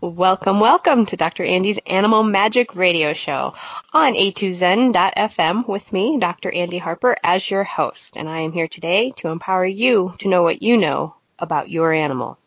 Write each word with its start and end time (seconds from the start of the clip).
Welcome, 0.00 0.60
welcome 0.60 1.06
to 1.06 1.16
Dr. 1.16 1.44
Andy's 1.44 1.78
Animal 1.86 2.24
Magic 2.24 2.74
Radio 2.74 3.12
Show 3.12 3.54
on 3.92 4.14
a2zen.fm 4.14 5.68
with 5.68 5.92
me, 5.92 6.18
Dr. 6.18 6.52
Andy 6.52 6.78
Harper, 6.78 7.16
as 7.22 7.48
your 7.48 7.64
host. 7.64 8.16
And 8.16 8.28
I 8.28 8.40
am 8.40 8.52
here 8.52 8.68
today 8.68 9.12
to 9.18 9.28
empower 9.28 9.64
you 9.64 10.12
to 10.18 10.28
know 10.28 10.42
what 10.42 10.62
you 10.62 10.76
know 10.76 11.14
about 11.38 11.70
your 11.70 11.92
animal. 11.92 12.38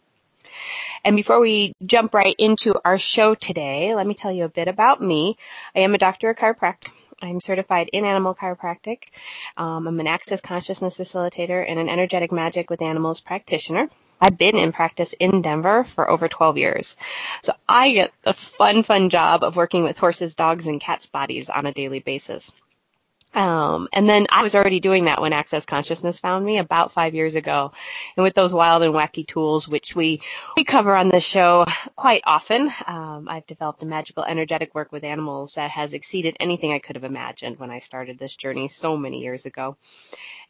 And 1.03 1.15
before 1.15 1.39
we 1.39 1.73
jump 1.85 2.13
right 2.13 2.35
into 2.37 2.75
our 2.83 2.97
show 2.97 3.33
today, 3.33 3.95
let 3.95 4.05
me 4.05 4.13
tell 4.13 4.31
you 4.31 4.43
a 4.43 4.49
bit 4.49 4.67
about 4.67 5.01
me. 5.01 5.37
I 5.73 5.79
am 5.79 5.95
a 5.95 5.99
doctor 5.99 6.29
of 6.29 6.37
chiropractic. 6.37 6.91
I'm 7.21 7.39
certified 7.39 7.89
in 7.93 8.05
animal 8.05 8.35
chiropractic. 8.35 9.05
Um, 9.55 9.87
I'm 9.87 9.99
an 9.99 10.07
access 10.07 10.41
consciousness 10.41 10.97
facilitator 10.97 11.65
and 11.67 11.79
an 11.79 11.89
energetic 11.89 12.31
magic 12.31 12.69
with 12.69 12.81
animals 12.81 13.21
practitioner. 13.21 13.89
I've 14.19 14.37
been 14.37 14.57
in 14.57 14.71
practice 14.71 15.13
in 15.13 15.41
Denver 15.41 15.83
for 15.83 16.09
over 16.09 16.27
12 16.27 16.57
years. 16.57 16.95
So 17.43 17.53
I 17.67 17.91
get 17.91 18.13
the 18.23 18.33
fun, 18.33 18.83
fun 18.83 19.09
job 19.09 19.43
of 19.43 19.55
working 19.55 19.83
with 19.83 19.97
horses, 19.97 20.35
dogs, 20.35 20.67
and 20.67 20.81
cats' 20.81 21.05
bodies 21.05 21.49
on 21.49 21.65
a 21.65 21.73
daily 21.73 21.99
basis. 21.99 22.51
Um, 23.33 23.87
and 23.93 24.09
then 24.09 24.25
I 24.31 24.41
was 24.41 24.55
already 24.55 24.79
doing 24.79 25.05
that 25.05 25.21
when 25.21 25.33
Access 25.33 25.65
Consciousness 25.65 26.19
found 26.19 26.43
me 26.43 26.57
about 26.57 26.91
five 26.91 27.13
years 27.13 27.35
ago. 27.35 27.71
And 28.15 28.23
with 28.23 28.33
those 28.33 28.53
wild 28.53 28.81
and 28.81 28.93
wacky 28.93 29.27
tools, 29.27 29.67
which 29.67 29.95
we, 29.95 30.21
we 30.55 30.63
cover 30.63 30.95
on 30.95 31.09
the 31.09 31.19
show 31.19 31.65
quite 31.95 32.23
often, 32.25 32.71
um, 32.87 33.27
I've 33.29 33.45
developed 33.45 33.83
a 33.83 33.85
magical 33.85 34.23
energetic 34.23 34.73
work 34.73 34.91
with 34.91 35.03
animals 35.03 35.53
that 35.53 35.69
has 35.71 35.93
exceeded 35.93 36.37
anything 36.39 36.71
I 36.71 36.79
could 36.79 36.95
have 36.95 37.03
imagined 37.03 37.59
when 37.59 37.69
I 37.69 37.79
started 37.79 38.17
this 38.17 38.35
journey 38.35 38.69
so 38.69 38.97
many 38.97 39.21
years 39.21 39.45
ago. 39.45 39.77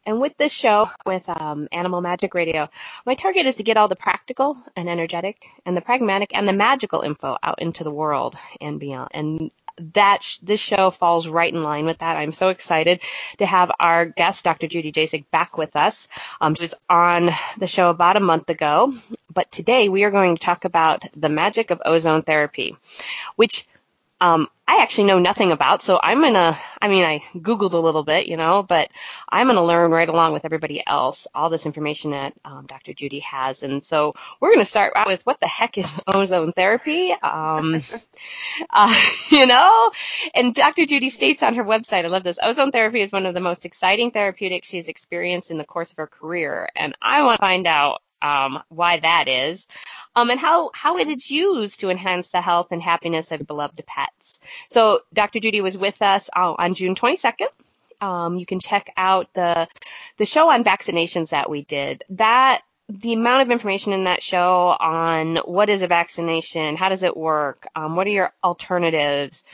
And 0.06 0.20
with 0.20 0.36
this 0.38 0.52
show, 0.52 0.90
with 1.04 1.28
um, 1.28 1.68
Animal 1.70 2.00
Magic 2.00 2.34
Radio, 2.34 2.70
my 3.04 3.14
target 3.14 3.46
is 3.46 3.56
to 3.56 3.62
get 3.62 3.76
all 3.76 3.88
the 3.88 3.96
practical 3.96 4.56
and 4.74 4.88
energetic 4.88 5.44
and 5.66 5.76
the 5.76 5.82
pragmatic 5.82 6.30
and 6.34 6.48
the 6.48 6.52
magical 6.52 7.02
info 7.02 7.36
out 7.42 7.60
into 7.60 7.84
the 7.84 7.90
world 7.90 8.36
and 8.60 8.80
beyond. 8.80 9.10
And 9.12 9.50
that 9.94 10.22
sh- 10.22 10.38
this 10.38 10.60
show 10.60 10.90
falls 10.90 11.28
right 11.28 11.52
in 11.52 11.62
line 11.62 11.84
with 11.84 11.98
that. 11.98 12.16
I'm 12.16 12.32
so 12.32 12.48
excited 12.48 13.00
to 13.38 13.46
have 13.46 13.70
our 13.78 14.06
guest, 14.06 14.44
Dr. 14.44 14.66
Judy 14.66 14.92
Jasek, 14.92 15.24
back 15.30 15.56
with 15.56 15.76
us. 15.76 16.08
Um, 16.40 16.54
she 16.54 16.62
was 16.62 16.74
on 16.88 17.30
the 17.58 17.66
show 17.66 17.90
about 17.90 18.16
a 18.16 18.20
month 18.20 18.50
ago, 18.50 18.94
but 19.32 19.50
today 19.52 19.88
we 19.88 20.04
are 20.04 20.10
going 20.10 20.36
to 20.36 20.42
talk 20.42 20.64
about 20.64 21.04
the 21.16 21.28
magic 21.28 21.70
of 21.70 21.82
ozone 21.84 22.22
therapy, 22.22 22.76
which 23.36 23.66
um, 24.20 24.48
I 24.66 24.82
actually 24.82 25.04
know 25.04 25.18
nothing 25.18 25.52
about. 25.52 25.80
So 25.82 25.98
I'm 26.02 26.20
gonna, 26.20 26.58
I 26.82 26.88
mean, 26.88 27.04
I 27.04 27.20
Googled 27.34 27.72
a 27.72 27.78
little 27.78 28.02
bit, 28.02 28.26
you 28.26 28.36
know, 28.36 28.62
but 28.62 28.90
I'm 29.28 29.46
gonna 29.46 29.64
learn 29.64 29.90
right 29.90 30.08
along 30.08 30.34
with 30.34 30.44
everybody 30.44 30.82
else 30.86 31.26
all 31.34 31.48
this 31.50 31.66
information 31.66 32.10
that 32.10 32.34
um, 32.44 32.66
Dr. 32.66 32.92
Judy 32.92 33.20
has. 33.20 33.62
And 33.62 33.82
so 33.82 34.14
we're 34.40 34.52
gonna 34.52 34.64
start 34.64 34.92
out 34.94 35.06
with 35.06 35.24
what 35.24 35.40
the 35.40 35.46
heck 35.46 35.78
is 35.78 35.90
ozone 36.06 36.52
therapy? 36.52 37.12
Um, 37.12 37.80
uh, 38.70 39.02
you 39.30 39.46
know, 39.46 39.90
and 40.34 40.54
Dr. 40.54 40.84
Judy 40.84 41.10
states 41.10 41.42
on 41.42 41.54
her 41.54 41.64
website, 41.64 42.04
I 42.04 42.08
love 42.08 42.24
this, 42.24 42.38
ozone 42.42 42.72
therapy 42.72 43.00
is 43.00 43.12
one 43.12 43.24
of 43.24 43.34
the 43.34 43.40
most 43.40 43.64
exciting 43.64 44.10
therapeutics 44.10 44.68
she's 44.68 44.88
experienced 44.88 45.50
in 45.50 45.58
the 45.58 45.64
course 45.64 45.92
of 45.92 45.96
her 45.96 46.06
career. 46.06 46.68
And 46.76 46.94
I 47.00 47.22
want 47.22 47.36
to 47.36 47.40
find 47.40 47.66
out 47.66 48.02
um, 48.22 48.62
why 48.68 48.98
that 49.00 49.28
is, 49.28 49.66
um, 50.16 50.30
and 50.30 50.40
how, 50.40 50.70
how 50.74 50.98
it 50.98 51.08
is 51.08 51.30
used 51.30 51.80
to 51.80 51.90
enhance 51.90 52.30
the 52.30 52.40
health 52.40 52.68
and 52.70 52.82
happiness 52.82 53.32
of 53.32 53.46
beloved 53.46 53.82
pets. 53.86 54.38
So 54.68 55.00
Dr. 55.12 55.40
Judy 55.40 55.60
was 55.60 55.78
with 55.78 56.00
us 56.02 56.30
uh, 56.34 56.54
on 56.58 56.74
June 56.74 56.94
22nd. 56.94 57.48
Um, 58.00 58.38
you 58.38 58.46
can 58.46 58.60
check 58.60 58.92
out 58.96 59.28
the 59.34 59.66
the 60.18 60.26
show 60.26 60.48
on 60.50 60.62
vaccinations 60.62 61.30
that 61.30 61.50
we 61.50 61.62
did. 61.62 62.04
That 62.10 62.62
the 62.88 63.12
amount 63.12 63.42
of 63.42 63.50
information 63.50 63.92
in 63.92 64.04
that 64.04 64.22
show 64.22 64.76
on 64.80 65.36
what 65.44 65.68
is 65.68 65.82
a 65.82 65.86
vaccination, 65.86 66.74
how 66.76 66.88
does 66.88 67.02
it 67.02 67.16
work, 67.16 67.66
um, 67.76 67.96
what 67.96 68.06
are 68.06 68.10
your 68.10 68.32
alternatives, 68.42 69.44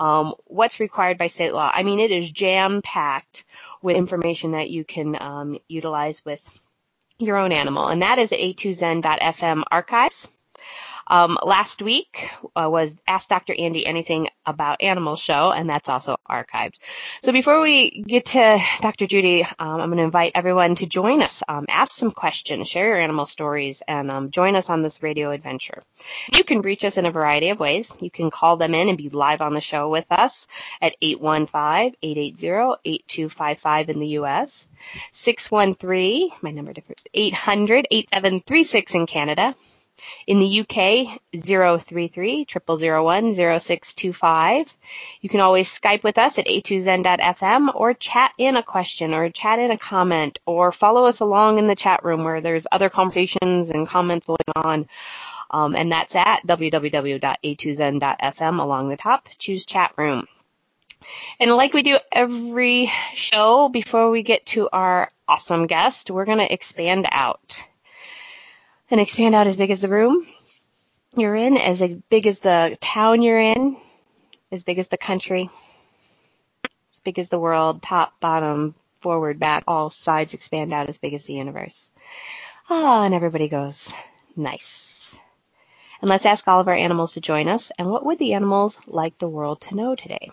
um, 0.00 0.34
what's 0.46 0.80
required 0.80 1.16
by 1.16 1.28
state 1.28 1.52
law. 1.54 1.70
I 1.72 1.84
mean, 1.84 2.00
it 2.00 2.10
is 2.10 2.30
jam 2.30 2.82
packed 2.82 3.44
with 3.80 3.96
information 3.96 4.52
that 4.52 4.70
you 4.70 4.82
can 4.82 5.16
um, 5.22 5.58
utilize 5.68 6.24
with 6.24 6.42
your 7.20 7.36
own 7.36 7.52
animal, 7.52 7.88
and 7.88 8.02
that 8.02 8.18
is 8.18 8.30
a2zen.fm 8.30 9.62
archives. 9.70 10.28
Um, 11.10 11.36
last 11.42 11.82
week 11.82 12.30
uh, 12.54 12.68
was 12.70 12.94
Ask 13.06 13.28
Dr. 13.28 13.54
Andy 13.58 13.84
Anything 13.84 14.28
About 14.46 14.80
Animals 14.80 15.18
show, 15.18 15.50
and 15.50 15.68
that's 15.68 15.88
also 15.88 16.16
archived. 16.30 16.74
So 17.22 17.32
before 17.32 17.60
we 17.60 18.04
get 18.06 18.26
to 18.26 18.60
Dr. 18.80 19.08
Judy, 19.08 19.42
um, 19.42 19.80
I'm 19.80 19.88
going 19.88 19.98
to 19.98 20.04
invite 20.04 20.30
everyone 20.36 20.76
to 20.76 20.86
join 20.86 21.20
us, 21.20 21.42
um, 21.48 21.66
ask 21.68 21.90
some 21.92 22.12
questions, 22.12 22.68
share 22.68 22.86
your 22.86 23.00
animal 23.00 23.26
stories, 23.26 23.82
and 23.88 24.08
um, 24.08 24.30
join 24.30 24.54
us 24.54 24.70
on 24.70 24.82
this 24.82 25.02
radio 25.02 25.32
adventure. 25.32 25.82
You 26.36 26.44
can 26.44 26.62
reach 26.62 26.84
us 26.84 26.96
in 26.96 27.06
a 27.06 27.10
variety 27.10 27.50
of 27.50 27.58
ways. 27.58 27.92
You 27.98 28.12
can 28.12 28.30
call 28.30 28.56
them 28.56 28.72
in 28.72 28.88
and 28.88 28.96
be 28.96 29.08
live 29.08 29.40
on 29.40 29.54
the 29.54 29.60
show 29.60 29.88
with 29.88 30.06
us 30.12 30.46
at 30.80 30.94
815-880-8255 31.02 33.88
in 33.88 33.98
the 33.98 34.06
U.S., 34.08 34.68
613, 35.12 36.30
my 36.40 36.52
number 36.52 36.72
different, 36.72 37.02
800-8736 37.14 38.94
in 38.94 39.06
Canada, 39.06 39.54
in 40.26 40.38
the 40.38 40.60
UK, 40.60 41.20
033 41.34 42.46
001 42.46 43.34
0625. 43.34 44.76
You 45.20 45.28
can 45.28 45.40
always 45.40 45.68
Skype 45.68 46.02
with 46.02 46.18
us 46.18 46.38
at 46.38 46.46
a2zen.fm 46.46 47.74
or 47.74 47.94
chat 47.94 48.32
in 48.38 48.56
a 48.56 48.62
question 48.62 49.14
or 49.14 49.30
chat 49.30 49.58
in 49.58 49.70
a 49.70 49.78
comment 49.78 50.38
or 50.46 50.72
follow 50.72 51.04
us 51.04 51.20
along 51.20 51.58
in 51.58 51.66
the 51.66 51.74
chat 51.74 52.04
room 52.04 52.24
where 52.24 52.40
there's 52.40 52.66
other 52.70 52.90
conversations 52.90 53.70
and 53.70 53.86
comments 53.86 54.26
going 54.26 54.38
on. 54.54 54.88
Um, 55.50 55.74
and 55.74 55.90
that's 55.90 56.14
at 56.14 56.46
www.a2zen.fm 56.46 58.60
along 58.60 58.88
the 58.88 58.96
top. 58.96 59.28
Choose 59.38 59.66
chat 59.66 59.92
room. 59.96 60.26
And 61.38 61.50
like 61.52 61.72
we 61.72 61.82
do 61.82 61.98
every 62.12 62.92
show, 63.14 63.68
before 63.68 64.10
we 64.10 64.22
get 64.22 64.46
to 64.46 64.68
our 64.72 65.08
awesome 65.26 65.66
guest, 65.66 66.10
we're 66.10 66.26
going 66.26 66.38
to 66.38 66.52
expand 66.52 67.06
out 67.10 67.64
and 68.90 69.00
expand 69.00 69.34
out 69.34 69.46
as 69.46 69.56
big 69.56 69.70
as 69.70 69.80
the 69.80 69.88
room 69.88 70.26
you're 71.16 71.34
in, 71.34 71.56
as 71.56 71.82
big 72.08 72.26
as 72.26 72.40
the 72.40 72.76
town 72.80 73.22
you're 73.22 73.38
in, 73.38 73.76
as 74.52 74.64
big 74.64 74.78
as 74.78 74.88
the 74.88 74.96
country, 74.96 75.50
as 76.64 77.00
big 77.04 77.18
as 77.18 77.28
the 77.28 77.38
world, 77.38 77.82
top, 77.82 78.18
bottom, 78.20 78.74
forward, 79.00 79.38
back, 79.38 79.64
all 79.66 79.90
sides 79.90 80.34
expand 80.34 80.72
out 80.72 80.88
as 80.88 80.98
big 80.98 81.14
as 81.14 81.24
the 81.24 81.34
universe. 81.34 81.90
Ah, 82.68 83.00
oh, 83.00 83.04
and 83.04 83.14
everybody 83.14 83.48
goes, 83.48 83.92
nice. 84.36 85.16
And 86.00 86.08
let's 86.08 86.26
ask 86.26 86.46
all 86.46 86.60
of 86.60 86.68
our 86.68 86.74
animals 86.74 87.14
to 87.14 87.20
join 87.20 87.48
us. 87.48 87.72
And 87.78 87.90
what 87.90 88.06
would 88.06 88.18
the 88.18 88.34
animals 88.34 88.78
like 88.86 89.18
the 89.18 89.28
world 89.28 89.60
to 89.62 89.74
know 89.74 89.94
today? 89.94 90.30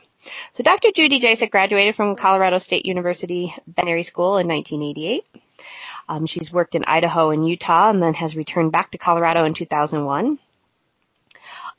So 0.53 0.63
Dr. 0.63 0.91
Judy 0.91 1.19
Jasek 1.19 1.51
graduated 1.51 1.95
from 1.95 2.15
Colorado 2.15 2.57
State 2.57 2.85
University 2.85 3.53
Veterinary 3.65 4.03
School 4.03 4.37
in 4.37 4.47
1988. 4.47 5.25
Um, 6.09 6.25
she's 6.25 6.53
worked 6.53 6.75
in 6.75 6.85
Idaho 6.85 7.31
and 7.31 7.47
Utah 7.47 7.89
and 7.89 8.01
then 8.01 8.13
has 8.15 8.35
returned 8.35 8.71
back 8.71 8.91
to 8.91 8.97
Colorado 8.97 9.45
in 9.45 9.53
2001. 9.53 10.39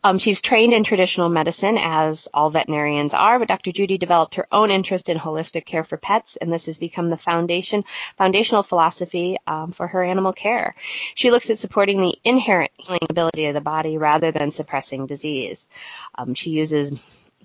Um, 0.04 0.18
she's 0.18 0.40
trained 0.40 0.72
in 0.72 0.84
traditional 0.84 1.28
medicine, 1.28 1.76
as 1.76 2.28
all 2.32 2.50
veterinarians 2.50 3.14
are, 3.14 3.38
but 3.38 3.48
Dr. 3.48 3.72
Judy 3.72 3.98
developed 3.98 4.36
her 4.36 4.46
own 4.52 4.70
interest 4.70 5.08
in 5.08 5.18
holistic 5.18 5.64
care 5.66 5.82
for 5.82 5.96
pets, 5.96 6.36
and 6.36 6.52
this 6.52 6.66
has 6.66 6.78
become 6.78 7.10
the 7.10 7.16
foundation, 7.16 7.84
foundational 8.16 8.62
philosophy 8.62 9.38
um, 9.48 9.72
for 9.72 9.88
her 9.88 10.04
animal 10.04 10.32
care. 10.32 10.76
She 11.16 11.32
looks 11.32 11.50
at 11.50 11.58
supporting 11.58 12.00
the 12.00 12.16
inherent 12.22 12.70
healing 12.76 13.00
ability 13.10 13.46
of 13.46 13.54
the 13.54 13.60
body 13.60 13.98
rather 13.98 14.30
than 14.30 14.52
suppressing 14.52 15.06
disease. 15.06 15.66
Um, 16.14 16.34
she 16.34 16.50
uses 16.50 16.92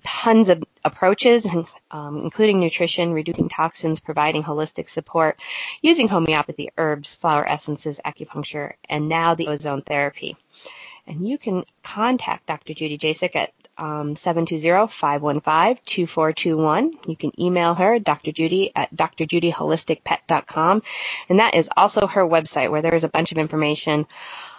tons 0.04 0.50
of 0.50 0.62
approaches, 0.84 1.46
um, 1.90 2.18
including 2.18 2.60
nutrition, 2.60 3.12
reducing 3.12 3.48
toxins, 3.48 4.00
providing 4.00 4.42
holistic 4.42 4.88
support, 4.88 5.40
using 5.82 6.08
homeopathy, 6.08 6.70
herbs, 6.76 7.16
flower 7.16 7.48
essences, 7.48 8.00
acupuncture, 8.04 8.74
and 8.88 9.08
now 9.08 9.34
the 9.34 9.48
ozone 9.48 9.80
therapy. 9.80 10.36
And 11.06 11.26
you 11.26 11.38
can 11.38 11.64
contact 11.82 12.46
Dr. 12.46 12.74
Judy 12.74 12.96
Jasek 12.96 13.36
at 13.36 13.52
um, 13.76 14.14
720-515-2421. 14.14 17.08
You 17.08 17.16
can 17.16 17.32
email 17.40 17.74
her, 17.74 17.98
Dr. 17.98 18.30
Judy 18.32 18.72
at 18.74 18.94
drjudyholisticvet.com. 18.94 20.82
And 21.28 21.40
that 21.40 21.54
is 21.54 21.68
also 21.76 22.06
her 22.06 22.26
website 22.26 22.70
where 22.70 22.80
there 22.82 22.94
is 22.94 23.04
a 23.04 23.08
bunch 23.08 23.32
of 23.32 23.38
information 23.38 24.06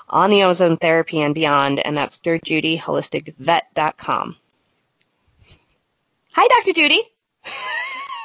on 0.08 0.30
the 0.30 0.44
ozone 0.44 0.76
therapy 0.76 1.20
and 1.22 1.34
beyond, 1.34 1.80
and 1.80 1.98
that's 1.98 2.20
drjudyholisticvet.com. 2.20 4.36
Hi, 6.36 6.48
Dr. 6.62 6.74
Judy. 6.74 7.02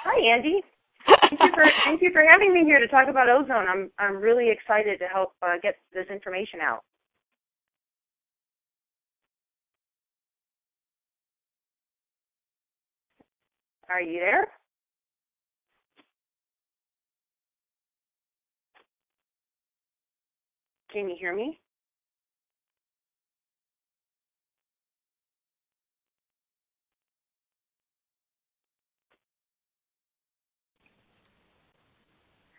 Hi, 0.04 0.34
Andy. 0.36 0.62
Thank 1.30 1.42
you 1.42 1.52
for 1.54 1.64
thank 1.84 2.02
you 2.02 2.10
for 2.12 2.22
having 2.24 2.52
me 2.52 2.64
here 2.64 2.80
to 2.80 2.88
talk 2.88 3.08
about 3.08 3.28
ozone. 3.28 3.68
I'm 3.68 3.90
I'm 3.98 4.16
really 4.16 4.50
excited 4.50 4.98
to 5.00 5.06
help 5.06 5.32
uh, 5.42 5.56
get 5.62 5.76
this 5.94 6.06
information 6.10 6.60
out. 6.62 6.80
Are 13.90 14.00
you 14.02 14.20
there? 14.20 14.48
Can 20.92 21.08
you 21.08 21.16
hear 21.18 21.34
me? 21.34 21.60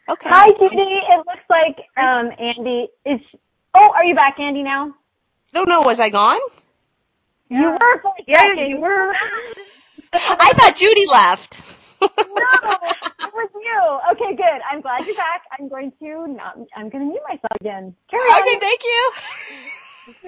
Okay. 0.10 0.30
Hi, 0.30 0.52
Judy. 0.60 0.76
It 0.76 1.18
looks 1.26 1.46
like 1.50 1.78
um, 1.98 2.32
Andy 2.40 2.88
is. 3.06 3.20
Oh, 3.74 3.92
are 3.96 4.04
you 4.04 4.16
back, 4.16 4.40
Andy? 4.40 4.64
Now 4.64 4.94
don't 5.54 5.70
know. 5.70 5.82
Was 5.82 6.00
I 6.00 6.10
gone? 6.10 6.40
you 7.50 7.62
were. 7.62 8.02
For 8.02 8.10
a 8.10 8.24
Yeah, 8.28 8.38
second. 8.38 8.70
you 8.70 8.80
were. 8.80 9.14
I 10.14 10.54
thought 10.56 10.76
Judy 10.76 11.06
left. 11.08 11.62
no, 12.02 12.08
it 12.08 13.34
was 13.34 13.50
you. 13.54 14.00
Okay, 14.14 14.36
good. 14.36 14.62
I'm 14.70 14.82
glad 14.82 15.06
you're 15.06 15.16
back. 15.16 15.44
I'm 15.58 15.70
going 15.70 15.92
to 16.00 16.28
not. 16.28 16.58
I'm 16.76 16.90
going 16.90 17.06
to 17.06 17.10
mute 17.12 17.22
myself 17.28 17.52
again. 17.60 17.96
Carry 18.10 18.24
on. 18.24 18.42
okay, 18.42 18.60
thank 18.60 18.84
you. 18.84 19.12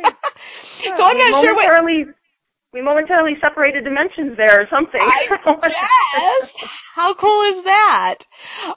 so 0.61 1.03
I'm 1.03 1.17
not 1.17 1.41
sure 1.41 1.55
what. 1.55 1.67
We 2.73 2.81
momentarily 2.81 3.35
separated 3.39 3.83
dimensions 3.83 4.35
there 4.35 4.61
or 4.61 4.67
something. 4.69 4.99
Yes. 4.99 6.55
How 6.95 7.13
cool 7.13 7.41
is 7.43 7.63
that? 7.63 8.19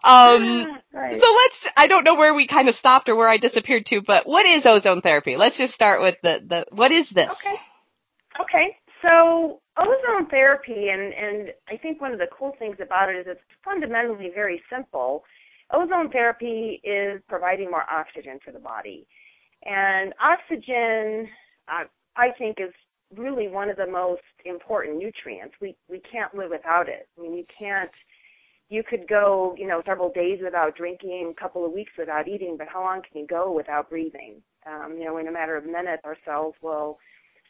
Um, 0.05 0.79
right. 0.93 1.21
so 1.21 1.35
let's. 1.35 1.69
I 1.77 1.87
don't 1.89 2.05
know 2.05 2.15
where 2.15 2.35
we 2.35 2.47
kind 2.47 2.69
of 2.69 2.75
stopped 2.75 3.09
or 3.09 3.17
where 3.17 3.29
I 3.29 3.39
disappeared 3.39 3.87
to, 3.87 4.03
but 4.03 4.27
what 4.27 4.47
is 4.47 4.67
ozone 4.67 5.01
therapy? 5.01 5.37
Let's 5.37 5.57
just 5.57 5.75
start 5.75 6.03
with 6.03 6.17
the 6.23 6.43
the. 6.47 6.67
What 6.71 6.93
is 6.93 7.11
this? 7.11 7.31
Okay. 7.31 7.57
Okay. 8.41 8.77
So 9.03 9.61
ozone 9.79 10.29
therapy, 10.31 10.89
and 10.89 11.13
and 11.15 11.53
I 11.69 11.77
think 11.79 12.01
one 12.01 12.13
of 12.13 12.19
the 12.19 12.29
cool 12.39 12.55
things 12.59 12.77
about 12.81 13.09
it 13.09 13.17
is 13.17 13.27
it's 13.27 13.41
fundamentally 13.65 14.31
very 14.35 14.63
simple. 14.71 15.25
Ozone 15.73 16.11
therapy 16.11 16.81
is 16.85 17.21
providing 17.29 17.71
more 17.71 17.85
oxygen 17.91 18.39
to 18.47 18.53
the 18.53 18.61
body, 18.61 19.07
and 19.65 20.13
oxygen, 20.23 21.29
uh, 21.69 21.85
I 22.17 22.31
think, 22.39 22.59
is 22.61 22.73
really 23.15 23.49
one 23.49 23.71
of 23.71 23.77
the 23.77 23.87
most 23.87 24.23
important 24.45 24.99
nutrients. 24.99 25.55
We 25.61 25.77
we 25.89 26.01
can't 26.11 26.35
live 26.35 26.51
without 26.51 26.89
it. 26.89 27.09
I 27.19 27.23
mean, 27.23 27.35
you 27.35 27.45
can't. 27.59 27.91
You 28.69 28.83
could 28.83 29.07
go, 29.09 29.55
you 29.57 29.69
know, 29.69 29.81
several 29.87 30.11
days 30.13 30.41
without 30.43 30.77
drinking, 30.77 31.33
a 31.37 31.41
couple 31.41 31.65
of 31.65 31.71
weeks 31.71 31.93
without 31.97 32.27
eating, 32.27 32.57
but 32.59 32.67
how 32.67 32.83
long 32.83 33.01
can 33.01 33.21
you 33.21 33.27
go 33.27 33.53
without 33.53 33.89
breathing? 33.89 34.43
Um, 34.67 34.97
you 34.99 35.05
know, 35.05 35.19
in 35.19 35.29
a 35.29 35.33
matter 35.33 35.57
of 35.57 35.65
minutes, 35.65 36.03
our 36.05 36.17
cells 36.25 36.55
will 36.61 36.99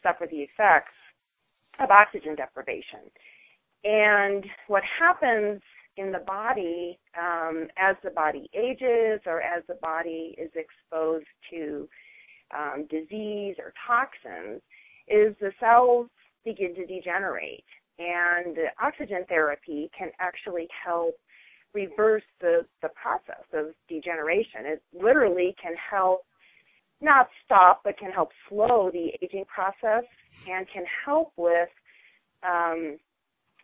suffer 0.03 0.27
the 0.29 0.37
effects 0.37 0.93
of 1.79 1.89
oxygen 1.89 2.35
deprivation. 2.35 3.09
And 3.83 4.45
what 4.67 4.83
happens 4.99 5.59
in 5.97 6.11
the 6.11 6.19
body 6.19 6.99
um, 7.19 7.67
as 7.77 7.95
the 8.03 8.11
body 8.11 8.49
ages 8.53 9.19
or 9.25 9.41
as 9.41 9.63
the 9.67 9.77
body 9.81 10.35
is 10.37 10.51
exposed 10.55 11.25
to 11.49 11.89
um, 12.55 12.85
disease 12.89 13.55
or 13.57 13.73
toxins 13.87 14.61
is 15.07 15.35
the 15.39 15.51
cells 15.59 16.07
begin 16.43 16.75
to 16.75 16.85
degenerate. 16.85 17.65
And 17.99 18.57
oxygen 18.81 19.25
therapy 19.27 19.89
can 19.97 20.11
actually 20.19 20.67
help 20.85 21.15
reverse 21.73 22.23
the, 22.41 22.65
the 22.81 22.89
process 22.89 23.45
of 23.53 23.67
degeneration. 23.89 24.65
It 24.65 24.81
literally 24.93 25.55
can 25.61 25.73
help 25.89 26.21
not 27.01 27.27
stop, 27.45 27.81
but 27.83 27.97
can 27.97 28.11
help 28.11 28.29
slow 28.49 28.89
the 28.91 29.11
aging 29.21 29.45
process 29.45 30.03
and 30.49 30.65
can 30.73 30.83
help 31.05 31.31
with 31.37 31.69
um, 32.43 32.97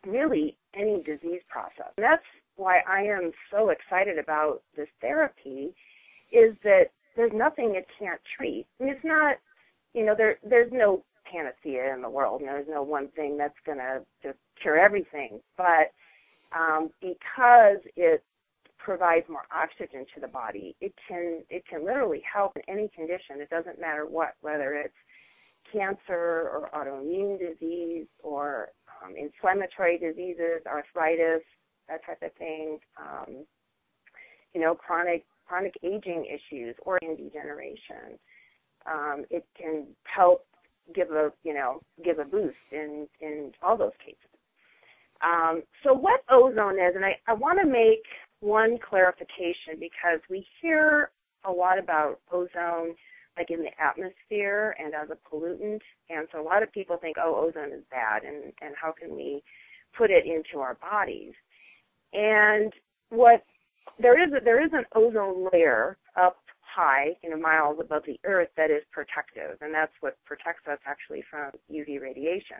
really 0.06 0.56
any 0.74 1.02
disease 1.02 1.40
process. 1.48 1.92
And 1.96 2.04
that's 2.04 2.22
why 2.56 2.80
I 2.88 3.02
am 3.02 3.32
so 3.50 3.70
excited 3.70 4.18
about 4.18 4.62
this 4.76 4.88
therapy 5.00 5.74
is 6.32 6.54
that 6.62 6.86
there's 7.16 7.32
nothing 7.34 7.74
it 7.74 7.86
can't 7.98 8.20
treat. 8.36 8.66
Mean, 8.78 8.90
it's 8.90 9.04
not, 9.04 9.36
you 9.92 10.04
know, 10.04 10.14
there 10.16 10.38
there's 10.48 10.72
no 10.72 11.04
panacea 11.34 11.94
in 11.94 12.02
the 12.02 12.10
world. 12.10 12.40
And 12.40 12.48
there's 12.48 12.68
no 12.68 12.82
one 12.82 13.08
thing 13.16 13.36
that's 13.36 13.54
going 13.66 13.78
to 13.78 14.00
just 14.22 14.38
cure 14.60 14.78
everything. 14.78 15.40
But 15.56 15.92
um, 16.56 16.90
because 17.00 17.78
it 17.96 18.22
provides 18.78 19.26
more 19.28 19.46
oxygen 19.54 20.04
to 20.14 20.20
the 20.20 20.28
body, 20.28 20.76
it 20.80 20.92
can 21.08 21.42
it 21.50 21.64
can 21.68 21.84
literally 21.84 22.22
help 22.30 22.52
in 22.56 22.62
any 22.68 22.88
condition. 22.94 23.40
It 23.40 23.50
doesn't 23.50 23.80
matter 23.80 24.06
what, 24.06 24.34
whether 24.42 24.74
it's 24.74 24.94
cancer 25.72 26.12
or 26.12 26.70
autoimmune 26.74 27.38
disease 27.38 28.06
or 28.22 28.68
um, 29.02 29.14
inflammatory 29.16 29.98
diseases, 29.98 30.60
arthritis, 30.66 31.42
that 31.88 32.04
type 32.04 32.22
of 32.22 32.32
thing. 32.34 32.78
Um, 32.98 33.44
you 34.54 34.60
know, 34.60 34.74
chronic 34.74 35.24
chronic 35.46 35.74
aging 35.82 36.26
issues, 36.26 36.74
organ 36.82 37.16
degeneration. 37.16 38.18
Um, 38.86 39.24
it 39.30 39.46
can 39.58 39.86
help 40.04 40.46
give 40.94 41.10
a 41.10 41.32
you 41.42 41.54
know 41.54 41.80
give 42.04 42.18
a 42.18 42.24
boost 42.24 42.56
in 42.72 43.06
in 43.20 43.52
all 43.62 43.76
those 43.76 43.96
cases. 44.04 44.18
Um, 45.22 45.62
so 45.82 45.94
what 45.94 46.20
ozone 46.30 46.74
is, 46.74 46.94
and 46.94 47.04
I, 47.04 47.16
I 47.26 47.32
want 47.32 47.58
to 47.60 47.66
make 47.66 48.04
one 48.40 48.78
clarification 48.78 49.78
because 49.80 50.20
we 50.28 50.46
hear 50.60 51.10
a 51.44 51.50
lot 51.50 51.78
about 51.78 52.20
ozone 52.30 52.94
like 53.36 53.50
in 53.50 53.60
the 53.62 53.70
atmosphere 53.82 54.76
and 54.78 54.94
as 54.94 55.08
a 55.10 55.34
pollutant, 55.34 55.80
and 56.08 56.28
so 56.30 56.40
a 56.40 56.44
lot 56.44 56.62
of 56.62 56.70
people 56.72 56.96
think, 56.96 57.16
oh, 57.18 57.48
ozone 57.48 57.72
is 57.72 57.84
bad, 57.90 58.22
and 58.24 58.52
and 58.60 58.74
how 58.80 58.92
can 58.92 59.14
we 59.14 59.42
put 59.96 60.10
it 60.10 60.24
into 60.26 60.60
our 60.60 60.74
bodies? 60.74 61.32
And 62.12 62.72
what 63.10 63.42
there 63.98 64.22
is 64.22 64.32
a, 64.32 64.44
there 64.44 64.64
is 64.64 64.72
an 64.72 64.84
ozone 64.94 65.48
layer 65.52 65.96
up 66.16 66.36
high, 66.74 67.16
you 67.22 67.30
know, 67.30 67.36
miles 67.36 67.78
above 67.80 68.02
the 68.06 68.18
Earth 68.24 68.48
that 68.56 68.70
is 68.70 68.82
protective, 68.90 69.58
and 69.60 69.72
that's 69.72 69.92
what 70.00 70.16
protects 70.24 70.66
us 70.70 70.78
actually 70.86 71.22
from 71.30 71.50
UV 71.72 72.00
radiation. 72.00 72.58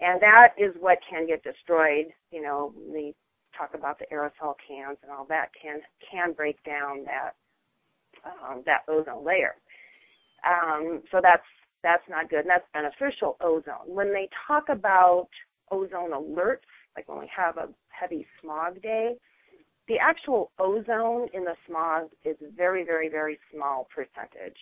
And 0.00 0.20
that 0.22 0.54
is 0.56 0.74
what 0.80 0.98
can 1.08 1.26
get 1.26 1.42
destroyed. 1.42 2.06
You 2.30 2.42
know, 2.42 2.72
we 2.76 3.14
talk 3.56 3.74
about 3.74 3.98
the 3.98 4.06
aerosol 4.12 4.54
cans 4.66 4.98
and 5.02 5.12
all 5.12 5.26
that 5.28 5.50
can 5.60 5.80
can 6.10 6.32
break 6.32 6.62
down 6.64 7.04
that 7.04 7.32
um, 8.24 8.62
that 8.66 8.82
ozone 8.88 9.24
layer. 9.24 9.54
Um, 10.46 11.02
so 11.10 11.20
that's 11.22 11.44
that's 11.82 12.02
not 12.08 12.30
good, 12.30 12.40
and 12.40 12.50
that's 12.50 12.64
beneficial 12.72 13.36
ozone. 13.40 13.86
When 13.86 14.12
they 14.12 14.28
talk 14.46 14.64
about 14.68 15.28
ozone 15.70 16.12
alerts, 16.12 16.68
like 16.96 17.08
when 17.08 17.18
we 17.18 17.30
have 17.34 17.56
a 17.56 17.68
heavy 17.88 18.26
smog 18.40 18.80
day, 18.82 19.16
the 19.88 19.98
actual 19.98 20.50
ozone 20.58 21.28
in 21.34 21.44
the 21.44 21.54
smog 21.66 22.10
is 22.24 22.36
a 22.42 22.50
very, 22.56 22.84
very, 22.84 23.08
very 23.08 23.38
small 23.52 23.88
percentage. 23.94 24.56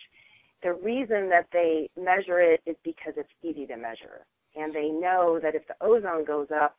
The 0.63 0.73
reason 0.73 1.29
that 1.29 1.47
they 1.53 1.89
measure 1.97 2.39
it 2.41 2.61
is 2.65 2.75
because 2.83 3.13
it's 3.15 3.29
easy 3.43 3.65
to 3.67 3.77
measure. 3.77 4.25
And 4.55 4.73
they 4.73 4.89
know 4.89 5.39
that 5.41 5.55
if 5.55 5.67
the 5.67 5.75
ozone 5.81 6.25
goes 6.25 6.47
up, 6.51 6.75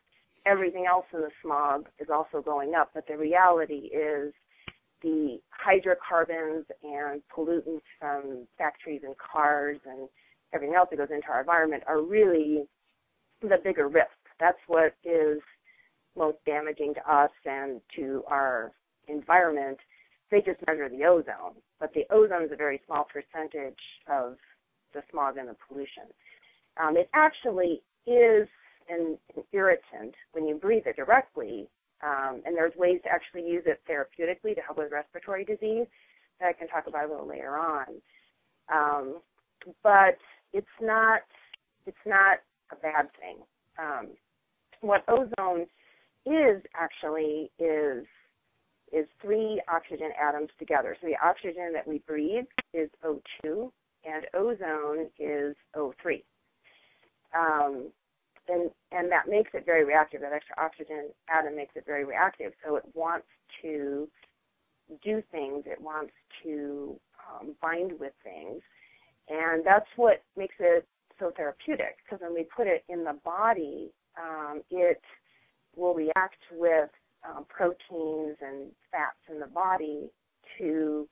everything 0.47 0.87
else 0.87 1.07
in 1.13 1.21
the 1.21 1.31
smog 1.43 1.87
is 1.99 2.09
also 2.13 2.43
going 2.43 2.75
up. 2.75 2.91
But 2.95 3.07
the 3.07 3.17
reality 3.17 3.91
is 3.93 4.33
the 5.03 5.39
hydrocarbons 5.51 6.67
and 6.83 7.23
pollutants 7.35 7.83
from 7.99 8.47
factories 8.59 9.03
and 9.05 9.15
cars 9.17 9.79
and 9.87 10.09
everything 10.53 10.75
else 10.77 10.89
that 10.91 10.97
goes 10.97 11.09
into 11.11 11.29
our 11.29 11.41
environment 11.41 11.83
are 11.87 12.03
really 12.03 12.65
the 13.41 13.57
bigger 13.63 13.89
risk. 13.89 14.11
That's 14.39 14.59
what 14.67 14.95
is 15.05 15.39
most 16.17 16.39
damaging 16.45 16.95
to 16.95 17.13
us 17.13 17.31
and 17.45 17.81
to 17.97 18.23
our 18.29 18.73
environment, 19.09 19.79
they 20.31 20.41
just 20.41 20.61
measure 20.67 20.89
the 20.89 21.05
ozone. 21.05 21.57
But 21.79 21.93
the 21.95 22.05
ozone 22.11 22.45
is 22.45 22.53
a 22.53 22.57
very 22.57 22.81
small 22.87 23.05
percentage 23.05 23.79
of 24.07 24.37
the 24.93 25.03
smog 25.11 25.37
and 25.37 25.49
the 25.49 25.57
pollution. 25.69 26.05
Um, 26.77 26.97
it 26.97 27.09
actually 27.15 27.83
is 28.07 28.49
an, 28.89 29.19
an, 29.37 29.45
irritant 29.53 30.15
when 30.33 30.47
you 30.47 30.57
breathe 30.57 30.85
it 30.87 30.97
directly, 30.97 31.69
um, 32.03 32.43
and 32.45 32.57
there's 32.57 32.75
ways 32.77 33.01
to 33.05 33.11
actually 33.11 33.49
use 33.49 33.65
it 33.67 33.81
therapeutically 33.89 34.55
to 34.55 34.61
help 34.63 34.79
with 34.79 34.93
respiratory 34.93 35.45
disease 35.45 35.87
that 36.39 36.49
I 36.49 36.53
can 36.53 36.69
talk 36.69 36.87
about 36.87 37.09
a 37.09 37.11
little 37.11 37.29
later 37.29 37.57
on. 37.57 37.87
Um, 38.73 39.17
but 39.83 40.17
it's 40.53 40.67
not 40.81 41.21
it's 41.87 41.97
not 42.07 42.39
a 42.73 42.77
bad 42.77 43.09
thing. 43.19 43.39
Um, 43.79 44.09
what 44.81 45.05
ozone 45.09 45.67
is 46.27 46.63
actually 46.75 47.51
is 47.59 48.07
is 48.93 49.07
three 49.23 49.63
oxygen 49.69 50.11
atoms 50.21 50.51
together. 50.59 50.97
So 51.01 51.07
the 51.07 51.17
oxygen 51.25 51.73
that 51.75 51.87
we 51.87 51.99
breathe 52.09 52.47
is 52.75 52.91
O2, 53.05 53.71
and 54.05 54.27
ozone 54.35 55.09
is 55.19 55.55
O3. 55.77 56.23
Um, 57.33 57.93
and, 58.49 58.71
and 58.91 59.11
that 59.13 59.29
makes 59.29 59.51
it 59.55 59.65
very 59.65 59.85
reactive. 59.85 60.23
That 60.23 60.33
extra 60.33 60.57
oxygen 60.59 61.11
atom 61.29 61.55
makes 61.55 61.77
it 61.77 61.85
very 61.87 62.05
reactive. 62.05 62.53
So 62.67 62.75
it 62.77 62.85
wants 62.95 63.29
to 63.63 64.09
do 65.05 65.23
things. 65.31 65.65
It 65.67 65.81
wants 65.81 66.13
to 66.43 66.99
um, 67.31 67.55
bind 67.63 67.93
with 67.99 68.13
things. 68.25 68.61
And 69.29 69.65
that's 69.65 69.87
what 69.95 70.25
makes 70.37 70.57
it 70.59 70.87
so 71.21 71.31
therapeutic 71.37 71.99
because 72.05 72.21
when 72.23 72.35
we 72.35 72.45
put 72.57 72.67
it 72.67 72.83
in 72.89 73.05
the 73.05 73.17
body, 73.25 73.93
um, 74.19 74.63
it 74.71 75.01
will 75.77 75.95
react 75.95 76.43
with 76.53 76.91
um, 77.29 77.45
proteins 77.49 78.37
and 78.41 78.71
fats 78.91 79.19
in 79.31 79.41
the 79.41 79.47
body 79.47 80.11
to 80.59 81.09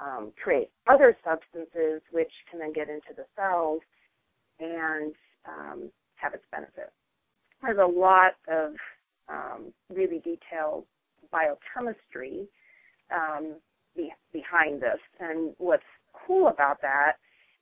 um, 0.00 0.32
create 0.42 0.70
other 0.88 1.16
substances 1.24 2.02
which 2.10 2.32
can 2.50 2.58
then 2.58 2.72
get 2.72 2.88
into 2.88 3.14
the 3.16 3.24
cells 3.36 3.80
and 4.58 5.14
um, 5.48 5.90
have 6.16 6.34
its 6.34 6.44
benefit. 6.50 6.92
There's 7.62 7.78
a 7.78 7.86
lot 7.86 8.32
of 8.48 8.72
um, 9.28 9.72
really 9.88 10.18
detailed 10.18 10.84
biochemistry 11.30 12.46
um, 13.14 13.56
be- 13.96 14.12
behind 14.32 14.82
this, 14.82 15.00
and 15.20 15.54
what's 15.58 15.82
cool 16.26 16.48
about 16.48 16.80
that 16.82 17.12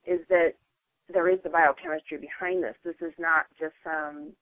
is 0.06 0.20
that 0.28 0.54
there 1.12 1.28
is 1.28 1.38
the 1.44 1.50
biochemistry 1.50 2.18
behind 2.18 2.62
this. 2.62 2.75
This 2.84 2.96
is 3.00 3.12
not 3.18 3.46
just 3.58 3.75
some 3.84 4.32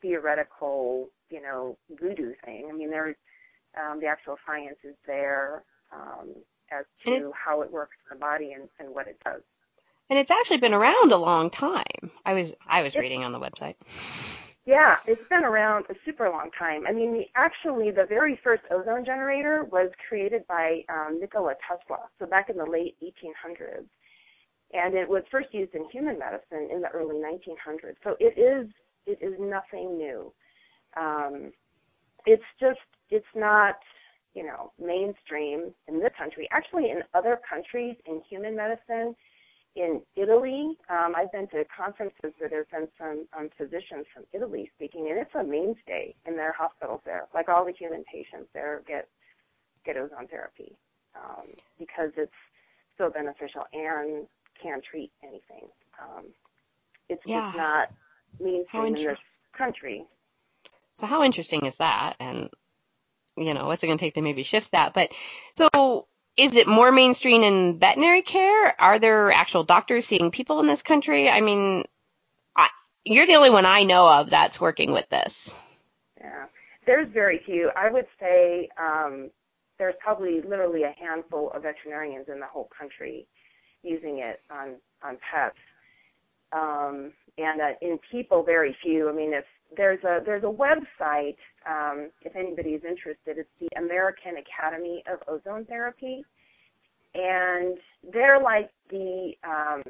theoretical, 0.00 1.08
you 1.30 1.42
know, 1.42 1.76
voodoo 2.00 2.34
thing. 2.44 2.68
I 2.70 2.72
mean, 2.72 2.90
there's 2.90 3.16
um, 3.76 4.00
the 4.00 4.06
actual 4.06 4.36
science 4.46 4.78
is 4.84 4.96
there 5.06 5.62
um, 5.92 6.30
as 6.70 6.84
to 7.04 7.12
it, 7.12 7.32
how 7.34 7.62
it 7.62 7.70
works 7.70 7.96
in 8.10 8.16
the 8.16 8.20
body 8.20 8.52
and, 8.52 8.68
and 8.78 8.94
what 8.94 9.06
it 9.06 9.18
does. 9.24 9.42
And 10.10 10.18
it's 10.18 10.30
actually 10.30 10.58
been 10.58 10.74
around 10.74 11.12
a 11.12 11.16
long 11.16 11.50
time. 11.50 12.10
I 12.24 12.32
was 12.32 12.52
I 12.66 12.82
was 12.82 12.96
reading 12.96 13.24
on 13.24 13.32
the 13.32 13.38
website. 13.38 13.74
Yeah, 14.64 14.98
it's 15.06 15.26
been 15.28 15.44
around 15.44 15.86
a 15.88 15.94
super 16.04 16.28
long 16.28 16.50
time. 16.58 16.86
I 16.86 16.92
mean, 16.92 17.14
the, 17.14 17.24
actually, 17.36 17.90
the 17.90 18.04
very 18.04 18.38
first 18.44 18.62
ozone 18.70 19.02
generator 19.02 19.64
was 19.64 19.90
created 20.08 20.46
by 20.46 20.84
um, 20.90 21.18
Nikola 21.20 21.54
Tesla, 21.66 22.00
so 22.18 22.26
back 22.26 22.50
in 22.50 22.58
the 22.58 22.66
late 22.66 22.94
1800s, 23.02 23.86
and 24.74 24.94
it 24.94 25.08
was 25.08 25.22
first 25.30 25.48
used 25.52 25.74
in 25.74 25.88
human 25.90 26.18
medicine 26.18 26.68
in 26.70 26.82
the 26.82 26.88
early 26.88 27.16
1900s. 27.16 27.96
So 28.04 28.16
it 28.20 28.38
is 28.38 28.68
it 29.08 29.18
is 29.20 29.34
nothing 29.40 29.96
new. 29.98 30.32
Um, 30.96 31.52
it's 32.26 32.44
just 32.60 32.80
it's 33.10 33.26
not 33.34 33.76
you 34.34 34.44
know 34.44 34.72
mainstream 34.78 35.72
in 35.88 35.98
this 35.98 36.12
country. 36.16 36.48
Actually, 36.52 36.90
in 36.90 37.02
other 37.14 37.40
countries 37.48 37.96
in 38.06 38.22
human 38.28 38.54
medicine, 38.54 39.14
in 39.78 40.02
Italy. 40.16 40.76
Um, 40.90 41.14
I've 41.16 41.30
been 41.32 41.48
to 41.48 41.64
conferences 41.74 42.32
where 42.38 42.50
there's 42.50 42.66
been 42.70 42.88
some 42.98 43.26
um, 43.36 43.48
physicians 43.56 44.06
from 44.12 44.24
Italy 44.32 44.70
speaking, 44.74 45.08
and 45.10 45.18
it's 45.18 45.34
a 45.38 45.44
mainstay 45.44 46.14
in 46.26 46.36
their 46.36 46.52
hospitals 46.52 47.00
there. 47.04 47.28
Like 47.32 47.48
all 47.48 47.64
the 47.64 47.72
human 47.72 48.04
patients 48.12 48.50
there 48.52 48.82
get 48.86 49.08
get 49.86 49.96
ozone 49.96 50.26
therapy 50.28 50.76
um, 51.14 51.46
because 51.78 52.10
it's 52.16 52.32
so 52.98 53.08
beneficial 53.08 53.64
and 53.72 54.26
can 54.60 54.80
treat 54.82 55.12
anything. 55.22 55.70
Um, 56.02 56.26
it's 57.08 57.22
yeah. 57.24 57.46
just 57.46 57.56
not 57.56 57.88
mainstream 58.40 58.86
in 58.86 58.94
this 58.94 59.18
country. 59.56 60.04
So 60.94 61.06
how 61.06 61.22
interesting 61.22 61.66
is 61.66 61.76
that? 61.76 62.16
And 62.18 62.50
you 63.36 63.54
know, 63.54 63.66
what's 63.66 63.82
it 63.82 63.86
going 63.86 63.98
to 63.98 64.04
take 64.04 64.14
to 64.14 64.22
maybe 64.22 64.42
shift 64.42 64.72
that? 64.72 64.94
But 64.94 65.12
so 65.56 66.06
is 66.36 66.54
it 66.54 66.66
more 66.66 66.92
mainstream 66.92 67.42
in 67.42 67.78
veterinary 67.78 68.22
care? 68.22 68.80
Are 68.80 68.98
there 68.98 69.32
actual 69.32 69.64
doctors 69.64 70.06
seeing 70.06 70.30
people 70.30 70.60
in 70.60 70.66
this 70.66 70.82
country? 70.82 71.28
I 71.28 71.40
mean, 71.40 71.84
I, 72.56 72.68
you're 73.04 73.26
the 73.26 73.34
only 73.34 73.50
one 73.50 73.66
I 73.66 73.82
know 73.82 74.08
of 74.08 74.30
that's 74.30 74.60
working 74.60 74.92
with 74.92 75.08
this. 75.08 75.54
Yeah, 76.20 76.46
there's 76.86 77.08
very 77.12 77.40
few. 77.44 77.70
I 77.76 77.90
would 77.90 78.06
say 78.20 78.68
um, 78.80 79.30
there's 79.78 79.96
probably 80.00 80.40
literally 80.42 80.84
a 80.84 80.94
handful 80.98 81.50
of 81.52 81.62
veterinarians 81.62 82.26
in 82.28 82.40
the 82.40 82.46
whole 82.46 82.70
country 82.76 83.26
using 83.82 84.18
it 84.18 84.40
on 84.50 84.76
on 85.02 85.18
pets, 85.30 85.58
um, 86.52 87.12
and 87.36 87.60
uh, 87.60 87.72
in 87.82 87.98
people, 88.10 88.42
very 88.42 88.76
few. 88.82 89.08
I 89.08 89.12
mean, 89.12 89.32
if 89.32 89.44
there's 89.76 90.02
a 90.04 90.20
there's 90.24 90.44
a 90.44 90.46
website 90.46 91.36
um, 91.68 92.10
if 92.22 92.34
anybody's 92.34 92.80
interested. 92.84 93.38
It's 93.38 93.48
the 93.60 93.68
American 93.76 94.34
Academy 94.38 95.02
of 95.10 95.20
Ozone 95.28 95.64
Therapy, 95.66 96.24
and 97.14 97.76
they're 98.12 98.40
like 98.40 98.70
the 98.90 99.32
um, 99.44 99.82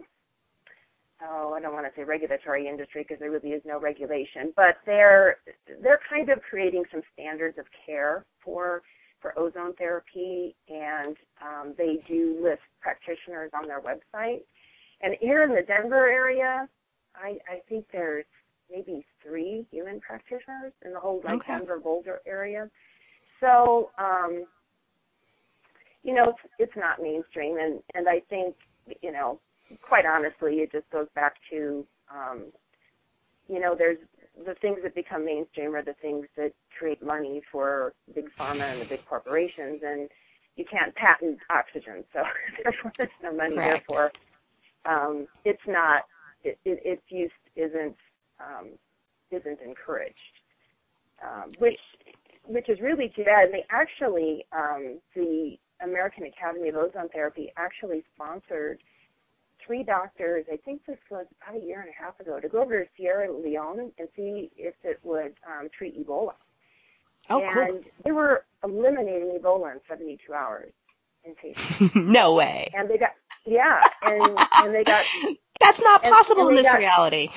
oh 1.23 1.55
I 1.57 1.61
don't 1.61 1.75
want 1.75 1.87
to 1.87 1.93
say 2.01 2.05
regulatory 2.05 2.69
industry 2.69 3.03
because 3.03 3.21
there 3.21 3.31
really 3.31 3.51
is 3.51 3.63
no 3.65 3.79
regulation, 3.79 4.53
but 4.57 4.79
they're 4.87 5.37
they're 5.83 6.01
kind 6.11 6.29
of 6.31 6.41
creating 6.49 6.85
some 6.91 7.03
standards 7.15 7.59
of 7.59 7.67
care 7.87 8.25
for 8.45 8.83
for 9.21 9.37
ozone 9.39 9.75
therapy, 9.75 10.55
and 10.69 11.17
um, 11.43 11.75
they 11.77 11.99
do 12.07 12.39
list 12.43 12.63
practitioners 12.81 13.51
on 13.55 13.67
their 13.67 13.81
website. 13.81 14.43
And 15.01 15.15
here 15.21 15.45
in 15.45 15.51
the 15.51 15.63
Denver 15.63 16.09
area, 16.09 16.69
I, 17.15 17.39
I 17.49 17.61
think 17.69 17.87
there's 17.93 18.25
maybe 18.71 19.05
three 19.23 19.67
human 19.71 20.01
practitioners 20.01 20.73
in 20.85 20.93
the 20.93 21.01
whole 21.01 21.21
like 21.25 21.37
okay. 21.37 21.59
Denver 21.59 21.79
Boulder 21.79 22.21
area. 22.27 22.69
So, 23.41 23.91
um, 23.99 24.45
you 26.03 26.15
know, 26.15 26.31
it's, 26.31 26.53
it's 26.59 26.77
not 26.77 27.01
mainstream, 27.01 27.59
and 27.59 27.81
and 27.95 28.09
I 28.09 28.21
think 28.29 28.55
you 29.03 29.13
know, 29.13 29.41
quite 29.83 30.07
honestly, 30.07 30.57
it 30.57 30.73
just 30.73 30.89
goes 30.91 31.09
back 31.15 31.35
to, 31.51 31.85
um, 32.13 32.47
you 33.49 33.61
know, 33.61 33.75
there's 33.77 33.99
the 34.47 34.55
things 34.61 34.79
that 34.83 34.95
become 34.95 35.25
mainstream 35.25 35.75
are 35.75 35.83
the 35.83 35.95
things 36.01 36.27
that 36.37 36.53
create 36.79 37.03
money 37.03 37.43
for 37.51 37.93
big 38.15 38.27
pharma 38.39 38.73
and 38.73 38.81
the 38.81 38.87
big 38.87 39.05
corporations, 39.05 39.81
and 39.85 40.09
you 40.57 40.65
can't 40.65 40.95
patent 40.95 41.39
oxygen, 41.51 42.05
so 42.13 42.23
therefore 42.63 42.93
there's 42.99 43.11
no 43.23 43.33
money. 43.33 43.55
Correct. 43.55 43.87
Therefore, 43.89 44.13
um, 44.89 45.27
it's 45.45 45.63
not 45.67 46.05
it, 46.43 46.59
it, 46.65 46.81
its 46.85 47.03
use 47.09 47.31
isn't 47.57 47.97
um, 48.41 48.71
isn't 49.31 49.61
encouraged, 49.61 50.17
um, 51.23 51.51
which 51.59 51.79
which 52.47 52.69
is 52.69 52.81
really 52.81 53.13
too 53.15 53.25
bad. 53.25 53.47
And 53.47 53.55
they 53.55 53.65
actually, 53.71 54.47
um, 54.53 54.99
the 55.15 55.59
American 55.83 56.25
Academy 56.25 56.69
of 56.69 56.77
Ozone 56.77 57.09
Therapy 57.11 57.53
actually 57.57 58.03
sponsored 58.15 58.81
three 59.65 59.83
doctors. 59.83 60.47
I 60.51 60.57
think 60.57 60.85
this 60.87 60.99
was 61.11 61.27
about 61.43 61.61
a 61.61 61.65
year 61.65 61.81
and 61.81 61.91
a 61.91 62.03
half 62.05 62.19
ago 62.21 62.41
to 62.41 62.49
go 62.49 62.63
over 62.63 62.83
to 62.83 62.91
Sierra 62.97 63.31
Leone 63.31 63.93
and 63.99 64.09
see 64.17 64.51
if 64.57 64.75
it 64.83 64.99
would 65.03 65.35
um, 65.47 65.69
treat 65.77 65.99
Ebola. 65.99 66.33
Oh, 67.31 67.43
and 67.43 67.55
cool. 67.55 67.81
they 68.05 68.13
were 68.13 68.45
eliminating 68.65 69.39
Ebola 69.39 69.73
in 69.73 69.81
72 69.87 70.33
hours 70.33 70.73
in 71.25 71.35
patients. 71.35 71.95
no 71.95 72.35
way. 72.35 72.71
And 72.75 72.89
they 72.89 72.97
got 72.97 73.11
yeah, 73.45 73.88
and 74.13 74.39
and 74.57 74.75
they 74.75 74.85
got. 74.85 75.05
That's 75.61 75.81
not 75.81 76.05
possible 76.05 76.43
and, 76.43 76.51
and 76.51 76.59
in 76.59 76.65
this 76.65 76.73
got, 76.73 76.79
reality. 76.79 77.29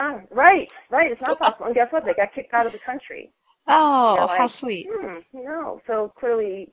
Yeah, 0.00 0.20
right, 0.30 0.70
right. 0.90 1.12
It's 1.12 1.20
not 1.20 1.38
possible. 1.38 1.66
And 1.66 1.74
guess 1.74 1.92
what? 1.92 2.04
They 2.04 2.14
got 2.14 2.32
kicked 2.34 2.54
out 2.54 2.64
of 2.64 2.72
the 2.72 2.78
country. 2.78 3.32
Oh, 3.66 4.16
like, 4.18 4.38
how 4.38 4.46
sweet. 4.46 4.88
Hmm, 4.90 5.18
no, 5.34 5.80
so 5.86 6.10
clearly 6.18 6.72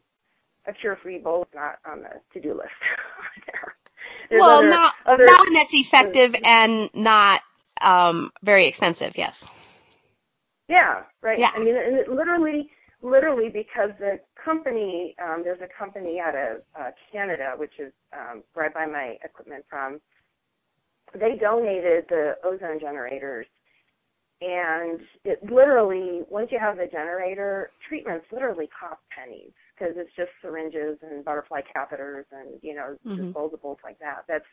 a 0.66 0.74
cure 0.74 0.98
for 1.02 1.10
Ebola 1.10 1.42
is 1.42 1.48
not 1.54 1.78
on 1.86 2.02
the 2.02 2.10
to-do 2.34 2.54
list. 2.54 2.70
there. 3.48 4.40
well, 4.40 4.60
other, 4.60 4.70
not 4.70 4.94
other, 5.06 5.26
not 5.26 5.40
one 5.40 5.54
that's 5.54 5.74
effective 5.74 6.36
and 6.44 6.90
not 6.94 7.42
um, 7.82 8.32
very 8.44 8.68
expensive. 8.68 9.18
Yes. 9.18 9.46
Yeah. 10.68 11.04
Right. 11.22 11.38
Yeah. 11.40 11.52
I 11.54 11.60
mean, 11.60 11.76
and 11.76 11.98
it 11.98 12.10
literally, 12.10 12.72
literally, 13.06 13.50
because 13.50 13.92
the 14.00 14.20
company, 14.44 15.16
um, 15.24 15.42
there's 15.44 15.62
a 15.62 15.70
company 15.78 16.20
out 16.20 16.36
of 16.36 16.62
uh, 16.80 16.92
Canada, 17.12 17.54
which 17.58 17.74
is 17.80 17.94
um, 18.14 18.44
where 18.54 18.66
I 18.66 18.70
buy 18.70 18.92
my 18.92 19.18
equipment 19.24 19.66
from 19.70 20.00
they 21.14 21.38
donated 21.40 22.06
the 22.10 22.34
ozone 22.44 22.80
generators. 22.80 23.48
And 24.42 25.00
it 25.24 25.40
literally 25.50 26.22
once 26.30 26.50
you 26.52 26.60
have 26.60 26.76
the 26.78 26.88
generator 26.92 27.72
treatments 27.88 28.26
literally 28.32 28.70
cost 28.78 29.00
pennies 29.16 29.54
because 29.74 29.96
it's 29.98 30.12
just 30.16 30.30
syringes 30.42 31.00
and 31.02 31.24
butterfly 31.24 31.62
catheters 31.74 32.26
and 32.32 32.60
you 32.62 32.76
know 32.76 32.98
mm-hmm. 33.06 33.32
disposables 33.32 33.78
like 33.84 33.98
that. 34.00 34.26
That's 34.28 34.46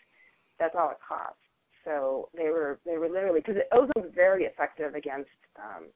that's 0.61 0.75
all 0.79 0.91
it 0.91 0.99
costs. 1.07 1.43
So 1.85 2.29
they 2.35 2.51
were 2.51 2.79
they 2.87 2.97
were 2.97 3.09
literally 3.09 3.41
because 3.41 3.61
ozone 3.73 4.07
is 4.07 4.15
very 4.15 4.45
effective 4.45 4.95
against 4.95 5.31
um, 5.59 5.87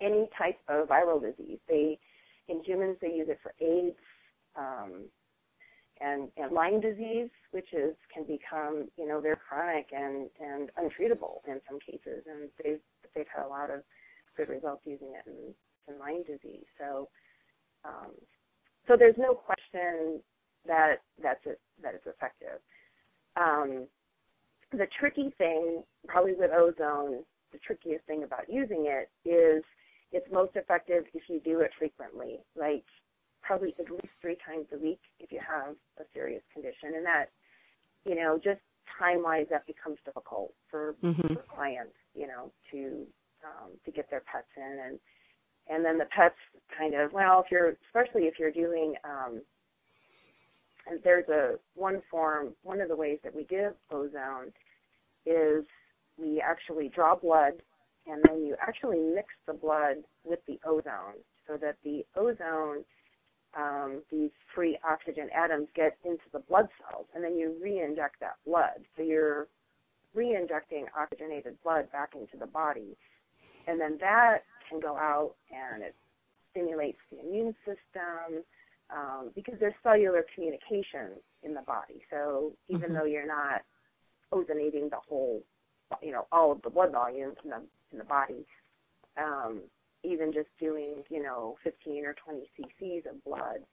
any 0.00 0.28
type 0.38 0.58
of 0.68 0.88
viral 0.88 1.20
disease 1.20 1.58
they 1.68 1.98
in 2.48 2.62
humans 2.64 2.96
they 3.00 3.08
use 3.12 3.28
it 3.28 3.38
for 3.42 3.54
aids 3.60 3.96
um, 4.56 5.04
and, 6.00 6.28
and 6.36 6.52
Lyme 6.52 6.80
disease, 6.80 7.30
which 7.52 7.72
is 7.72 7.94
can 8.12 8.24
become 8.24 8.88
you 8.98 9.06
know 9.08 9.20
very 9.20 9.36
chronic 9.48 9.88
and 9.92 10.28
and 10.40 10.70
untreatable 10.78 11.40
in 11.48 11.60
some 11.68 11.78
cases, 11.80 12.24
and 12.26 12.50
they've 12.62 12.80
they've 13.14 13.26
had 13.34 13.46
a 13.46 13.48
lot 13.48 13.70
of 13.70 13.82
good 14.36 14.48
results 14.48 14.82
using 14.84 15.14
it 15.14 15.28
in, 15.28 15.54
in 15.94 15.98
Lyme 16.00 16.22
disease. 16.24 16.66
So 16.78 17.08
um, 17.84 18.12
so 18.88 18.96
there's 18.98 19.16
no 19.18 19.34
question 19.34 20.20
that 20.66 20.96
that's 21.22 21.40
it, 21.46 21.60
that 21.82 21.94
it's 21.94 22.06
effective. 22.06 22.60
um, 23.36 23.86
the 24.72 24.86
tricky 24.98 25.32
thing, 25.38 25.82
probably 26.08 26.34
with 26.34 26.50
ozone, 26.52 27.24
the 27.52 27.58
trickiest 27.66 28.04
thing 28.06 28.24
about 28.24 28.48
using 28.48 28.86
it 28.88 29.10
is 29.28 29.62
it's 30.12 30.26
most 30.32 30.52
effective 30.54 31.04
if 31.14 31.22
you 31.28 31.40
do 31.44 31.60
it 31.60 31.70
frequently, 31.78 32.38
like 32.58 32.84
probably 33.42 33.74
at 33.78 33.90
least 33.90 34.08
three 34.20 34.36
times 34.46 34.66
a 34.72 34.78
week 34.78 35.00
if 35.20 35.30
you 35.30 35.40
have 35.40 35.74
a 35.98 36.04
serious 36.14 36.42
condition. 36.52 36.94
And 36.96 37.06
that, 37.06 37.26
you 38.04 38.14
know, 38.14 38.40
just 38.42 38.60
time 38.98 39.22
wise, 39.22 39.46
that 39.50 39.66
becomes 39.66 39.98
difficult 40.04 40.52
for, 40.70 40.94
mm-hmm. 41.02 41.34
for 41.34 41.42
clients, 41.54 41.96
you 42.14 42.26
know, 42.26 42.50
to 42.72 43.06
um, 43.44 43.70
to 43.84 43.92
get 43.92 44.10
their 44.10 44.22
pets 44.32 44.48
in, 44.56 44.78
and 44.86 44.98
and 45.68 45.84
then 45.84 45.98
the 45.98 46.06
pets 46.06 46.34
kind 46.76 46.94
of 46.94 47.12
well, 47.12 47.42
if 47.44 47.50
you're 47.50 47.76
especially 47.86 48.22
if 48.22 48.38
you're 48.38 48.50
doing 48.50 48.94
um, 49.04 49.40
and 50.86 51.00
there's 51.02 51.28
a 51.28 51.54
one 51.74 52.02
form, 52.10 52.54
one 52.62 52.80
of 52.80 52.88
the 52.88 52.96
ways 52.96 53.18
that 53.24 53.34
we 53.34 53.44
give 53.44 53.74
ozone 53.90 54.52
is 55.24 55.64
we 56.16 56.40
actually 56.40 56.88
draw 56.88 57.14
blood 57.16 57.54
and 58.06 58.22
then 58.24 58.44
you 58.44 58.56
actually 58.60 59.00
mix 59.00 59.28
the 59.46 59.52
blood 59.52 59.96
with 60.24 60.40
the 60.46 60.58
ozone 60.66 61.18
so 61.46 61.56
that 61.56 61.76
the 61.84 62.04
ozone, 62.16 62.84
um, 63.56 64.02
these 64.10 64.30
free 64.54 64.78
oxygen 64.88 65.28
atoms 65.34 65.68
get 65.74 65.96
into 66.04 66.24
the 66.32 66.40
blood 66.40 66.68
cells 66.80 67.06
and 67.14 67.22
then 67.22 67.36
you 67.36 67.56
re-inject 67.62 68.16
that 68.20 68.36
blood. 68.46 68.84
So 68.96 69.02
you're 69.02 69.48
re-injecting 70.14 70.86
oxygenated 70.98 71.56
blood 71.62 71.90
back 71.92 72.10
into 72.14 72.36
the 72.38 72.46
body. 72.46 72.96
And 73.66 73.80
then 73.80 73.98
that 74.00 74.38
can 74.68 74.80
go 74.80 74.96
out 74.96 75.34
and 75.50 75.82
it 75.82 75.94
stimulates 76.50 76.98
the 77.10 77.20
immune 77.20 77.54
system 77.64 78.42
um, 78.90 79.30
because 79.34 79.54
there's 79.58 79.74
cellular 79.82 80.24
communication 80.34 81.18
in 81.42 81.54
the 81.54 81.62
body. 81.62 82.02
So 82.10 82.52
even 82.68 82.90
mm-hmm. 82.90 82.94
though 82.94 83.04
you're 83.04 83.26
not 83.26 83.62
ozonating 84.32 84.90
the 84.90 84.98
whole, 85.08 85.42
you 86.02 86.12
know, 86.12 86.26
all 86.32 86.52
of 86.52 86.62
the 86.62 86.70
blood 86.70 86.92
volume 86.92 87.32
in 87.44 87.50
the 87.50 87.62
in 87.96 87.98
the 87.98 88.04
body. 88.04 88.46
Um, 89.16 89.62
even 90.04 90.32
just 90.32 90.48
doing, 90.60 91.02
you 91.08 91.22
know, 91.22 91.56
15 91.64 92.04
or 92.04 92.14
20 92.14 92.50
cc's 92.58 93.06
of 93.06 93.24
blood 93.24 93.64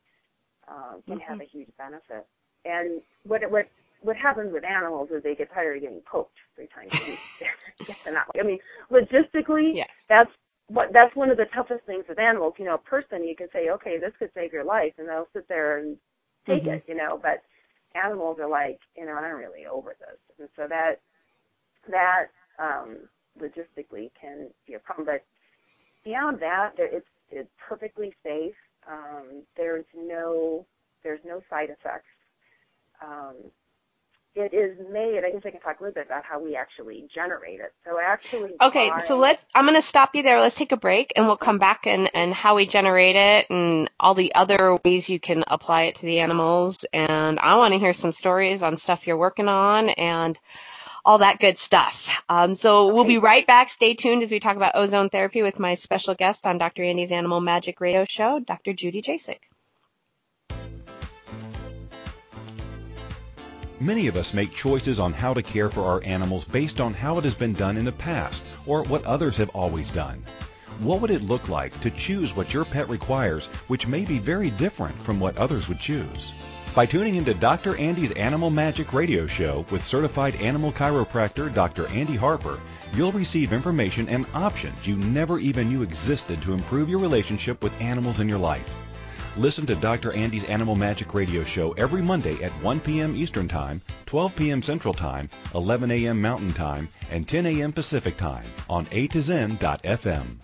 uh, 0.68 0.94
can 1.06 1.18
mm-hmm. 1.18 1.20
have 1.20 1.42
a 1.42 1.46
huge 1.46 1.70
benefit. 1.77 2.25
And 2.65 3.01
what 3.24 3.42
what 3.51 3.68
what 4.01 4.15
happens 4.15 4.51
with 4.51 4.63
animals 4.63 5.10
is 5.12 5.22
they 5.24 5.36
get 5.36 5.53
tired 5.53 5.77
of 5.77 5.84
getting 5.84 6.01
poked 6.01 6.38
three 6.56 6.68
times 6.68 6.92
a 6.94 7.10
week. 7.10 7.20
yes, 7.88 7.98
not, 8.08 8.27
I 8.39 8.44
mean, 8.44 8.60
logistically, 8.92 9.75
yes. 9.75 9.89
that's 10.08 10.30
what 10.68 10.94
that's 10.94 11.15
one 11.15 11.30
of 11.30 11.38
the 11.38 11.46
toughest 11.53 11.86
things 11.86 12.06
with 12.08 12.20
animals. 12.20 12.53
You 12.58 12.65
know, 12.65 12.75
a 12.75 12.77
person 12.77 13.27
you 13.27 13.36
can 13.36 13.48
say, 13.51 13.70
okay, 13.70 14.00
this 14.00 14.13
could 14.18 14.32
save 14.34 14.53
your 14.53 14.63
life, 14.63 14.94
and 14.98 15.08
they'll 15.08 15.27
sit 15.34 15.48
there 15.50 15.80
and 15.80 15.98
take 16.48 16.63
mm-hmm. 16.63 16.75
it. 16.75 16.84
You 16.88 16.96
know, 16.96 17.20
but 17.22 17.44
animals 17.96 18.38
are 18.39 18.50
like, 18.50 18.80
you 18.96 19.06
know, 19.06 19.13
I'm 19.13 19.36
really 19.36 19.65
over 19.65 19.96
this, 20.00 20.20
and 20.39 20.50
so 20.56 20.68
that 20.70 20.96
that 21.89 22.27
um, 22.60 22.98
logistically 23.42 24.12
can 24.20 24.50
be 24.68 24.74
a 24.74 24.80
problem. 24.80 25.06
But 25.06 25.24
beyond 26.04 26.40
that, 26.40 26.74
there, 26.78 26.88
it's 26.88 27.08
it's 27.32 27.50
perfectly 27.68 28.13
safe. 28.24 28.56
Um, 28.90 29.44
there's 29.58 29.86
no 29.96 30.66
there's 31.04 31.22
no 31.25 31.42
side 31.50 31.70
effects. 31.70 32.08
Um, 33.02 33.36
it 34.36 34.52
is 34.54 34.78
made. 34.92 35.22
I 35.24 35.30
guess 35.32 35.42
I 35.46 35.52
can 35.52 35.60
talk 35.60 35.80
a 35.80 35.84
little 35.84 35.94
bit 35.94 36.08
about 36.08 36.24
how 36.25 36.40
we 36.40 36.56
actually 36.56 37.08
generate 37.13 37.60
it. 37.60 37.72
So 37.86 38.00
actually, 38.04 38.52
okay. 38.60 38.92
So 39.04 39.18
let's. 39.18 39.44
I'm 39.54 39.66
going 39.66 39.80
to 39.80 39.88
stop 39.88 40.16
you 40.16 40.24
there. 40.24 40.40
Let's 40.40 40.56
take 40.56 40.72
a 40.72 40.78
break, 40.78 41.13
and 41.16 41.28
we'll 41.28 41.38
come 41.38 41.60
back 41.60 41.86
and 41.86 42.10
and 42.16 42.34
how 42.34 42.56
we 42.56 42.66
generate 42.66 43.16
it, 43.16 43.48
and 43.52 43.92
all 44.00 44.16
the 44.16 44.34
other 44.34 44.80
ways 44.84 45.08
you 45.08 45.20
can 45.20 45.44
apply 45.48 45.84
it 45.84 45.96
to 45.96 46.08
the 46.08 46.20
animals. 46.20 46.84
And 46.94 47.40
I 47.40 47.58
want 47.58 47.74
to 47.74 47.80
hear 47.80 47.94
some 47.94 48.12
stories 48.12 48.63
on 48.63 48.78
stuff 48.78 49.06
you're 49.06 49.18
working 49.18 49.48
on, 49.48 49.90
and 49.90 50.40
all 51.06 51.18
that 51.20 51.40
good 51.40 51.58
stuff. 51.58 52.24
Um, 52.30 52.56
so 52.56 52.86
okay. 52.86 52.94
we'll 52.94 53.06
be 53.06 53.18
right 53.18 53.46
back. 53.46 53.70
Stay 53.70 53.94
tuned 53.94 54.24
as 54.24 54.32
we 54.32 54.40
talk 54.40 54.56
about 54.56 54.76
ozone 54.76 55.10
therapy 55.10 55.42
with 55.42 55.60
my 55.60 55.76
special 55.76 56.16
guest 56.16 56.46
on 56.46 56.58
Dr. 56.58 56.84
Andy's 56.84 57.12
Animal 57.12 57.42
Magic 57.42 57.82
Radio 57.82 58.06
Show, 58.06 58.39
Dr. 58.39 58.74
Judy 58.74 59.02
Jasek. 59.02 59.39
Many 63.80 64.08
of 64.08 64.16
us 64.16 64.34
make 64.34 64.54
choices 64.54 64.98
on 64.98 65.12
how 65.12 65.34
to 65.34 65.44
care 65.44 65.70
for 65.70 65.84
our 65.84 66.02
animals 66.06 66.46
based 66.46 66.80
on 66.80 66.94
how 66.94 67.18
it 67.18 67.26
has 67.26 67.36
been 67.36 67.52
done 67.52 67.76
in 67.76 67.84
the 67.84 67.92
past 67.92 68.42
or 68.66 68.84
what 68.84 69.04
others 69.04 69.36
have 69.36 69.50
always 69.50 69.89
done. 69.89 70.24
What 70.80 71.02
would 71.02 71.12
it 71.12 71.22
look 71.22 71.50
like 71.50 71.78
to 71.82 71.92
choose 71.92 72.34
what 72.34 72.54
your 72.54 72.63
pet 72.63 72.88
requires, 72.88 73.48
which 73.68 73.86
may 73.86 74.06
be 74.06 74.20
very 74.20 74.52
different 74.52 74.98
from 75.04 75.20
what 75.20 75.38
others 75.38 75.68
would 75.68 75.80
choose? 75.80 76.32
By 76.74 76.88
tuning 76.88 77.16
into 77.16 77.36
Dr. 77.36 77.78
Andy's 77.78 78.12
Animal 78.12 78.50
Magic 78.50 78.94
radio 78.94 79.28
show 79.28 79.64
with 79.70 79.86
certified 79.86 80.36
animal 80.38 80.72
chiropractor 80.72 81.54
Dr. 81.54 81.88
Andy 81.90 82.16
Harper, 82.16 82.60
you'll 82.94 83.12
receive 83.12 83.54
information 83.54 84.10
and 84.10 84.26
options 84.34 84.88
you 84.88 84.96
never 84.96 85.38
even 85.38 85.70
knew 85.70 85.84
existed 85.84 86.42
to 86.42 86.54
improve 86.54 86.90
your 86.90 87.00
relationship 87.00 87.62
with 87.62 87.80
animals 87.80 88.20
in 88.20 88.28
your 88.28 88.40
life. 88.40 88.68
Listen 89.38 89.68
to 89.68 89.76
Dr. 89.76 90.14
Andy's 90.14 90.46
Animal 90.46 90.76
Magic 90.76 91.14
radio 91.14 91.44
show 91.44 91.74
every 91.74 92.02
Monday 92.02 92.42
at 92.44 92.52
1 92.64 92.80
p.m. 92.80 93.16
Eastern 93.16 93.48
Time, 93.48 93.80
12 94.08 94.36
p.m. 94.36 94.62
Central 94.64 94.96
Time, 94.96 95.30
11 95.54 95.92
a.m. 95.92 96.22
Mountain 96.22 96.54
Time, 96.54 96.88
and 97.12 97.28
10 97.28 97.46
a.m. 97.46 97.72
Pacific 97.72 98.18
Time 98.18 98.46
on 98.68 98.88
A 98.92 99.08
to 99.08 99.22
Zen.fm. 99.22 100.38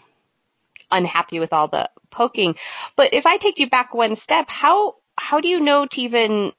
unhappy 0.90 1.38
with 1.38 1.52
all 1.52 1.68
the 1.68 1.90
poking. 2.10 2.56
But 2.96 3.12
if 3.12 3.26
i 3.26 3.36
take 3.36 3.58
you 3.58 3.68
back 3.68 3.94
one 3.94 4.16
step 4.16 4.48
how 4.48 4.96
how 5.16 5.40
do 5.40 5.48
you 5.48 5.60
know 5.60 5.86
to 5.86 6.00
even 6.00 6.52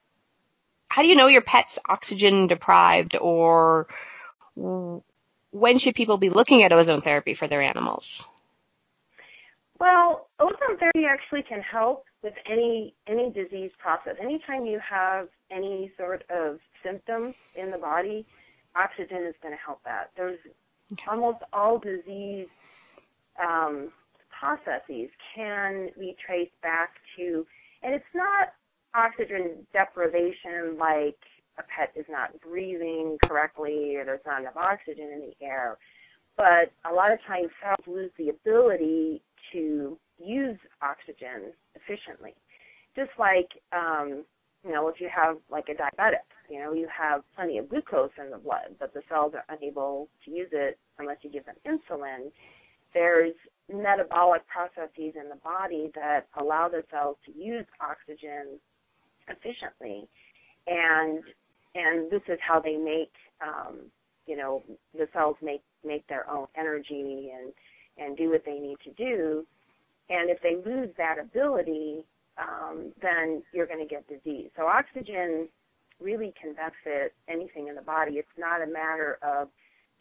how 0.88 1.02
do 1.02 1.08
you 1.08 1.16
know 1.16 1.28
your 1.28 1.42
pet's 1.42 1.80
oxygen 1.90 2.46
deprived 2.48 3.18
or 3.20 3.88
when 4.56 5.80
should 5.80 5.96
people 5.96 6.18
be 6.18 6.30
looking 6.30 6.62
at 6.62 6.72
ozone 6.72 7.02
therapy 7.02 7.34
for 7.34 7.48
their 7.48 7.64
animals? 7.64 8.24
Well 9.80 10.28
ozone 10.40 10.78
therapy 10.78 11.06
actually 11.06 11.42
can 11.42 11.62
help 11.62 12.06
with 12.26 12.34
any 12.52 12.96
any 13.08 13.30
disease 13.30 13.70
process. 13.78 14.16
Anytime 14.20 14.66
you 14.66 14.80
have 14.80 15.28
any 15.52 15.92
sort 15.96 16.24
of 16.32 16.58
symptom 16.84 17.36
in 17.56 17.70
the 17.70 17.78
body, 17.78 18.26
oxygen 18.76 19.26
is 19.28 19.36
going 19.44 19.54
to 19.54 19.62
help 19.64 19.80
that. 19.86 20.10
There's 20.18 20.40
okay. 20.92 21.04
almost 21.10 21.38
all 21.54 21.78
disease 21.78 22.48
um, 23.42 23.92
processes 24.38 25.10
can 25.36 25.90
be 26.00 26.16
traced 26.26 26.60
back 26.64 26.96
to, 27.16 27.46
and 27.84 27.94
it's 27.94 28.04
not 28.16 28.54
oxygen 28.96 29.68
deprivation, 29.72 30.78
like 30.80 31.20
a 31.60 31.64
pet 31.64 31.92
is 31.96 32.06
not 32.10 32.32
breathing 32.42 33.18
correctly 33.26 33.96
or 33.98 34.04
there's 34.04 34.26
not 34.26 34.42
enough 34.42 34.58
oxygen 34.58 35.10
in 35.14 35.30
the 35.30 35.46
air. 35.46 35.78
But 36.36 36.74
a 36.90 36.94
lot 36.94 37.14
of 37.14 37.20
times 37.24 37.50
cells 37.62 37.86
lose 37.88 38.12
the 38.18 38.30
ability 38.30 39.22
to 39.56 39.98
use 40.18 40.58
oxygen 40.82 41.54
efficiently. 41.76 42.34
Just 42.96 43.12
like, 43.18 43.50
um, 43.74 44.26
you 44.64 44.72
know, 44.72 44.88
if 44.88 45.00
you 45.00 45.10
have 45.14 45.38
like 45.50 45.66
a 45.70 45.74
diabetic, 45.74 46.28
you 46.50 46.60
know, 46.60 46.74
you 46.74 46.88
have 46.96 47.22
plenty 47.36 47.58
of 47.58 47.70
glucose 47.70 48.12
in 48.18 48.32
the 48.32 48.38
blood, 48.38 48.76
but 48.80 48.94
the 48.94 49.02
cells 49.10 49.34
are 49.34 49.46
unable 49.56 50.10
to 50.26 50.32
use 50.32 50.50
it 50.52 50.78
unless 51.00 51.18
you 51.22 51.30
give 51.30 51.46
them 51.46 51.56
insulin. 51.68 52.32
There's 52.94 53.34
metabolic 53.72 54.44
processes 54.48 55.14
in 55.16 55.30
the 55.30 55.40
body 55.44 55.92
that 55.96 56.28
allow 56.40 56.70
the 56.70 56.84
cells 56.92 57.18
to 57.26 57.32
use 57.32 57.66
oxygen 57.82 58.60
efficiently, 59.28 60.08
and 60.68 61.24
and 61.76 62.10
this 62.10 62.22
is 62.30 62.40
how 62.48 62.60
they 62.62 62.78
make, 62.78 63.12
um, 63.42 63.80
you 64.26 64.38
know, 64.38 64.64
the 64.98 65.08
cells 65.14 65.36
make 65.42 65.62
make 65.84 66.08
their 66.08 66.30
own 66.30 66.48
energy 66.58 67.32
and 67.36 67.52
and 67.98 68.18
do 68.18 68.30
what 68.32 68.44
they 68.46 68.60
need 68.60 68.78
to 68.84 68.92
do. 68.92 69.46
And 70.10 70.30
if 70.30 70.40
they 70.42 70.56
lose 70.70 70.90
that 70.98 71.18
ability, 71.20 72.06
um, 72.38 72.92
then 73.02 73.42
you're 73.54 73.68
going 73.68 73.80
to 73.80 73.88
get 73.88 74.08
disease. 74.08 74.50
So 74.56 74.68
oxygen 74.68 75.48
really 76.00 76.34
can 76.40 76.54
benefit 76.54 77.14
anything 77.30 77.68
in 77.70 77.76
the 77.76 77.82
body. 77.82 78.14
It's 78.14 78.28
not 78.38 78.62
a 78.62 78.68
matter 78.68 79.18
of 79.22 79.50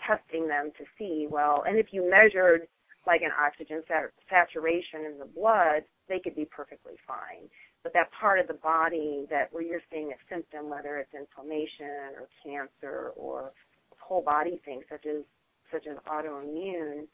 testing 0.06 0.48
them 0.48 0.72
to 0.76 0.84
see, 0.98 1.26
well, 1.30 1.64
and 1.66 1.78
if 1.78 1.86
you 1.92 2.08
measured 2.08 2.66
like 3.06 3.22
an 3.22 3.30
oxygen 3.38 3.82
sat- 3.86 4.12
saturation 4.28 5.04
in 5.06 5.18
the 5.18 5.24
blood, 5.26 5.84
they 6.08 6.18
could 6.18 6.34
be 6.34 6.44
perfectly 6.44 6.94
fine. 7.06 7.48
But 7.82 7.92
that 7.92 8.10
part 8.18 8.40
of 8.40 8.48
the 8.48 8.54
body 8.54 9.26
that 9.30 9.52
where 9.52 9.62
you're 9.62 9.84
seeing 9.92 10.10
a 10.10 10.34
symptom, 10.34 10.70
whether 10.70 10.96
it's 10.98 11.12
inflammation 11.14 12.16
or 12.16 12.28
cancer 12.42 13.12
or 13.16 13.52
whole 13.98 14.22
body 14.22 14.60
things 14.64 14.84
such 14.90 15.06
as 15.06 15.22
such 15.70 15.86
as 15.86 15.96
autoimmune, 16.08 17.06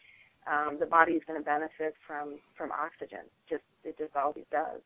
um, 0.50 0.78
the 0.78 0.86
body 0.86 1.12
is 1.12 1.22
going 1.26 1.38
to 1.38 1.44
benefit 1.44 1.94
from 2.06 2.38
from 2.56 2.72
oxygen. 2.72 3.20
Just 3.48 3.62
it 3.84 3.96
just 3.96 4.16
always 4.16 4.44
does. 4.50 4.80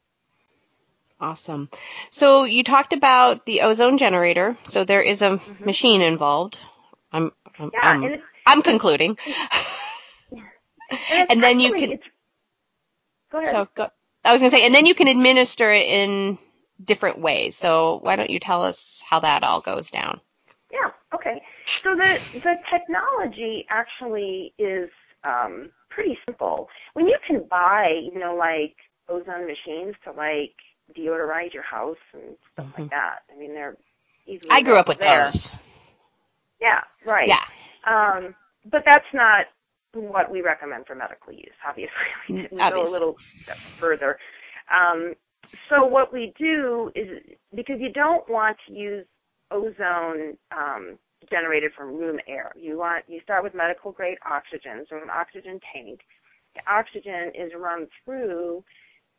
Awesome. 1.21 1.71
So 2.11 2.45
you 2.45 2.63
talked 2.63 2.93
about 2.93 3.47
the 3.47 3.63
ozone 3.63 3.99
generator. 3.99 4.57
So 4.65 4.85
there 4.85 5.01
is 5.01 5.23
a 5.23 5.31
mm-hmm. 5.31 5.65
machine 5.65 6.03
involved. 6.03 6.59
I'm 7.13 7.33
I'm, 7.59 7.71
yeah, 7.73 7.81
I'm, 7.83 8.23
I'm 8.47 8.63
concluding. 8.63 9.17
and, 10.31 11.31
and 11.31 11.43
then 11.43 11.61
you 11.61 11.73
can. 11.73 11.99
Go 13.31 13.39
ahead. 13.39 13.51
So 13.51 13.69
go, 13.75 13.89
I 14.25 14.33
was 14.33 14.41
going 14.41 14.51
to 14.51 14.57
say, 14.57 14.67
and 14.67 14.75
then 14.75 14.87
you 14.87 14.95
can 14.95 15.09
administer 15.09 15.73
it 15.73 15.87
in 15.87 16.39
different 16.83 17.19
ways. 17.21 17.57
So 17.57 18.01
why 18.03 18.17
don't 18.17 18.31
you 18.31 18.39
tell 18.39 18.63
us 18.63 19.03
how 19.09 19.21
that 19.21 19.45
all 19.45 19.61
goes 19.61 19.91
down? 19.91 20.21
Yeah. 20.73 20.91
Okay. 21.15 21.43
So 21.83 21.95
the 21.95 22.41
the 22.41 22.57
technology 22.71 23.67
actually 23.71 24.53
is 24.59 24.91
um, 25.25 25.71
pretty 25.91 26.19
simple. 26.27 26.69
When 26.95 27.07
you 27.07 27.19
can 27.27 27.45
buy, 27.49 28.01
you 28.13 28.19
know, 28.19 28.35
like 28.35 28.77
ozone 29.09 29.47
machines 29.47 29.95
to 30.05 30.13
like 30.13 30.55
deodorize 30.97 31.53
your 31.53 31.63
house 31.63 31.97
and 32.13 32.37
stuff 32.53 32.67
mm-hmm. 32.67 32.83
like 32.83 32.91
that. 32.91 33.19
I 33.35 33.39
mean, 33.39 33.55
they're 33.55 33.77
easily. 34.27 34.51
I 34.51 34.63
grew 34.63 34.77
up 34.77 34.89
with 34.89 34.99
there. 34.99 35.25
those. 35.25 35.59
Yeah. 36.61 36.81
Right. 37.05 37.29
Yeah. 37.29 37.45
Um, 37.87 38.35
but 38.71 38.83
that's 38.87 39.07
not 39.13 39.47
what 39.93 40.31
we 40.31 40.41
recommend 40.41 40.87
for 40.87 40.95
medical 40.95 41.33
use. 41.33 41.53
Obviously, 41.67 41.95
we, 42.29 42.49
we 42.51 42.59
go 42.59 42.87
a 42.87 42.91
little 42.91 43.17
step 43.43 43.57
further. 43.57 44.19
Um, 44.75 45.15
so 45.69 45.85
what 45.85 46.13
we 46.13 46.33
do 46.39 46.91
is 46.95 47.21
because 47.55 47.81
you 47.81 47.93
don't 47.93 48.29
want 48.29 48.57
to 48.67 48.73
use 48.73 49.07
ozone 49.51 50.37
um, 50.57 50.99
generated 51.31 51.73
from 51.77 51.97
room 51.97 52.19
air. 52.27 52.53
You 52.57 52.79
want 52.79 53.05
you 53.09 53.21
start 53.23 53.43
with 53.43 53.55
medical 53.55 53.93
grade 53.93 54.19
oxygen, 54.29 54.85
so 54.89 54.97
an 54.97 55.11
oxygen 55.11 55.61
tank. 55.73 56.01
The 56.55 56.63
oxygen 56.71 57.33
is 57.35 57.53
run 57.57 57.87
through 58.05 58.65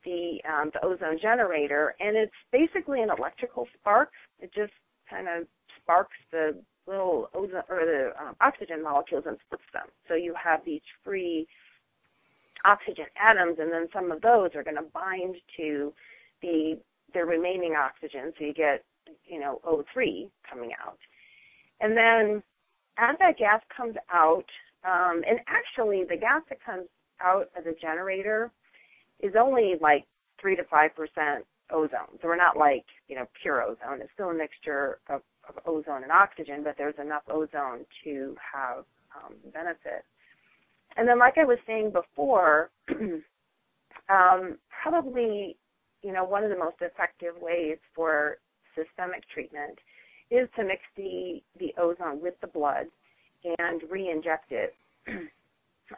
the 0.04 0.40
um, 0.48 0.72
the 0.74 0.86
ozone 0.86 1.20
generator, 1.22 1.96
and 2.00 2.16
it's 2.16 2.32
basically 2.52 3.02
an 3.02 3.10
electrical 3.18 3.68
spark. 3.80 4.12
It 4.40 4.54
just 4.54 4.74
kind 5.10 5.28
of 5.28 5.48
sparks 5.82 6.18
the 6.32 6.56
little 6.88 7.30
ozone 7.34 7.64
or 7.70 7.86
the 7.86 8.12
um, 8.22 8.36
oxygen 8.42 8.84
molecules 8.84 9.24
and 9.28 9.38
splits 9.46 9.64
them. 9.74 9.88
So 10.08 10.14
you 10.16 10.34
have 10.42 10.62
these 10.66 10.82
free 11.04 11.48
oxygen 12.64 13.06
atoms, 13.22 13.58
and 13.60 13.72
then 13.72 13.88
some 13.94 14.12
of 14.12 14.22
those 14.22 14.52
are 14.56 14.64
going 14.64 14.78
to 14.78 14.90
bind 14.94 15.36
to 15.58 15.94
the 16.42 16.78
the 17.14 17.24
remaining 17.24 17.76
oxygen, 17.76 18.34
so 18.38 18.46
you 18.46 18.54
get 18.54 18.84
you 19.26 19.40
know 19.40 19.60
O3 19.66 20.30
coming 20.50 20.72
out. 20.86 20.98
And 21.82 21.96
then 21.96 22.44
as 22.98 23.16
that 23.20 23.38
gas 23.38 23.62
comes 23.76 23.96
out, 24.12 24.46
um, 24.84 25.24
and 25.28 25.40
actually 25.48 26.04
the 26.08 26.18
gas 26.18 26.42
that 26.50 26.64
comes 26.64 26.88
out 27.22 27.50
of 27.58 27.64
the 27.64 27.76
generator 27.82 28.52
is 29.22 29.34
only 29.40 29.76
like 29.82 30.06
three 30.40 30.56
to 30.56 30.64
five 30.66 30.96
percent 30.96 31.46
ozone. 31.72 32.20
So 32.22 32.28
we're 32.28 32.36
not 32.36 32.58
like 32.58 32.86
you 33.08 33.16
know 33.16 33.26
pure 33.42 33.64
ozone. 33.64 34.02
It's 34.02 34.12
still 34.14 34.30
a 34.30 34.34
mixture 34.34 35.00
of, 35.10 35.22
of 35.50 35.56
ozone 35.66 36.04
and 36.04 36.12
oxygen, 36.12 36.64
but 36.64 36.76
there's 36.78 36.96
enough 37.02 37.24
ozone 37.30 37.86
to 38.04 38.36
have 38.54 38.86
um, 39.16 39.36
benefit. 39.54 40.04
And 40.98 41.08
then, 41.08 41.20
like 41.20 41.38
I 41.38 41.44
was 41.44 41.58
saying 41.68 41.92
before, 41.92 42.70
um, 44.10 44.58
probably 44.84 45.58
you 46.04 46.14
know 46.14 46.24
one 46.24 46.44
of 46.44 46.50
the 46.50 46.58
most 46.58 46.78
effective 46.82 47.34
ways 47.42 47.78
for 47.94 48.38
systemic 48.76 49.28
treatment 49.34 49.80
is 50.32 50.48
to 50.56 50.64
mix 50.64 50.82
the, 50.96 51.42
the 51.60 51.74
ozone 51.78 52.22
with 52.22 52.34
the 52.42 52.48
blood 52.48 52.88
and 53.60 53.82
re-inject 53.90 54.52
it 54.52 54.74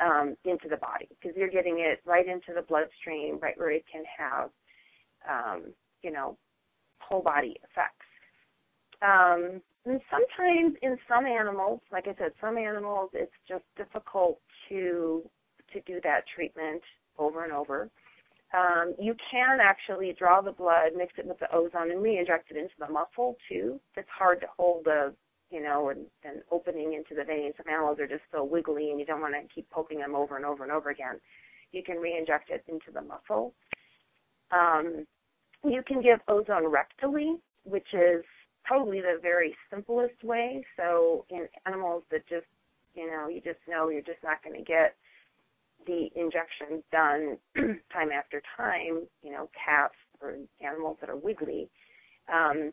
um, 0.01 0.35
into 0.43 0.67
the 0.69 0.77
body 0.77 1.07
because 1.09 1.35
you're 1.37 1.49
getting 1.49 1.79
it 1.79 2.01
right 2.05 2.27
into 2.27 2.53
the 2.53 2.61
bloodstream, 2.61 3.39
right 3.41 3.57
where 3.57 3.71
it 3.71 3.85
can 3.91 4.03
have, 4.17 4.49
um, 5.29 5.73
you 6.03 6.11
know, 6.11 6.37
whole 6.99 7.21
body 7.21 7.55
effects. 7.63 8.05
Um, 9.01 9.61
and 9.85 10.01
sometimes 10.11 10.75
in 10.81 10.97
some 11.07 11.25
animals, 11.25 11.79
like 11.91 12.07
I 12.07 12.15
said, 12.17 12.33
some 12.41 12.57
animals 12.57 13.11
it's 13.13 13.31
just 13.47 13.63
difficult 13.77 14.39
to 14.69 15.23
to 15.73 15.81
do 15.81 15.99
that 16.03 16.21
treatment 16.33 16.81
over 17.17 17.43
and 17.43 17.53
over 17.53 17.89
um, 18.53 18.95
you 18.99 19.15
can 19.29 19.59
actually 19.61 20.15
draw 20.17 20.41
the 20.41 20.51
blood, 20.51 20.91
mix 20.95 21.13
it 21.17 21.25
with 21.25 21.39
the 21.39 21.53
ozone, 21.53 21.91
and 21.91 22.01
re-inject 22.01 22.51
it 22.51 22.57
into 22.57 22.73
the 22.79 22.87
muscle 22.87 23.35
too. 23.49 23.79
It's 23.95 24.07
hard 24.09 24.39
to 24.41 24.47
hold 24.57 24.85
the, 24.85 25.13
you 25.51 25.61
know, 25.61 25.89
and, 25.89 26.05
and 26.23 26.41
opening 26.51 26.93
into 26.93 27.13
the 27.13 27.25
vein. 27.25 27.51
Some 27.57 27.71
animals 27.71 27.99
are 27.99 28.07
just 28.07 28.23
so 28.31 28.43
wiggly, 28.43 28.91
and 28.91 28.99
you 28.99 29.05
don't 29.05 29.21
want 29.21 29.33
to 29.33 29.53
keep 29.53 29.69
poking 29.69 29.99
them 29.99 30.15
over 30.15 30.37
and 30.37 30.45
over 30.45 30.63
and 30.63 30.71
over 30.71 30.89
again. 30.89 31.19
You 31.73 31.83
can 31.83 31.97
re-inject 31.97 32.49
it 32.49 32.63
into 32.67 32.91
the 32.93 33.01
muscle. 33.01 33.53
Um, 34.51 35.05
you 35.65 35.83
can 35.85 36.01
give 36.01 36.19
ozone 36.29 36.71
rectally, 36.71 37.35
which 37.65 37.87
is 37.93 38.23
probably 38.63 39.01
the 39.01 39.19
very 39.21 39.55
simplest 39.69 40.23
way. 40.23 40.63
So 40.77 41.25
in 41.29 41.47
animals 41.65 42.03
that 42.11 42.27
just, 42.27 42.45
you 42.95 43.07
know, 43.07 43.27
you 43.27 43.41
just 43.41 43.59
know 43.67 43.89
you're 43.89 44.01
just 44.01 44.23
not 44.23 44.41
going 44.43 44.57
to 44.57 44.63
get 44.63 44.95
the 45.87 46.09
injections 46.15 46.83
done 46.91 47.37
time 47.91 48.11
after 48.11 48.41
time, 48.55 49.07
you 49.23 49.31
know, 49.31 49.49
cats 49.65 49.95
or 50.21 50.35
animals 50.61 50.97
that 50.99 51.09
are 51.09 51.15
wiggly, 51.15 51.69
um, 52.31 52.71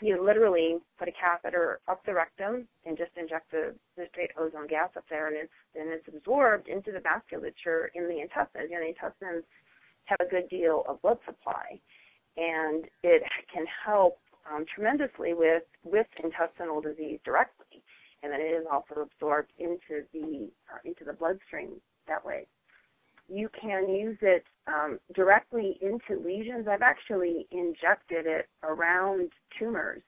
you 0.00 0.22
literally 0.22 0.76
put 0.98 1.08
a 1.08 1.12
catheter 1.12 1.80
up 1.88 2.04
the 2.04 2.14
rectum 2.14 2.66
and 2.84 2.98
just 2.98 3.12
inject 3.16 3.50
the, 3.50 3.74
the 3.96 4.04
straight 4.10 4.30
ozone 4.38 4.66
gas 4.66 4.90
up 4.96 5.04
there, 5.08 5.28
and 5.28 5.36
it's 5.36 5.52
and 5.74 5.88
it's 5.90 6.06
absorbed 6.08 6.68
into 6.68 6.92
the 6.92 6.98
vasculature 6.98 7.86
in 7.94 8.08
the 8.08 8.20
intestines. 8.20 8.70
You 8.70 8.76
know, 8.76 8.82
the 8.82 8.88
intestines 8.88 9.44
have 10.04 10.20
a 10.20 10.28
good 10.28 10.48
deal 10.48 10.84
of 10.88 11.00
blood 11.02 11.18
supply, 11.24 11.80
and 12.36 12.84
it 13.02 13.22
can 13.52 13.64
help 13.86 14.18
um, 14.52 14.64
tremendously 14.74 15.32
with 15.34 15.62
with 15.84 16.06
intestinal 16.22 16.80
disease 16.80 17.20
directly, 17.24 17.82
and 18.22 18.32
then 18.32 18.40
it 18.40 18.52
is 18.52 18.66
also 18.70 19.00
absorbed 19.00 19.52
into 19.58 20.04
the 20.12 20.50
uh, 20.72 20.78
into 20.84 21.04
the 21.04 21.12
bloodstream 21.12 21.80
that 22.08 22.24
way. 22.24 22.46
You 23.28 23.48
can 23.58 23.88
use 23.88 24.18
it 24.20 24.44
um, 24.66 24.98
directly 25.14 25.78
into 25.80 26.22
lesions. 26.22 26.66
I've 26.68 26.82
actually 26.82 27.46
injected 27.50 28.26
it 28.26 28.48
around 28.62 29.30
tumors 29.58 30.02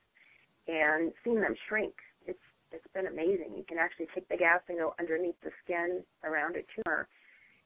and 0.69 1.13
seen 1.25 1.41
them 1.41 1.55
shrink. 1.69 1.95
It's 2.27 2.39
it's 2.73 2.87
been 2.93 3.07
amazing. 3.07 3.55
You 3.57 3.65
can 3.67 3.79
actually 3.79 4.09
take 4.15 4.29
the 4.29 4.37
gas 4.37 4.61
and 4.69 4.79
go 4.79 4.95
underneath 4.99 5.37
the 5.43 5.51
skin 5.65 6.03
around 6.25 6.57
a 6.57 6.63
tumor, 6.75 7.09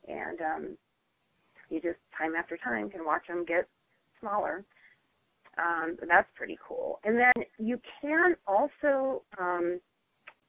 and 0.07 0.41
um, 0.41 0.77
you 1.69 1.81
just 1.81 1.99
time 2.17 2.35
after 2.37 2.57
time 2.57 2.91
can 2.91 3.05
watch 3.05 3.27
them 3.27 3.45
get 3.45 3.67
smaller. 4.21 4.65
Um, 5.59 5.97
that's 6.07 6.29
pretty 6.37 6.59
cool. 6.67 7.01
And 7.05 7.19
then 7.19 7.45
you 7.59 7.81
can 8.01 8.37
also 8.47 9.23
um, 9.39 9.81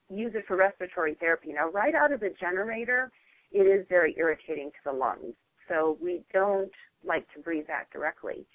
use 0.09 0.33
it 0.35 0.45
for 0.47 0.57
respiratory 0.57 1.15
therapy. 1.19 1.53
Now, 1.53 1.69
right 1.69 1.95
out 1.95 2.11
of 2.11 2.19
the 2.19 2.33
generator, 2.39 3.11
it 3.51 3.63
is 3.67 3.85
very 3.89 4.15
irritating 4.17 4.71
to 4.71 4.91
the 4.91 4.97
lungs. 4.97 5.35
So 5.67 5.97
we 6.01 6.23
don't 6.33 6.71
like 7.05 7.25
to 7.33 7.39
breathe 7.41 7.67
that 7.67 7.89
directly. 7.91 8.45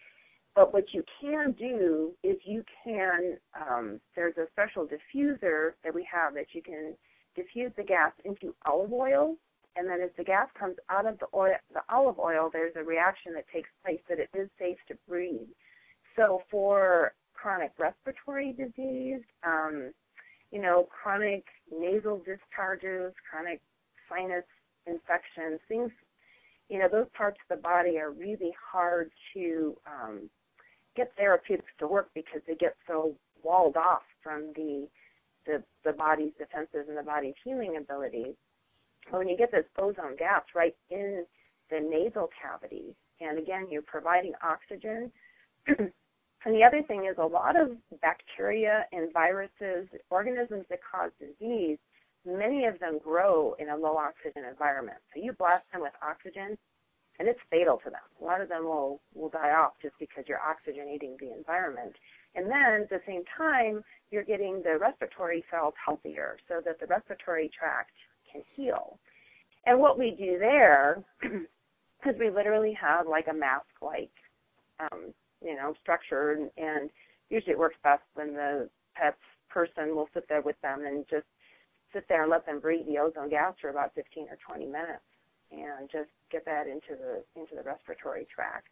but 0.57 0.73
what 0.73 0.85
you 0.95 1.05
can 1.21 1.53
do 1.53 2.13
is 2.23 2.37
you 2.45 2.65
can, 2.83 3.37
um, 3.55 4.01
there's 4.17 4.37
a 4.39 4.47
special 4.51 4.87
diffuser 4.89 5.73
that 5.85 5.95
we 5.95 6.09
have 6.11 6.33
that 6.33 6.47
you 6.53 6.63
can 6.63 6.95
diffuse 7.37 7.71
the 7.77 7.85
gas 7.85 8.11
into 8.25 8.55
olive 8.65 8.91
oil, 8.93 9.37
and 9.77 9.87
then 9.87 10.01
as 10.01 10.09
the 10.17 10.25
gas 10.25 10.49
comes 10.59 10.77
out 10.89 11.05
of 11.05 11.19
the 11.19 11.27
oil, 11.35 11.53
the 11.75 11.83
olive 11.91 12.19
oil, 12.19 12.49
there's 12.51 12.75
a 12.77 12.83
reaction 12.83 13.35
that 13.35 13.45
takes 13.53 13.69
place 13.85 14.01
that 14.09 14.19
it 14.19 14.31
is 14.35 14.49
safe 14.59 14.79
to 14.89 14.95
breathe. 15.07 15.49
So 16.17 16.41
for 16.51 17.13
chronic 17.35 17.73
respiratory 17.79 18.55
disease, 18.55 19.21
um, 19.47 19.93
you 20.51 20.63
know, 20.63 20.89
chronic 20.91 21.45
nasal 21.71 22.23
discharges, 22.25 23.13
chronic 23.31 23.61
sinus 24.09 24.45
infections, 24.87 25.61
things, 25.69 25.91
you 26.69 26.79
know, 26.79 26.89
those 26.91 27.07
parts 27.17 27.39
of 27.49 27.57
the 27.57 27.63
body 27.63 27.99
are 27.99 28.11
really 28.11 28.53
hard 28.73 29.11
to 29.35 29.77
um, 29.87 30.31
get 30.97 31.13
therapeutics 31.17 31.71
to 31.79 31.87
work 31.87 32.09
because 32.15 32.41
they 32.47 32.55
get 32.55 32.75
so 32.87 33.15
walled 33.43 33.77
off 33.77 34.03
from 34.23 34.53
the 34.57 34.89
the, 35.47 35.63
the 35.85 35.93
body's 35.93 36.33
defenses 36.39 36.87
and 36.89 36.99
the 36.99 37.03
body's 37.05 37.35
healing 37.45 37.77
abilities. 37.79 38.35
But 39.11 39.19
when 39.19 39.29
you 39.29 39.37
get 39.37 39.53
this 39.53 39.65
ozone 39.79 40.17
gas 40.19 40.43
right 40.57 40.75
in 40.91 41.25
the 41.71 41.79
nasal 41.79 42.29
cavity, 42.43 42.97
and 43.21 43.39
again, 43.39 43.69
you're 43.71 43.83
providing 43.83 44.33
oxygen. 44.43 45.11
and 45.69 45.91
the 46.45 46.65
other 46.65 46.83
thing 46.83 47.07
is 47.11 47.17
a 47.19 47.25
lot 47.25 47.55
of 47.55 47.71
bacteria 48.01 48.87
and 48.93 49.13
viruses, 49.13 49.89
organisms 50.11 50.65
that 50.69 50.81
cause 50.83 51.11
disease, 51.21 51.79
many 52.27 52.65
of 52.67 52.79
them 52.81 52.99
grow 53.03 53.55
in 53.59 53.69
a 53.69 53.77
low 53.77 53.97
oxygen 53.97 54.45
environment. 54.49 54.99
So 55.15 55.23
you 55.23 55.33
blast 55.33 55.65
them 55.73 55.83
with 55.83 55.93
oxygen, 56.03 56.59
and 57.19 57.29
it's 57.29 57.41
fatal 57.51 57.81
to 57.85 57.91
them. 57.91 58.05
A 58.21 58.25
lot 58.25 58.41
of 58.41 58.49
them 58.49 58.65
will, 58.65 59.01
will 59.15 59.31
die 59.31 59.53
off 59.53 59.73
just 59.81 59.95
because 59.99 60.25
you're 60.27 60.41
oxygenating 60.41 61.19
the 61.19 61.33
environment. 61.37 61.95
And 62.35 62.51
then 62.51 62.83
at 62.83 62.91
the 62.91 63.01
same 63.07 63.23
time, 63.37 63.83
you're 64.11 64.25
getting 64.25 64.63
the 64.63 64.79
respiratory 64.79 65.45
cells 65.51 65.75
healthier 65.83 66.37
so 66.49 66.61
that 66.65 66.79
the 66.81 66.87
respiratory 66.87 67.51
tract 67.59 67.93
can 68.31 68.43
heal. 68.55 68.99
And 69.65 69.81
what 69.81 69.99
we 69.99 70.11
do 70.11 70.39
there, 70.39 71.03
because 71.21 72.19
we 72.19 72.31
literally 72.31 72.77
have 72.81 73.07
like 73.07 73.27
a 73.31 73.35
mask-like, 73.35 74.11
um, 74.81 75.15
you 75.43 75.57
know, 75.57 75.75
structure, 75.81 76.33
and, 76.33 76.51
and 76.57 76.91
usually 77.31 77.53
it 77.53 77.59
works 77.59 77.77
best 77.83 78.03
when 78.15 78.35
the 78.35 78.69
pet's 78.95 79.17
person 79.49 79.95
will 79.95 80.09
sit 80.13 80.29
there 80.29 80.43
with 80.43 80.61
them 80.61 80.85
and 80.87 81.05
just 81.09 81.27
sit 81.97 82.07
there 82.09 82.23
and 82.23 82.31
let 82.31 82.45
them 82.45 82.61
breathe 82.61 82.85
the 82.87 82.99
ozone 82.99 83.31
gas 83.31 83.55
for 83.59 83.71
about 83.71 83.95
15 83.95 84.27
or 84.29 84.37
20 84.47 84.67
minutes 84.67 85.09
and 85.51 85.89
just 85.91 86.11
get 86.31 86.45
that 86.45 86.67
into 86.67 86.93
the 87.01 87.25
into 87.41 87.55
the 87.57 87.63
respiratory 87.63 88.27
tract. 88.33 88.69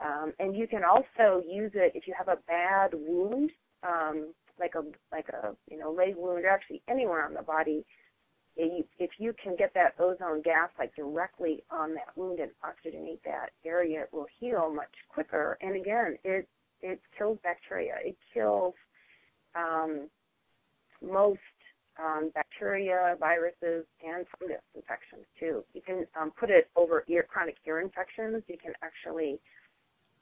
Um, 0.00 0.32
and 0.38 0.54
you 0.54 0.68
can 0.68 0.82
also 0.84 1.42
use 1.44 1.72
it 1.74 1.92
if 1.94 2.06
you 2.06 2.14
have 2.16 2.28
a 2.28 2.38
bad 2.46 2.90
wound, 2.92 3.50
um, 3.82 4.32
like 4.60 4.74
a 4.76 4.82
like 5.10 5.28
a 5.30 5.56
you 5.68 5.76
know 5.76 5.90
leg 5.90 6.14
wound, 6.16 6.44
or 6.44 6.48
actually 6.48 6.82
anywhere 6.88 7.24
on 7.24 7.34
the 7.34 7.42
body. 7.42 7.84
If 8.58 9.10
you 9.18 9.34
can 9.42 9.54
get 9.54 9.74
that 9.74 9.96
ozone 9.98 10.40
gas 10.40 10.70
like 10.78 10.94
directly 10.96 11.62
on 11.70 11.92
that 11.94 12.16
wound 12.16 12.38
and 12.38 12.50
oxygenate 12.64 13.20
that 13.26 13.50
area, 13.66 14.02
it 14.02 14.08
will 14.12 14.28
heal 14.40 14.72
much 14.72 14.94
quicker. 15.10 15.58
And 15.60 15.76
again, 15.76 16.16
it 16.24 16.48
it 16.80 17.00
kills 17.18 17.38
bacteria. 17.42 17.96
It 18.02 18.16
kills 18.32 18.74
um, 19.54 20.08
most 21.02 21.40
um, 21.98 22.30
bacteria, 22.34 23.16
viruses, 23.18 23.84
and 24.04 24.26
fungus 24.38 24.62
infections 24.74 25.24
too. 25.38 25.64
You 25.74 25.80
can 25.80 26.06
um, 26.20 26.32
put 26.38 26.50
it 26.50 26.68
over 26.76 27.04
ear, 27.08 27.26
chronic 27.28 27.56
ear 27.66 27.80
infections. 27.80 28.42
You 28.48 28.56
can 28.58 28.72
actually, 28.82 29.38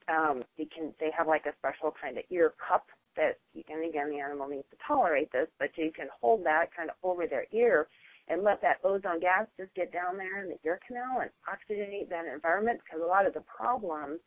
um, 0.08 0.44
you 0.56 0.66
can. 0.66 0.94
They 1.00 1.10
have 1.16 1.26
like 1.26 1.46
a 1.46 1.54
special 1.58 1.92
kind 2.00 2.18
of 2.18 2.24
ear 2.30 2.54
cup 2.56 2.86
that 3.16 3.38
you 3.54 3.64
can. 3.64 3.82
Again, 3.82 4.10
the 4.10 4.20
animal 4.20 4.48
needs 4.48 4.68
to 4.70 4.76
tolerate 4.86 5.30
this, 5.32 5.48
but 5.58 5.70
you 5.76 5.90
can 5.94 6.08
hold 6.20 6.44
that 6.44 6.66
kind 6.76 6.90
of 6.90 6.96
over 7.02 7.26
their 7.26 7.46
ear 7.52 7.88
and 8.28 8.42
let 8.42 8.62
that 8.62 8.78
ozone 8.84 9.20
gas 9.20 9.46
just 9.58 9.74
get 9.74 9.92
down 9.92 10.16
there 10.16 10.42
in 10.42 10.48
the 10.48 10.58
ear 10.64 10.80
canal 10.86 11.20
and 11.20 11.30
oxygenate 11.44 12.08
that 12.08 12.24
environment. 12.32 12.80
Because 12.84 13.02
a 13.04 13.06
lot 13.06 13.26
of 13.26 13.34
the 13.34 13.42
problems 13.42 14.20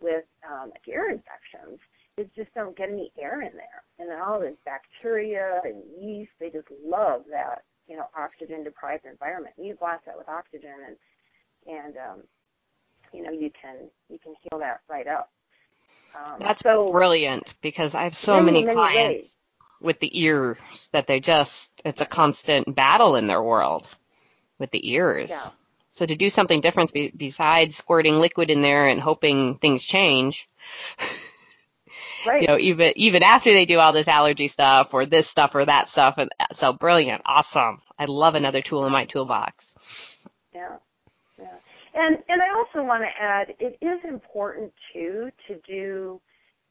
with 0.00 0.24
um, 0.48 0.72
ear 0.88 1.10
infections 1.10 1.78
is 2.18 2.26
just 2.36 2.52
don't 2.54 2.76
get 2.76 2.90
any 2.90 3.12
air 3.18 3.42
in 3.42 3.52
there. 3.54 3.82
And 3.98 4.08
then 4.08 4.18
all 4.20 4.40
this 4.40 4.56
bacteria 4.64 5.60
and 5.64 5.82
yeast, 6.00 6.32
they 6.38 6.50
just 6.50 6.68
love 6.84 7.22
that, 7.30 7.62
you 7.88 7.96
know, 7.96 8.06
oxygen 8.16 8.64
deprived 8.64 9.06
environment. 9.06 9.54
You 9.58 9.74
blast 9.78 10.04
that 10.06 10.16
with 10.16 10.28
oxygen 10.28 10.74
and 10.86 10.96
and 11.66 11.96
um 11.96 12.22
you 13.12 13.22
know, 13.22 13.30
you 13.30 13.50
can 13.60 13.76
you 14.08 14.18
can 14.18 14.34
heal 14.42 14.58
that 14.60 14.80
right 14.88 15.06
up. 15.06 15.30
Um, 16.14 16.36
That's 16.40 16.62
so 16.62 16.90
brilliant 16.90 17.54
because 17.62 17.94
I 17.94 18.04
have 18.04 18.16
so 18.16 18.42
many, 18.42 18.64
many 18.64 18.74
clients 18.74 19.24
ways. 19.24 19.30
with 19.80 20.00
the 20.00 20.20
ears 20.20 20.58
that 20.92 21.06
they 21.06 21.20
just 21.20 21.72
it's 21.84 22.00
a 22.00 22.06
constant 22.06 22.74
battle 22.74 23.16
in 23.16 23.26
their 23.26 23.42
world 23.42 23.88
with 24.58 24.70
the 24.70 24.90
ears. 24.92 25.30
Yeah. 25.30 25.48
So 25.88 26.06
to 26.06 26.16
do 26.16 26.30
something 26.30 26.62
different 26.62 26.92
be, 26.92 27.12
besides 27.14 27.76
squirting 27.76 28.18
liquid 28.18 28.50
in 28.50 28.62
there 28.62 28.88
and 28.88 28.98
hoping 28.98 29.58
things 29.58 29.84
change, 29.84 30.48
Right. 32.24 32.42
You 32.42 32.48
know, 32.48 32.58
even 32.58 32.92
even 32.96 33.22
after 33.22 33.52
they 33.52 33.64
do 33.64 33.78
all 33.78 33.92
this 33.92 34.08
allergy 34.08 34.48
stuff 34.48 34.94
or 34.94 35.06
this 35.06 35.28
stuff 35.28 35.54
or 35.54 35.64
that 35.64 35.88
stuff, 35.88 36.18
and 36.18 36.30
so 36.52 36.72
brilliant, 36.72 37.22
awesome. 37.26 37.80
I 37.98 38.04
love 38.04 38.34
another 38.34 38.62
tool 38.62 38.86
in 38.86 38.92
my 38.92 39.04
toolbox. 39.04 40.18
Yeah, 40.54 40.76
yeah. 41.38 41.56
And 41.94 42.18
and 42.28 42.40
I 42.42 42.54
also 42.56 42.86
want 42.86 43.02
to 43.02 43.22
add, 43.22 43.54
it 43.58 43.76
is 43.80 44.00
important 44.08 44.72
too 44.92 45.30
to 45.48 45.56
do, 45.66 46.20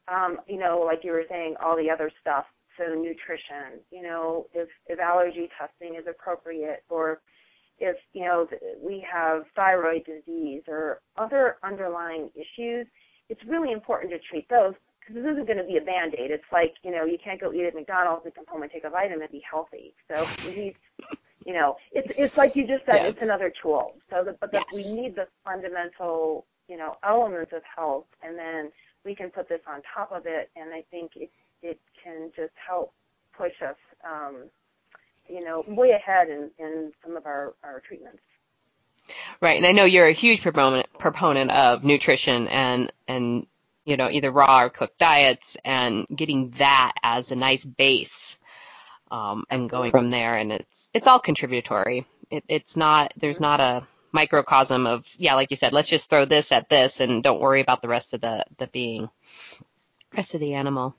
um, 0.08 0.38
you 0.48 0.58
know, 0.58 0.82
like 0.86 1.04
you 1.04 1.12
were 1.12 1.24
saying, 1.28 1.56
all 1.62 1.76
the 1.76 1.90
other 1.90 2.10
stuff. 2.20 2.46
So 2.78 2.94
nutrition, 2.94 3.80
you 3.90 4.02
know, 4.02 4.46
if 4.54 4.68
if 4.86 4.98
allergy 4.98 5.48
testing 5.58 5.96
is 5.96 6.06
appropriate, 6.08 6.82
or 6.88 7.20
if 7.78 7.96
you 8.14 8.24
know 8.24 8.46
we 8.80 9.04
have 9.12 9.42
thyroid 9.54 10.06
disease 10.06 10.62
or 10.66 11.00
other 11.18 11.56
underlying 11.62 12.30
issues, 12.34 12.86
it's 13.28 13.40
really 13.46 13.72
important 13.72 14.10
to 14.12 14.18
treat 14.18 14.48
those 14.48 14.74
because 15.02 15.22
this 15.22 15.32
isn't 15.32 15.46
going 15.46 15.58
to 15.58 15.64
be 15.64 15.76
a 15.76 15.80
band 15.80 16.14
aid. 16.16 16.30
It's 16.30 16.50
like 16.52 16.74
you 16.82 16.90
know 16.90 17.04
you 17.04 17.18
can't 17.22 17.40
go 17.40 17.52
eat 17.52 17.64
at 17.64 17.74
McDonald's 17.74 18.24
and 18.24 18.34
come 18.34 18.44
home 18.48 18.62
and 18.62 18.70
take 18.70 18.84
a 18.84 18.90
vitamin 18.90 19.22
and 19.22 19.30
be 19.30 19.42
healthy. 19.48 19.94
So 20.08 20.26
we 20.46 20.54
need, 20.54 20.76
you 21.44 21.52
know, 21.52 21.76
it's 21.92 22.12
it's 22.16 22.36
like 22.36 22.56
you 22.56 22.66
just 22.66 22.86
said, 22.86 22.96
yes. 22.96 23.10
it's 23.10 23.22
another 23.22 23.52
tool. 23.62 23.94
So 24.10 24.24
the, 24.24 24.36
but 24.40 24.52
the, 24.52 24.58
yes. 24.58 24.66
we 24.72 24.92
need 24.92 25.16
the 25.16 25.26
fundamental 25.44 26.46
you 26.68 26.76
know 26.76 26.96
elements 27.02 27.52
of 27.52 27.62
health, 27.64 28.06
and 28.22 28.38
then 28.38 28.70
we 29.04 29.14
can 29.14 29.30
put 29.30 29.48
this 29.48 29.60
on 29.66 29.82
top 29.94 30.12
of 30.12 30.26
it, 30.26 30.50
and 30.56 30.72
I 30.72 30.84
think 30.90 31.12
it 31.16 31.30
it 31.62 31.80
can 32.02 32.30
just 32.36 32.52
help 32.54 32.92
push 33.36 33.52
us, 33.62 33.76
um, 34.04 34.44
you 35.28 35.44
know, 35.44 35.64
way 35.66 35.90
ahead 35.90 36.28
in 36.28 36.50
in 36.58 36.92
some 37.04 37.16
of 37.16 37.26
our 37.26 37.54
our 37.64 37.80
treatments. 37.80 38.20
Right, 39.40 39.56
and 39.56 39.66
I 39.66 39.72
know 39.72 39.84
you're 39.84 40.06
a 40.06 40.12
huge 40.12 40.42
proponent 40.42 40.86
proponent 40.98 41.50
of 41.50 41.84
nutrition 41.84 42.46
and 42.48 42.92
and 43.08 43.46
you 43.84 43.96
know, 43.96 44.08
either 44.10 44.30
raw 44.30 44.62
or 44.62 44.70
cooked 44.70 44.98
diets 44.98 45.56
and 45.64 46.06
getting 46.14 46.50
that 46.50 46.92
as 47.02 47.32
a 47.32 47.36
nice 47.36 47.64
base 47.64 48.38
um, 49.10 49.44
and 49.50 49.68
going 49.68 49.90
from 49.90 50.10
there. 50.10 50.36
And 50.36 50.52
it's 50.52 50.90
it's 50.94 51.06
all 51.06 51.18
contributory. 51.18 52.06
It, 52.30 52.44
it's 52.48 52.76
not 52.76 53.12
there's 53.16 53.40
not 53.40 53.60
a 53.60 53.86
microcosm 54.12 54.86
of 54.86 55.08
yeah, 55.18 55.34
like 55.34 55.50
you 55.50 55.56
said, 55.56 55.72
let's 55.72 55.88
just 55.88 56.10
throw 56.10 56.24
this 56.24 56.52
at 56.52 56.68
this 56.68 57.00
and 57.00 57.22
don't 57.22 57.40
worry 57.40 57.60
about 57.60 57.82
the 57.82 57.88
rest 57.88 58.14
of 58.14 58.20
the 58.20 58.44
the 58.58 58.68
being, 58.68 59.08
rest 60.14 60.34
of 60.34 60.40
the 60.40 60.54
animal. 60.54 60.94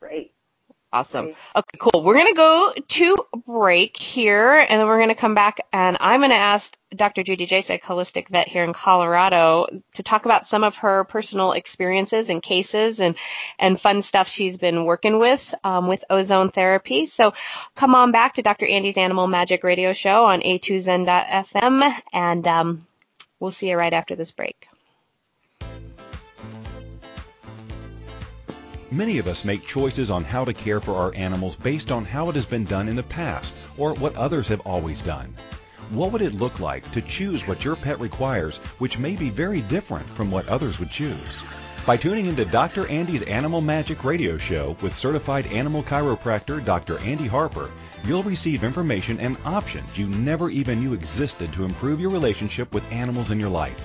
Right. 0.00 0.33
Awesome. 0.94 1.34
Okay, 1.56 1.78
cool. 1.80 2.04
We're 2.04 2.14
going 2.14 2.32
to 2.32 2.36
go 2.36 2.72
to 2.86 3.16
break 3.48 3.96
here 3.96 4.52
and 4.52 4.80
then 4.80 4.86
we're 4.86 4.98
going 4.98 5.08
to 5.08 5.16
come 5.16 5.34
back 5.34 5.58
and 5.72 5.96
I'm 5.98 6.20
going 6.20 6.30
to 6.30 6.36
ask 6.36 6.72
Dr. 6.94 7.24
Judy 7.24 7.48
Jasek, 7.48 7.82
holistic 7.82 8.28
vet 8.28 8.46
here 8.46 8.62
in 8.62 8.72
Colorado, 8.72 9.66
to 9.94 10.02
talk 10.04 10.24
about 10.24 10.46
some 10.46 10.62
of 10.62 10.76
her 10.76 11.02
personal 11.02 11.50
experiences 11.50 12.30
and 12.30 12.40
cases 12.40 13.00
and, 13.00 13.16
and 13.58 13.80
fun 13.80 14.02
stuff 14.02 14.28
she's 14.28 14.56
been 14.56 14.84
working 14.84 15.18
with, 15.18 15.52
um, 15.64 15.88
with 15.88 16.04
ozone 16.10 16.50
therapy. 16.50 17.06
So 17.06 17.34
come 17.74 17.96
on 17.96 18.12
back 18.12 18.34
to 18.34 18.42
Dr. 18.42 18.66
Andy's 18.66 18.96
Animal 18.96 19.26
Magic 19.26 19.64
Radio 19.64 19.92
Show 19.94 20.26
on 20.26 20.42
a2zen.fm 20.42 21.92
and, 22.12 22.46
um, 22.46 22.86
we'll 23.40 23.50
see 23.50 23.68
you 23.68 23.76
right 23.76 23.92
after 23.92 24.14
this 24.14 24.30
break. 24.30 24.68
Many 28.94 29.18
of 29.18 29.26
us 29.26 29.44
make 29.44 29.66
choices 29.66 30.08
on 30.08 30.22
how 30.22 30.44
to 30.44 30.54
care 30.54 30.80
for 30.80 30.94
our 30.94 31.12
animals 31.16 31.56
based 31.56 31.90
on 31.90 32.04
how 32.04 32.28
it 32.28 32.36
has 32.36 32.46
been 32.46 32.62
done 32.62 32.86
in 32.86 32.94
the 32.94 33.02
past 33.02 33.52
or 33.76 33.94
what 33.94 34.14
others 34.14 34.46
have 34.46 34.60
always 34.60 35.00
done. 35.00 35.34
What 35.90 36.12
would 36.12 36.22
it 36.22 36.32
look 36.32 36.60
like 36.60 36.92
to 36.92 37.02
choose 37.02 37.44
what 37.44 37.64
your 37.64 37.74
pet 37.74 37.98
requires, 37.98 38.58
which 38.78 38.96
may 38.96 39.16
be 39.16 39.30
very 39.30 39.62
different 39.62 40.08
from 40.10 40.30
what 40.30 40.46
others 40.46 40.78
would 40.78 40.92
choose? 40.92 41.42
By 41.84 41.96
tuning 41.96 42.26
into 42.26 42.44
Dr. 42.44 42.86
Andy's 42.86 43.22
Animal 43.22 43.60
Magic 43.60 44.04
radio 44.04 44.38
show 44.38 44.76
with 44.80 44.94
certified 44.94 45.48
animal 45.48 45.82
chiropractor 45.82 46.64
Dr. 46.64 46.98
Andy 47.00 47.26
Harper, 47.26 47.72
you'll 48.04 48.22
receive 48.22 48.62
information 48.62 49.18
and 49.18 49.36
options 49.44 49.98
you 49.98 50.06
never 50.06 50.50
even 50.50 50.78
knew 50.78 50.92
existed 50.92 51.52
to 51.54 51.64
improve 51.64 51.98
your 51.98 52.10
relationship 52.10 52.72
with 52.72 52.92
animals 52.92 53.32
in 53.32 53.40
your 53.40 53.50
life. 53.50 53.84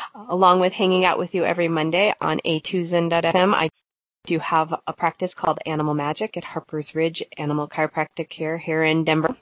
Along 0.13 0.59
with 0.59 0.73
hanging 0.73 1.05
out 1.05 1.17
with 1.17 1.33
you 1.33 1.45
every 1.45 1.69
Monday 1.69 2.13
on 2.19 2.39
a2zen.fm, 2.45 3.53
I 3.53 3.69
do 4.25 4.39
have 4.39 4.73
a 4.85 4.91
practice 4.91 5.33
called 5.33 5.59
Animal 5.65 5.93
Magic 5.93 6.35
at 6.35 6.43
Harper's 6.43 6.93
Ridge 6.93 7.23
Animal 7.37 7.69
Chiropractic 7.69 8.29
Care 8.29 8.57
here 8.57 8.83
in 8.83 9.05
Denver. 9.05 9.37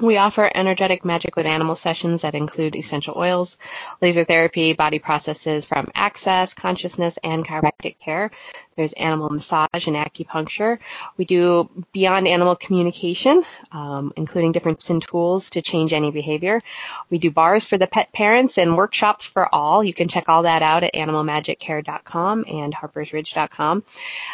We 0.00 0.16
offer 0.16 0.50
energetic 0.54 1.04
magic 1.04 1.36
with 1.36 1.44
animal 1.44 1.74
sessions 1.74 2.22
that 2.22 2.34
include 2.34 2.74
essential 2.74 3.14
oils, 3.18 3.58
laser 4.00 4.24
therapy, 4.24 4.72
body 4.72 4.98
processes 4.98 5.66
from 5.66 5.88
access, 5.94 6.54
consciousness, 6.54 7.18
and 7.22 7.46
chiropractic 7.46 7.98
care. 7.98 8.30
There's 8.76 8.94
animal 8.94 9.28
massage 9.28 9.86
and 9.86 9.96
acupuncture. 9.96 10.78
We 11.18 11.26
do 11.26 11.68
beyond 11.92 12.28
animal 12.28 12.56
communication, 12.56 13.44
um, 13.72 14.14
including 14.16 14.52
different 14.52 14.80
tools 14.80 15.50
to 15.50 15.60
change 15.60 15.92
any 15.92 16.10
behavior. 16.10 16.62
We 17.10 17.18
do 17.18 17.30
bars 17.30 17.66
for 17.66 17.76
the 17.76 17.86
pet 17.86 18.10
parents 18.12 18.56
and 18.56 18.78
workshops 18.78 19.26
for 19.26 19.54
all. 19.54 19.84
You 19.84 19.92
can 19.92 20.08
check 20.08 20.30
all 20.30 20.44
that 20.44 20.62
out 20.62 20.82
at 20.82 20.94
animalmagiccare.com 20.94 22.46
and 22.48 22.74
harpersridge.com. 22.74 23.84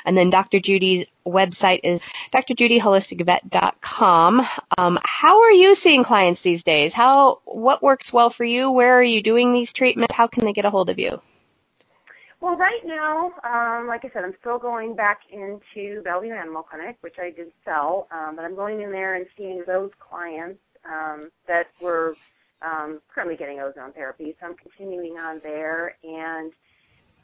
And 0.04 0.16
then 0.16 0.30
Dr. 0.30 0.60
Judy's 0.60 1.06
website 1.26 1.80
is 1.82 2.00
drjudyholisticvet.com. 2.32 4.46
Um, 4.78 4.98
how 5.04 5.42
are 5.42 5.50
you 5.50 5.74
seeing 5.74 6.04
clients 6.04 6.42
these 6.42 6.62
days? 6.62 6.94
How 6.94 7.40
what 7.44 7.82
works 7.82 8.12
well 8.12 8.30
for 8.30 8.44
you? 8.44 8.70
Where 8.70 8.98
are 8.98 9.02
you 9.02 9.22
doing 9.22 9.52
these 9.52 9.72
treatments? 9.72 10.14
How 10.14 10.26
can 10.26 10.44
they 10.44 10.52
get 10.52 10.64
a 10.64 10.70
hold 10.70 10.90
of 10.90 10.98
you? 10.98 11.20
Well, 12.40 12.56
right 12.56 12.82
now, 12.84 13.32
um, 13.44 13.88
like 13.88 14.04
I 14.04 14.10
said, 14.12 14.22
I'm 14.22 14.34
still 14.40 14.58
going 14.58 14.94
back 14.94 15.20
into 15.32 16.02
Bellevue 16.02 16.32
Animal 16.32 16.62
Clinic, 16.62 16.98
which 17.00 17.16
I 17.18 17.30
did 17.30 17.50
sell, 17.64 18.06
um, 18.10 18.36
but 18.36 18.44
I'm 18.44 18.54
going 18.54 18.82
in 18.82 18.92
there 18.92 19.14
and 19.14 19.26
seeing 19.36 19.64
those 19.66 19.90
clients 19.98 20.60
um, 20.84 21.30
that 21.48 21.68
were 21.80 22.14
um, 22.62 23.00
currently 23.12 23.36
getting 23.36 23.60
ozone 23.60 23.92
therapy. 23.92 24.36
So 24.38 24.46
I'm 24.46 24.54
continuing 24.54 25.18
on 25.18 25.40
there, 25.42 25.96
and 26.04 26.52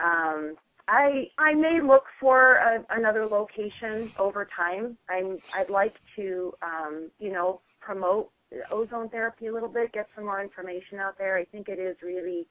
um, 0.00 0.56
I 0.88 1.28
I 1.38 1.54
may 1.54 1.80
look 1.80 2.04
for 2.20 2.56
a, 2.56 2.84
another 2.90 3.26
location 3.26 4.12
over 4.18 4.48
time. 4.56 4.96
I'm 5.08 5.38
I'd 5.52 5.70
like 5.70 5.94
to 6.16 6.52
um, 6.62 7.10
you 7.18 7.32
know 7.32 7.60
promote 7.80 8.30
ozone 8.70 9.08
therapy 9.08 9.46
a 9.46 9.52
little 9.52 9.68
bit, 9.68 9.92
get 9.92 10.08
some 10.14 10.24
more 10.24 10.42
information 10.42 10.98
out 10.98 11.16
there. 11.18 11.36
I 11.36 11.44
think 11.44 11.68
it 11.68 11.78
is 11.78 11.96
really 12.02 12.46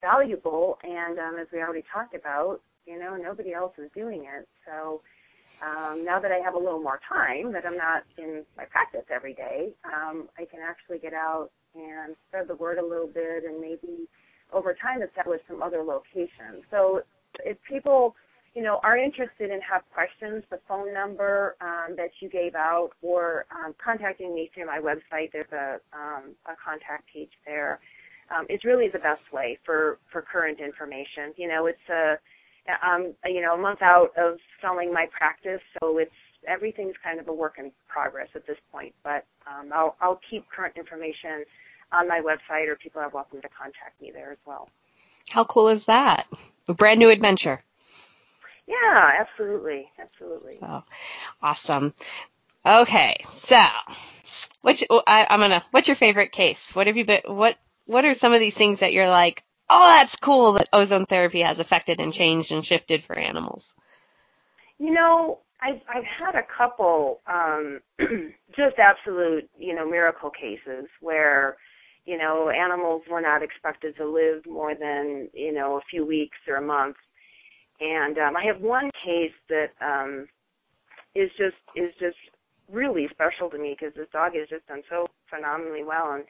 valuable, 0.00 0.78
and 0.82 1.18
um, 1.18 1.36
as 1.40 1.46
we 1.52 1.60
already 1.60 1.84
talked 1.92 2.14
about, 2.14 2.60
you 2.86 2.98
know 2.98 3.16
nobody 3.16 3.52
else 3.52 3.72
is 3.78 3.90
doing 3.94 4.24
it. 4.24 4.48
So 4.66 5.02
um, 5.62 6.04
now 6.04 6.20
that 6.20 6.32
I 6.32 6.38
have 6.44 6.54
a 6.54 6.58
little 6.58 6.80
more 6.80 7.00
time, 7.08 7.52
that 7.52 7.66
I'm 7.66 7.76
not 7.76 8.04
in 8.18 8.44
my 8.56 8.64
practice 8.64 9.04
every 9.12 9.34
day, 9.34 9.70
um, 9.84 10.28
I 10.38 10.44
can 10.44 10.60
actually 10.60 10.98
get 10.98 11.12
out 11.14 11.50
and 11.74 12.14
spread 12.28 12.48
the 12.48 12.54
word 12.54 12.78
a 12.78 12.86
little 12.86 13.08
bit, 13.08 13.44
and 13.44 13.60
maybe 13.60 14.08
over 14.52 14.74
time 14.74 15.02
establish 15.02 15.40
some 15.48 15.62
other 15.62 15.82
locations. 15.82 16.62
So 16.70 17.02
if 17.44 17.56
people, 17.68 18.14
you 18.54 18.62
know, 18.62 18.80
are 18.82 18.96
interested 18.96 19.50
and 19.50 19.62
have 19.62 19.82
questions, 19.92 20.44
the 20.50 20.60
phone 20.68 20.92
number 20.92 21.56
um, 21.60 21.96
that 21.96 22.10
you 22.20 22.28
gave 22.28 22.54
out, 22.54 22.90
or 23.02 23.46
um, 23.50 23.74
contacting 23.82 24.34
me 24.34 24.50
through 24.54 24.66
my 24.66 24.78
website, 24.78 25.32
there's 25.32 25.50
a, 25.52 25.78
um, 25.92 26.34
a 26.46 26.54
contact 26.62 27.04
page 27.12 27.30
there. 27.46 27.80
Um, 28.30 28.46
it's 28.48 28.64
really 28.64 28.88
the 28.92 28.98
best 28.98 29.22
way 29.32 29.58
for 29.66 29.98
for 30.10 30.22
current 30.22 30.58
information. 30.58 31.34
You 31.36 31.48
know, 31.48 31.66
it's 31.66 31.88
a 31.90 32.16
um, 32.82 33.14
you 33.26 33.42
know 33.42 33.54
a 33.54 33.58
month 33.58 33.82
out 33.82 34.10
of 34.16 34.38
selling 34.62 34.92
my 34.92 35.06
practice, 35.16 35.60
so 35.80 35.98
it's 35.98 36.10
everything's 36.48 36.94
kind 37.02 37.20
of 37.20 37.28
a 37.28 37.32
work 37.32 37.56
in 37.58 37.70
progress 37.88 38.28
at 38.34 38.46
this 38.46 38.56
point. 38.72 38.94
But 39.02 39.26
um, 39.46 39.70
I'll 39.74 39.96
I'll 40.00 40.20
keep 40.30 40.44
current 40.48 40.74
information 40.76 41.44
on 41.92 42.08
my 42.08 42.20
website, 42.20 42.68
or 42.68 42.76
people 42.76 43.00
are 43.00 43.10
welcome 43.10 43.42
to 43.42 43.48
contact 43.48 44.00
me 44.00 44.10
there 44.12 44.32
as 44.32 44.38
well. 44.46 44.68
How 45.30 45.44
cool 45.44 45.68
is 45.68 45.86
that? 45.86 46.26
A 46.68 46.74
brand 46.74 46.98
new 46.98 47.10
adventure. 47.10 47.62
Yeah, 48.66 49.10
absolutely, 49.20 49.90
absolutely. 50.00 50.56
So, 50.60 50.84
awesome. 51.42 51.94
Okay, 52.64 53.16
so 53.24 53.60
which 54.62 54.84
I, 55.06 55.26
I'm 55.28 55.40
gonna. 55.40 55.62
What's 55.70 55.88
your 55.88 55.96
favorite 55.96 56.32
case? 56.32 56.74
What 56.74 56.86
have 56.86 56.96
you 56.96 57.04
been? 57.04 57.20
What 57.26 57.56
What 57.86 58.04
are 58.06 58.14
some 58.14 58.32
of 58.32 58.40
these 58.40 58.56
things 58.56 58.80
that 58.80 58.92
you're 58.92 59.08
like? 59.08 59.42
Oh, 59.68 59.96
that's 59.98 60.16
cool 60.16 60.52
that 60.54 60.68
ozone 60.72 61.06
therapy 61.06 61.40
has 61.40 61.58
affected 61.58 62.00
and 62.00 62.12
changed 62.12 62.52
and 62.52 62.64
shifted 62.64 63.02
for 63.02 63.18
animals. 63.18 63.74
You 64.78 64.92
know, 64.92 65.40
I've 65.60 65.80
I've 65.88 66.04
had 66.04 66.34
a 66.34 66.42
couple 66.56 67.20
um, 67.26 67.80
just 68.56 68.78
absolute 68.78 69.48
you 69.58 69.74
know 69.74 69.86
miracle 69.88 70.30
cases 70.30 70.86
where 71.00 71.56
you 72.04 72.18
know, 72.18 72.50
animals 72.50 73.02
were 73.10 73.20
not 73.20 73.42
expected 73.42 73.96
to 73.96 74.06
live 74.06 74.44
more 74.46 74.74
than, 74.74 75.28
you 75.32 75.52
know, 75.52 75.76
a 75.76 75.80
few 75.90 76.04
weeks 76.04 76.36
or 76.48 76.56
a 76.56 76.62
month. 76.62 76.96
And 77.80 78.18
um, 78.18 78.36
I 78.36 78.44
have 78.44 78.60
one 78.60 78.90
case 79.02 79.32
that 79.48 79.70
um, 79.80 80.26
is 81.14 81.30
just 81.36 81.56
is 81.74 81.92
just 81.98 82.16
really 82.70 83.08
special 83.10 83.50
to 83.50 83.58
me 83.58 83.76
because 83.78 83.94
this 83.94 84.08
dog 84.12 84.32
has 84.34 84.48
just 84.48 84.66
done 84.66 84.82
so 84.88 85.06
phenomenally 85.28 85.84
well. 85.84 86.12
And 86.12 86.24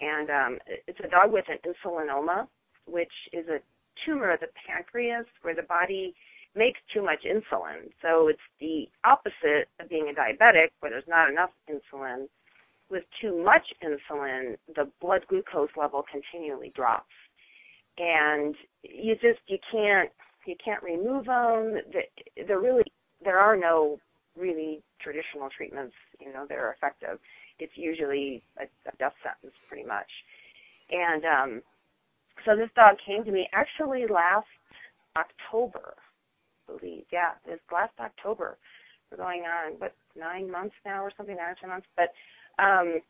and 0.00 0.30
um, 0.30 0.58
it's 0.86 1.00
a 1.02 1.08
dog 1.08 1.32
with 1.32 1.46
an 1.48 1.58
insulinoma, 1.64 2.46
which 2.86 3.12
is 3.32 3.48
a 3.48 3.58
tumor 4.04 4.32
of 4.32 4.40
the 4.40 4.48
pancreas 4.66 5.26
where 5.42 5.54
the 5.54 5.62
body 5.62 6.14
makes 6.54 6.80
too 6.92 7.02
much 7.02 7.24
insulin. 7.24 7.90
So 8.02 8.28
it's 8.28 8.38
the 8.60 8.88
opposite 9.04 9.68
of 9.80 9.88
being 9.88 10.10
a 10.10 10.18
diabetic, 10.18 10.68
where 10.80 10.90
there's 10.90 11.08
not 11.08 11.30
enough 11.30 11.50
insulin 11.68 12.26
with 12.90 13.04
too 13.20 13.42
much 13.44 13.66
insulin, 13.82 14.56
the 14.74 14.90
blood 15.00 15.22
glucose 15.28 15.70
level 15.76 16.04
continually 16.10 16.72
drops, 16.74 17.12
and 17.98 18.54
you 18.82 19.14
just 19.14 19.40
you 19.48 19.58
can't 19.70 20.10
you 20.46 20.54
can't 20.64 20.82
remove 20.82 21.26
them. 21.26 21.78
There 22.46 22.60
really 22.60 22.84
there 23.24 23.38
are 23.38 23.56
no 23.56 23.98
really 24.36 24.82
traditional 25.00 25.48
treatments. 25.56 25.94
You 26.20 26.32
know, 26.32 26.46
that 26.48 26.58
are 26.58 26.72
effective. 26.72 27.18
It's 27.58 27.72
usually 27.76 28.42
a, 28.58 28.64
a 28.64 28.96
death 28.98 29.14
sentence, 29.22 29.54
pretty 29.68 29.86
much. 29.86 30.08
And 30.90 31.24
um, 31.24 31.62
so 32.44 32.56
this 32.56 32.70
dog 32.76 32.96
came 33.04 33.24
to 33.24 33.32
me 33.32 33.48
actually 33.52 34.06
last 34.06 34.46
October, 35.16 35.94
I 36.68 36.78
believe. 36.78 37.04
Yeah, 37.12 37.32
this 37.46 37.60
last 37.72 37.92
October. 38.00 38.58
We're 39.10 39.18
going 39.18 39.42
on 39.42 39.74
what 39.78 39.94
nine 40.18 40.50
months 40.50 40.74
now 40.84 41.02
or 41.02 41.12
something, 41.16 41.36
nine 41.36 41.50
or 41.50 41.56
ten 41.60 41.70
months. 41.70 41.86
But 41.96 42.10
um, 42.58 43.00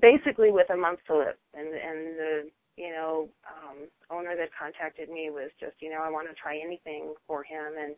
basically 0.00 0.50
with 0.50 0.70
a 0.70 0.76
month 0.76 1.00
to 1.06 1.16
live. 1.16 1.38
And 1.54 1.68
and 1.68 1.98
the 2.16 2.50
you 2.76 2.90
know 2.90 3.28
um, 3.46 3.88
owner 4.10 4.34
that 4.36 4.48
contacted 4.58 5.08
me 5.08 5.30
was 5.30 5.50
just 5.60 5.76
you 5.80 5.90
know 5.90 6.02
I 6.02 6.10
want 6.10 6.28
to 6.28 6.34
try 6.34 6.58
anything 6.58 7.14
for 7.26 7.42
him 7.42 7.76
and 7.78 7.94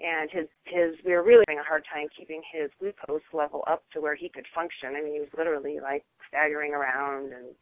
and 0.00 0.30
his 0.30 0.48
his 0.64 0.96
we 1.04 1.12
were 1.12 1.22
really 1.22 1.44
having 1.46 1.60
a 1.60 1.68
hard 1.68 1.84
time 1.92 2.08
keeping 2.16 2.42
his 2.52 2.70
glucose 2.80 3.26
level 3.32 3.62
up 3.68 3.84
to 3.92 4.00
where 4.00 4.16
he 4.16 4.28
could 4.28 4.46
function. 4.54 4.96
I 4.96 5.02
mean 5.02 5.14
he 5.14 5.20
was 5.20 5.34
literally 5.36 5.78
like 5.80 6.04
staggering 6.28 6.74
around 6.74 7.32
and 7.32 7.54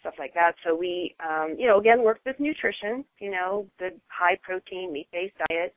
stuff 0.00 0.14
like 0.18 0.34
that. 0.34 0.52
So 0.64 0.74
we 0.74 1.14
um, 1.22 1.54
you 1.58 1.66
know 1.66 1.78
again 1.78 2.02
worked 2.02 2.26
with 2.26 2.40
nutrition, 2.40 3.04
you 3.18 3.30
know 3.30 3.66
the 3.78 3.90
high 4.08 4.38
protein 4.42 4.92
meat 4.92 5.08
based 5.12 5.36
diet 5.48 5.74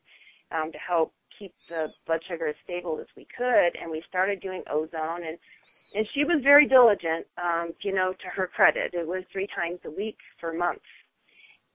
um, 0.51 0.71
to 0.71 0.77
help 0.77 1.13
keep 1.37 1.53
the 1.69 1.87
blood 2.05 2.19
sugar 2.27 2.47
as 2.47 2.55
stable 2.63 2.99
as 2.99 3.07
we 3.15 3.25
could, 3.35 3.71
and 3.81 3.89
we 3.89 4.03
started 4.07 4.41
doing 4.41 4.63
ozone 4.69 5.23
and 5.25 5.37
and 5.93 6.07
she 6.13 6.23
was 6.23 6.41
very 6.43 6.67
diligent. 6.67 7.25
Um, 7.37 7.71
you 7.81 7.93
know, 7.93 8.13
to 8.13 8.27
her 8.35 8.47
credit, 8.47 8.93
it 8.93 9.07
was 9.07 9.23
three 9.31 9.47
times 9.55 9.79
a 9.85 9.91
week 9.91 10.17
for 10.39 10.53
months, 10.53 10.81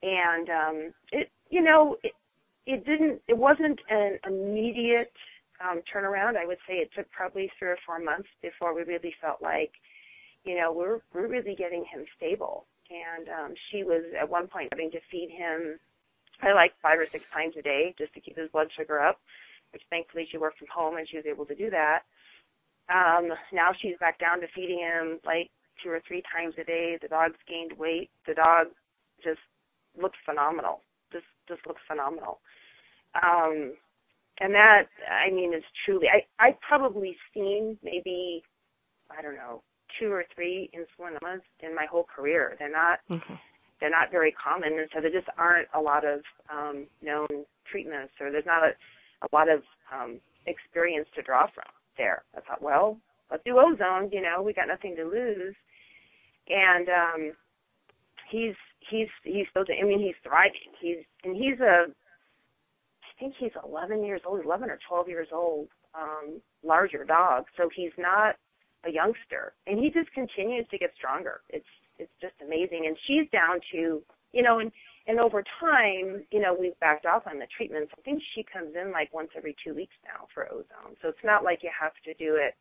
and 0.03 0.49
um, 0.51 0.95
it, 1.13 1.31
you 1.51 1.63
know, 1.63 1.97
it, 2.03 2.13
it 2.67 2.85
didn't, 2.87 3.21
it 3.29 3.37
wasn't 3.37 3.79
an 3.91 4.19
immediate 4.27 5.13
um, 5.63 5.83
turnaround. 5.93 6.37
I 6.37 6.47
would 6.47 6.59
say 6.67 6.75
it 6.75 6.91
took 6.97 7.11
probably 7.11 7.51
three 7.59 7.69
or 7.69 7.79
four 7.87 7.99
months 7.99 8.29
before 8.43 8.75
we 8.75 8.83
really 8.83 9.15
felt 9.21 9.43
like, 9.43 9.73
you 10.45 10.57
know, 10.57 10.73
we're 10.73 11.01
we're 11.13 11.29
really 11.29 11.55
getting 11.55 11.85
him 11.85 12.05
stable. 12.17 12.67
And 12.91 13.29
um, 13.29 13.55
she 13.71 13.83
was 13.83 14.03
at 14.21 14.29
one 14.29 14.47
point 14.47 14.69
having 14.73 14.91
to 14.91 15.01
feed 15.11 15.31
him, 15.31 15.79
I 16.43 16.53
like 16.53 16.73
five 16.83 16.99
or 16.99 17.07
six 17.07 17.25
times 17.31 17.55
a 17.59 17.63
day 17.63 17.95
just 17.99 18.13
to 18.15 18.21
keep 18.21 18.37
his 18.37 18.51
blood 18.51 18.69
sugar 18.77 19.01
up, 19.01 19.21
which 19.73 19.83
thankfully 19.89 20.29
she 20.31 20.37
worked 20.37 20.59
from 20.59 20.69
home 20.75 20.97
and 20.99 21.09
she 21.09 21.17
was 21.17 21.27
able 21.27 21.47
to 21.47 21.55
do 21.55 21.71
that. 21.71 22.01
Um, 22.93 23.31
now 23.53 23.71
she's 23.81 23.97
back 23.99 24.19
down 24.19 24.41
to 24.41 24.47
feeding 24.55 24.79
him 24.79 25.19
like 25.25 25.51
two 25.83 25.91
or 25.91 26.01
three 26.07 26.23
times 26.35 26.55
a 26.61 26.65
day. 26.65 26.99
The 27.01 27.09
dog's 27.09 27.39
gained 27.49 27.73
weight. 27.79 28.11
The 28.27 28.35
dog 28.35 28.69
just 29.23 29.41
looks 30.01 30.19
phenomenal. 30.25 30.81
Just 31.13 31.25
just 31.49 31.67
looks 31.67 31.81
phenomenal. 31.89 32.41
Um, 33.15 33.75
and 34.41 34.53
that 34.55 34.85
I 35.11 35.31
mean 35.31 35.55
is 35.55 35.63
truly 35.85 36.07
I 36.09 36.25
I 36.45 36.57
probably 36.67 37.17
seen 37.33 37.79
maybe 37.83 38.43
I 39.17 39.23
don't 39.23 39.37
know 39.37 39.63
two 39.99 40.11
or 40.11 40.25
three 40.35 40.71
insulinomas 40.75 41.41
in 41.61 41.75
my 41.75 41.87
whole 41.91 42.05
career. 42.05 42.57
They're 42.59 42.71
not 42.71 43.01
Okay. 43.11 43.41
they're 43.81 43.91
not 43.91 44.11
very 44.11 44.33
common, 44.33 44.79
and 44.79 44.89
so 44.95 45.01
there 45.01 45.11
just 45.11 45.29
aren't 45.39 45.69
a 45.75 45.81
lot 45.81 46.05
of 46.05 46.21
um, 46.51 46.87
known 47.03 47.29
treatments, 47.71 48.13
or 48.21 48.31
there's 48.31 48.47
not 48.47 48.63
a, 48.65 48.73
a 49.23 49.29
lot 49.33 49.49
of 49.49 49.63
um, 49.93 50.21
experience 50.47 51.09
to 51.15 51.23
draw 51.23 51.47
from 51.47 51.65
there. 51.97 52.25
I 52.37 52.41
thought, 52.41 52.63
well, 52.63 52.99
let's 53.31 53.43
do 53.45 53.59
ozone. 53.59 54.11
You 54.13 54.23
know, 54.23 54.43
we 54.43 54.53
got 54.53 54.69
nothing 54.69 54.97
to 54.97 55.05
lose, 55.05 55.55
and 56.49 56.89
um, 56.89 57.33
he's 58.31 58.55
he's 58.91 59.09
he's 59.23 59.47
still. 59.51 59.65
I 59.69 59.85
mean, 59.85 60.01
he's 60.01 60.17
thriving. 60.23 60.73
He's 60.81 60.99
and 61.25 61.37
he's 61.37 61.61
a. 61.61 61.87
I 61.89 63.21
think 63.21 63.35
he's 63.39 63.53
11 63.65 64.05
years 64.05 64.23
old, 64.27 64.45
11 64.45 64.69
or 64.71 64.79
12 64.89 65.09
years 65.09 65.29
old, 65.33 65.69
um, 65.95 66.41
larger 66.65 67.05
dog. 67.05 67.45
So 67.57 67.71
he's 67.75 67.93
not 67.97 68.35
a 68.85 68.91
youngster, 68.91 69.55
and 69.69 69.79
he 69.79 69.89
just 69.91 70.11
continues 70.13 70.67
to 70.71 70.79
get 70.79 70.91
stronger. 70.97 71.41
It's 71.49 71.65
it's 71.99 72.13
just 72.21 72.35
amazing. 72.45 72.85
And 72.87 72.97
she's 73.07 73.31
down 73.31 73.61
to 73.73 74.03
you 74.35 74.43
know, 74.43 74.61
and 74.61 74.73
and 75.09 75.21
over 75.21 75.45
time, 75.61 76.25
you 76.33 76.41
know, 76.41 76.57
we've 76.59 76.79
backed 76.81 77.07
off 77.07 77.25
on 77.29 77.39
the 77.39 77.47
treatments. 77.57 77.93
I 77.99 78.03
think 78.03 78.23
she 78.35 78.45
comes 78.45 78.75
in 78.81 78.93
like 78.93 79.15
once 79.15 79.31
every 79.37 79.57
two 79.65 79.75
weeks 79.75 79.95
now 80.05 80.29
for 80.35 80.47
ozone. 80.53 80.97
So 81.03 81.09
it's 81.09 81.25
not 81.25 81.45
like 81.45 81.61
you 81.63 81.71
have 81.79 81.95
to 82.07 82.15
do 82.15 82.37
it 82.37 82.55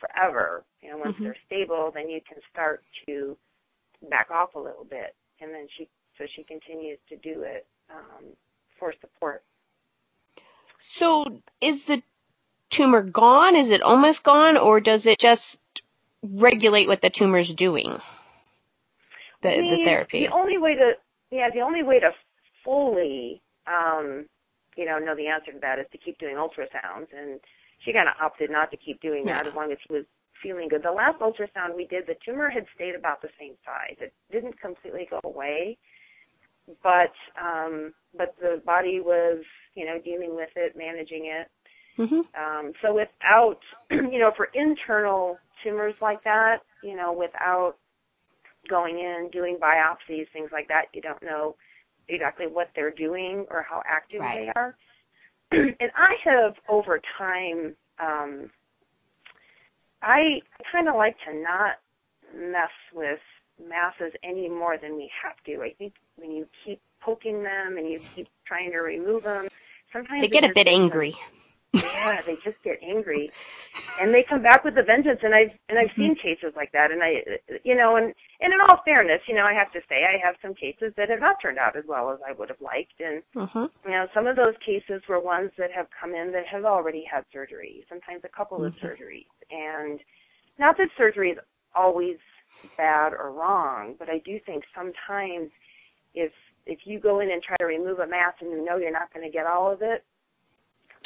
forever. 0.00 0.64
You 0.82 0.90
know, 0.90 0.98
once 0.98 1.16
Mhm. 1.16 1.24
they're 1.24 1.36
stable, 1.46 1.92
then 1.94 2.10
you 2.10 2.20
can 2.28 2.38
start 2.52 2.84
to 3.06 3.36
back 4.10 4.30
off 4.30 4.54
a 4.56 4.60
little 4.60 4.84
bit, 4.88 5.16
and 5.40 5.52
then 5.54 5.68
she 5.78 5.88
so 6.18 6.26
she 6.36 6.44
continues 6.44 6.98
to 7.08 7.16
do 7.16 7.42
it 7.42 7.66
um, 7.90 8.24
for 8.78 8.94
support. 9.00 9.42
So 10.82 11.42
is 11.60 11.86
the 11.86 12.02
tumor 12.70 13.02
gone? 13.02 13.56
Is 13.56 13.70
it 13.70 13.82
almost 13.82 14.22
gone? 14.22 14.56
Or 14.56 14.80
does 14.80 15.06
it 15.06 15.18
just 15.18 15.62
regulate 16.22 16.88
what 16.88 17.02
the 17.02 17.10
tumor's 17.10 17.54
doing? 17.54 18.00
The, 19.42 19.48
the 19.68 19.78
mean, 19.78 19.84
therapy. 19.84 20.26
The 20.26 20.34
only 20.34 20.58
way 20.58 20.74
to 20.74 20.92
yeah, 21.30 21.48
the 21.52 21.60
only 21.60 21.82
way 21.82 22.00
to 22.00 22.10
fully 22.64 23.42
um, 23.66 24.26
you 24.76 24.84
know 24.84 24.98
know 24.98 25.14
the 25.16 25.26
answer 25.26 25.52
to 25.52 25.58
that 25.60 25.78
is 25.78 25.86
to 25.92 25.98
keep 25.98 26.18
doing 26.18 26.36
ultrasounds, 26.36 27.08
and 27.16 27.40
she 27.84 27.92
kind 27.92 28.08
of 28.08 28.14
opted 28.20 28.50
not 28.50 28.70
to 28.70 28.76
keep 28.76 29.00
doing 29.00 29.24
that 29.26 29.46
as 29.46 29.54
long 29.54 29.72
as 29.72 29.78
she 29.86 29.92
was 29.94 30.04
feeling 30.42 30.68
good. 30.68 30.82
The 30.82 30.90
last 30.92 31.20
ultrasound 31.20 31.76
we 31.76 31.86
did, 31.86 32.06
the 32.06 32.16
tumor 32.24 32.48
had 32.50 32.64
stayed 32.74 32.94
about 32.94 33.22
the 33.22 33.28
same 33.38 33.54
size. 33.64 33.96
It 34.00 34.12
didn't 34.32 34.60
completely 34.60 35.06
go 35.10 35.20
away, 35.24 35.76
but 36.82 37.12
um, 37.40 37.92
but 38.16 38.34
the 38.40 38.62
body 38.64 39.00
was 39.00 39.42
you 39.74 39.84
know 39.86 39.98
dealing 40.04 40.34
with 40.34 40.50
it, 40.56 40.76
managing 40.76 41.26
it. 41.26 41.48
hmm 41.96 42.20
Um, 42.38 42.72
so 42.82 42.94
without, 42.94 43.58
you 43.90 44.18
know, 44.18 44.32
for 44.36 44.48
internal 44.54 45.38
tumors 45.62 45.94
like 46.00 46.22
that, 46.24 46.58
you 46.82 46.96
know, 46.96 47.12
without 47.12 47.74
going 48.70 48.98
in, 48.98 49.28
doing 49.32 49.58
biopsies, 49.60 50.26
things 50.32 50.50
like 50.52 50.68
that, 50.68 50.84
you 50.94 51.02
don't 51.02 51.22
know 51.22 51.56
exactly 52.08 52.46
what 52.46 52.70
they're 52.74 52.90
doing 52.92 53.44
or 53.50 53.66
how 53.68 53.82
active 53.86 54.20
Right. 54.20 54.46
they 54.46 54.52
are. 54.60 54.76
and 55.52 55.90
I 55.96 56.14
have 56.24 56.54
over 56.68 57.00
time, 57.18 57.74
um, 57.98 58.50
I 60.02 60.40
kind 60.72 60.88
of 60.88 60.94
like 60.94 61.16
to 61.28 61.34
not 61.34 61.72
mess 62.34 62.70
with 62.94 63.18
masses 63.62 64.12
any 64.22 64.48
more 64.48 64.78
than 64.78 64.96
we 64.96 65.10
have 65.22 65.36
to. 65.44 65.62
I 65.62 65.74
think 65.76 65.94
when 66.16 66.30
you 66.30 66.46
keep 66.64 66.80
poking 67.00 67.42
them 67.42 67.76
and 67.76 67.86
you 67.90 68.00
keep 68.14 68.28
trying 68.46 68.70
to 68.70 68.78
remove 68.78 69.24
them, 69.24 69.48
sometimes 69.92 70.22
They 70.22 70.28
get 70.28 70.44
a 70.48 70.54
bit 70.54 70.68
angry. 70.68 71.10
them- 71.10 71.39
yeah, 71.74 72.22
they 72.26 72.36
just 72.44 72.62
get 72.64 72.78
angry, 72.82 73.32
and 74.00 74.14
they 74.14 74.24
come 74.28 74.42
back 74.42 74.64
with 74.64 74.78
a 74.78 74.82
vengeance. 74.82 75.20
And 75.22 75.34
I've 75.34 75.52
and 75.68 75.78
I've 75.78 75.94
seen 75.98 76.14
cases 76.16 76.52
like 76.56 76.72
that. 76.72 76.90
And 76.90 77.02
I, 77.02 77.22
you 77.64 77.76
know, 77.76 77.96
and 77.96 78.14
and 78.40 78.52
in 78.52 78.60
all 78.60 78.80
fairness, 78.84 79.20
you 79.28 79.34
know, 79.34 79.44
I 79.44 79.54
have 79.54 79.72
to 79.72 79.80
say 79.88 80.04
I 80.04 80.18
have 80.24 80.36
some 80.42 80.54
cases 80.54 80.92
that 80.96 81.10
have 81.10 81.20
not 81.20 81.36
turned 81.42 81.58
out 81.58 81.76
as 81.76 81.84
well 81.86 82.10
as 82.10 82.18
I 82.26 82.32
would 82.32 82.48
have 82.48 82.60
liked. 82.60 83.00
And 83.00 83.22
hmm 83.34 83.66
you 83.84 83.92
know, 83.92 84.06
some 84.14 84.26
of 84.26 84.36
those 84.36 84.54
cases 84.64 85.02
were 85.08 85.20
ones 85.20 85.50
that 85.56 85.72
have 85.72 85.86
come 85.98 86.14
in 86.14 86.32
that 86.32 86.46
have 86.46 86.64
already 86.64 87.04
had 87.10 87.24
surgery, 87.32 87.84
sometimes 87.88 88.22
a 88.24 88.28
couple 88.28 88.64
of 88.64 88.74
Mhm. 88.74 88.80
surgeries. 88.82 89.26
And 89.50 90.00
not 90.58 90.76
that 90.76 90.90
surgery 90.96 91.30
is 91.32 91.38
always 91.74 92.18
bad 92.76 93.14
or 93.14 93.32
wrong, 93.32 93.94
but 93.98 94.10
I 94.10 94.18
do 94.18 94.38
think 94.40 94.64
sometimes 94.74 95.50
if 96.14 96.32
if 96.66 96.86
you 96.86 97.00
go 97.00 97.20
in 97.20 97.30
and 97.30 97.42
try 97.42 97.56
to 97.58 97.64
remove 97.66 98.00
a 98.00 98.06
mass 98.06 98.34
and 98.40 98.50
you 98.50 98.64
know 98.64 98.76
you're 98.76 98.92
not 98.92 99.12
going 99.14 99.24
to 99.24 99.32
get 99.32 99.46
all 99.46 99.72
of 99.72 99.82
it, 99.82 100.04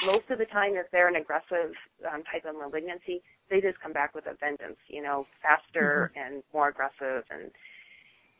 most 0.04 0.30
of 0.30 0.38
the 0.38 0.46
time 0.46 0.74
if 0.76 0.86
they're 0.92 1.08
an 1.08 1.16
aggressive 1.16 1.72
um, 2.12 2.22
type 2.30 2.44
of 2.46 2.56
malignancy, 2.56 3.22
they 3.50 3.60
just 3.60 3.80
come 3.80 3.92
back 3.92 4.14
with 4.14 4.26
a 4.26 4.34
vengeance, 4.40 4.78
you 4.88 5.02
know, 5.02 5.26
faster 5.42 6.12
and 6.16 6.42
more 6.52 6.68
aggressive 6.68 7.24
and 7.30 7.50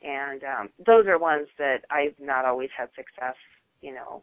and 0.02 0.42
um, 0.44 0.68
those 0.86 1.06
are 1.06 1.18
ones 1.18 1.48
that 1.58 1.78
I've 1.90 2.14
not 2.20 2.44
always 2.44 2.70
had 2.76 2.88
success, 2.94 3.36
you 3.80 3.94
know, 3.94 4.22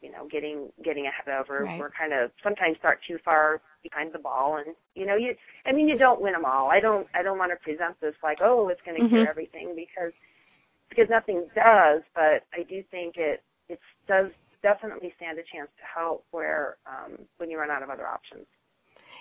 you 0.00 0.10
know, 0.12 0.26
getting 0.30 0.70
getting 0.84 1.06
ahead 1.06 1.28
of 1.40 1.50
or, 1.50 1.64
Right. 1.64 1.78
or 1.78 1.90
kind 1.98 2.12
of 2.12 2.30
sometimes 2.42 2.78
start 2.78 3.00
too 3.06 3.18
far 3.24 3.60
behind 3.82 4.12
the 4.12 4.18
ball 4.18 4.56
and 4.58 4.74
you 4.94 5.06
know 5.06 5.16
you 5.16 5.34
I 5.66 5.72
mean 5.72 5.88
you 5.88 5.98
don't 5.98 6.20
win 6.20 6.32
them 6.32 6.44
all. 6.44 6.70
I 6.70 6.80
don't 6.80 7.06
I 7.14 7.22
don't 7.22 7.38
want 7.38 7.52
to 7.52 7.56
present 7.56 8.00
this 8.00 8.14
like 8.22 8.38
oh 8.42 8.68
it's 8.68 8.80
going 8.84 9.00
to 9.00 9.08
cure 9.08 9.24
Mhm. 9.24 9.26
everything 9.26 9.74
because 9.76 10.12
because 10.88 11.08
nothing 11.10 11.46
does, 11.54 12.02
but 12.14 12.44
I 12.54 12.62
do 12.68 12.82
think 12.90 13.16
it 13.16 13.42
it 13.68 13.80
does 14.08 14.30
definitely 14.62 15.12
stand 15.16 15.38
a 15.38 15.42
chance 15.42 15.70
to 15.78 15.84
help 15.94 16.24
where 16.30 16.76
um, 16.86 17.18
when 17.38 17.50
you 17.50 17.58
run 17.58 17.70
out 17.70 17.82
of 17.82 17.90
other 17.90 18.06
options. 18.06 18.46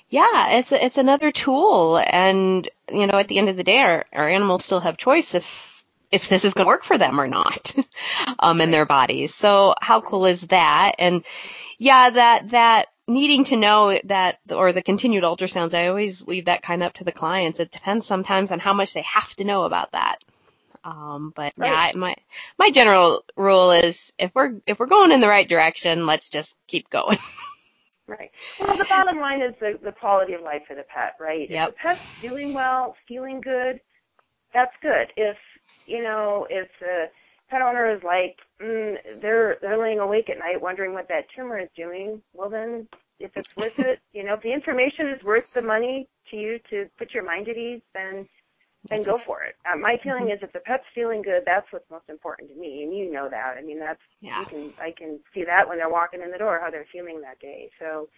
Yeah, 0.09 0.57
it's 0.57 0.71
it's 0.71 0.97
another 0.97 1.31
tool, 1.31 2.01
and 2.11 2.67
you 2.91 3.05
know, 3.05 3.17
at 3.17 3.27
the 3.27 3.37
end 3.37 3.49
of 3.49 3.57
the 3.57 3.63
day, 3.63 3.77
our, 3.77 4.05
our 4.11 4.27
animals 4.27 4.65
still 4.65 4.79
have 4.79 4.97
choice 4.97 5.35
if 5.35 5.85
if 6.11 6.27
this 6.29 6.45
is 6.45 6.53
going 6.55 6.65
to 6.65 6.67
work 6.67 6.83
for 6.83 6.97
them 6.97 7.19
or 7.21 7.27
not, 7.27 7.75
um, 8.39 8.61
in 8.61 8.71
their 8.71 8.85
bodies. 8.85 9.33
So 9.35 9.75
how 9.81 10.01
cool 10.01 10.25
is 10.25 10.41
that? 10.47 10.93
And 10.97 11.23
yeah, 11.77 12.09
that 12.09 12.49
that 12.49 12.87
needing 13.07 13.43
to 13.45 13.57
know 13.57 13.99
that 14.05 14.39
or 14.49 14.73
the 14.73 14.81
continued 14.81 15.23
ultrasounds, 15.23 15.75
I 15.75 15.87
always 15.87 16.25
leave 16.25 16.45
that 16.45 16.63
kind 16.63 16.81
of 16.81 16.87
up 16.87 16.93
to 16.95 17.03
the 17.03 17.11
clients. 17.11 17.59
It 17.59 17.71
depends 17.71 18.05
sometimes 18.05 18.51
on 18.51 18.59
how 18.59 18.73
much 18.73 18.93
they 18.93 19.01
have 19.03 19.35
to 19.35 19.43
know 19.43 19.63
about 19.63 19.91
that. 19.91 20.23
Um, 20.83 21.33
but 21.35 21.53
yeah, 21.57 21.71
Right. 21.71 21.95
I- 21.95 21.97
my 21.97 22.15
my 22.57 22.71
general 22.71 23.25
rule 23.37 23.71
is 23.71 24.11
if 24.19 24.31
we're 24.35 24.61
if 24.67 24.79
we're 24.79 24.85
going 24.87 25.11
in 25.11 25.21
the 25.21 25.29
right 25.29 25.47
direction, 25.47 26.05
let's 26.05 26.29
just 26.29 26.57
keep 26.67 26.89
going. 26.89 27.17
Right. 28.07 28.31
Well, 28.59 28.77
the 28.77 28.85
bottom 28.85 29.19
line 29.19 29.41
is 29.41 29.53
the, 29.59 29.79
the 29.83 29.91
quality 29.91 30.33
of 30.33 30.41
life 30.41 30.63
for 30.67 30.75
the 30.75 30.83
pet, 30.83 31.15
right? 31.19 31.49
Yep. 31.49 31.69
If 31.69 31.75
the 31.75 31.79
pet's 31.81 32.01
doing 32.21 32.53
well, 32.53 32.95
feeling 33.07 33.39
good, 33.39 33.79
that's 34.53 34.73
good. 34.81 35.07
If 35.17 35.37
you 35.85 36.03
know, 36.03 36.47
if 36.49 36.69
the 36.79 37.05
pet 37.49 37.61
owner 37.61 37.93
is 37.95 38.01
like, 38.03 38.37
mm, 38.61 38.95
they're 39.21 39.57
they're 39.61 39.79
laying 39.79 39.99
awake 39.99 40.29
at 40.29 40.39
night 40.39 40.61
wondering 40.61 40.93
what 40.93 41.07
that 41.09 41.25
tumor 41.35 41.59
is 41.59 41.69
doing, 41.75 42.21
well 42.33 42.49
then, 42.49 42.87
if 43.19 43.31
it's 43.35 43.55
worth 43.55 43.79
it, 43.79 43.99
you 44.13 44.23
know, 44.23 44.35
if 44.35 44.41
the 44.41 44.53
information 44.53 45.09
is 45.09 45.23
worth 45.23 45.45
the 45.53 45.61
money 45.61 46.07
to 46.31 46.37
you 46.37 46.59
to 46.69 46.87
put 46.97 47.13
your 47.13 47.23
mind 47.25 47.47
at 47.49 47.57
ease, 47.57 47.81
then 47.93 48.27
then 48.89 49.03
go 49.03 49.19
for 49.25 49.43
it. 49.43 49.55
Uh, 49.71 49.75
my 49.77 49.97
feeling 50.03 50.29
is 50.31 50.39
if 50.41 50.51
the 50.53 50.59
pet's 50.61 50.83
feeling 50.95 51.21
good, 51.21 51.43
that's 51.45 51.67
what's 51.71 51.89
most 51.91 52.07
important 52.09 52.49
to 52.49 52.55
me, 52.55 52.83
and 52.83 52.95
you 52.95 53.11
know 53.11 53.27
that. 53.29 53.55
I 53.57 53.61
mean, 53.61 53.79
that's 53.79 54.01
Yeah. 54.21 54.39
you 54.39 54.45
can 54.45 54.73
I 54.81 54.91
can 54.97 55.19
see 55.33 55.43
that 55.43 55.67
when 55.67 55.77
they're 55.77 55.89
walking 55.89 56.21
in 56.21 56.31
the 56.31 56.37
door 56.37 56.59
how 56.63 56.71
they're 56.71 56.87
feeling 56.91 57.21
that 57.21 57.39
day. 57.39 57.69
So 57.79 58.09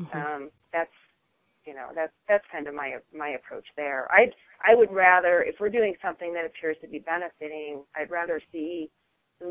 Mhm. 0.00 0.14
um, 0.14 0.50
that's 0.72 0.90
you 1.66 1.74
know 1.74 1.90
that's 1.94 2.12
that's 2.28 2.44
kind 2.50 2.66
of 2.66 2.74
my 2.74 2.96
my 3.12 3.30
approach 3.30 3.66
there. 3.76 4.10
I 4.10 4.32
I 4.66 4.74
would 4.74 4.90
rather 4.92 5.42
if 5.42 5.56
we're 5.60 5.68
doing 5.70 5.94
something 6.02 6.32
that 6.34 6.46
appears 6.46 6.76
to 6.80 6.88
be 6.88 6.98
benefiting, 7.00 7.84
I'd 7.94 8.10
rather 8.10 8.40
see 8.52 8.90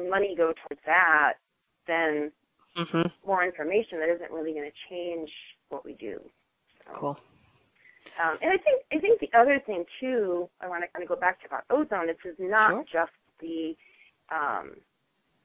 money 0.09 0.35
go 0.35 0.51
towards 0.53 0.81
that 0.85 1.33
than 1.87 2.31
Mhm. 2.75 3.11
more 3.25 3.43
information 3.43 3.99
that 3.99 4.09
isn't 4.09 4.31
really 4.31 4.53
going 4.53 4.69
to 4.69 4.77
change 4.89 5.31
what 5.69 5.85
we 5.85 5.93
do. 5.93 6.19
So, 6.85 6.93
Cool. 6.93 7.17
Um, 8.23 8.37
and 8.41 8.51
I 8.51 8.57
think 8.57 8.83
I 8.93 8.99
think 8.99 9.19
the 9.19 9.29
other 9.37 9.59
thing 9.59 9.85
too, 9.99 10.49
I 10.61 10.67
want 10.67 10.83
to 10.83 10.87
kind 10.87 11.03
of 11.03 11.09
go 11.09 11.15
back 11.15 11.41
to 11.41 11.47
about 11.47 11.63
ozone. 11.69 12.09
It's 12.09 12.23
is 12.25 12.35
not 12.39 12.71
Sure. 12.71 12.85
just 12.91 13.11
the, 13.39 13.75
um, 14.29 14.77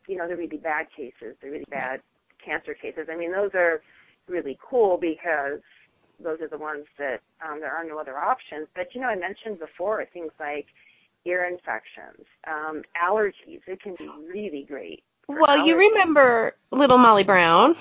you 0.06 0.16
know, 0.16 0.28
the 0.28 0.36
really 0.36 0.56
bad 0.56 0.86
cases, 0.96 1.36
the 1.42 1.50
really 1.50 1.64
bad 1.70 2.00
cancer 2.44 2.74
cases. 2.74 3.08
I 3.10 3.16
mean, 3.16 3.32
those 3.32 3.50
are 3.54 3.82
really 4.28 4.58
cool 4.62 4.96
because 4.98 5.60
those 6.22 6.40
are 6.40 6.48
the 6.48 6.58
ones 6.58 6.86
that 6.98 7.20
um, 7.44 7.60
there 7.60 7.72
are 7.72 7.84
no 7.84 7.98
other 7.98 8.18
options. 8.18 8.68
But 8.74 8.94
you 8.94 9.00
know, 9.00 9.08
I 9.08 9.16
mentioned 9.16 9.58
before 9.58 10.04
things 10.12 10.32
like 10.38 10.66
ear 11.24 11.44
infections, 11.44 12.26
um, 12.46 12.82
allergies. 13.02 13.60
It 13.66 13.82
can 13.82 13.94
be 13.96 14.08
really 14.32 14.64
great. 14.68 15.02
Well, 15.28 15.58
allergies. 15.58 15.66
you 15.66 15.76
remember 15.76 16.56
little 16.70 16.98
Molly 16.98 17.24
Brown? 17.24 17.76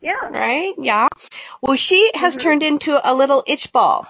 Yeah. 0.00 0.28
Right? 0.30 0.74
Yeah. 0.78 1.08
Well, 1.60 1.76
she 1.76 2.10
has 2.14 2.36
Mhm. 2.36 2.40
turned 2.40 2.62
into 2.62 2.98
a 3.02 3.12
little 3.14 3.42
itch 3.46 3.72
ball. 3.72 4.06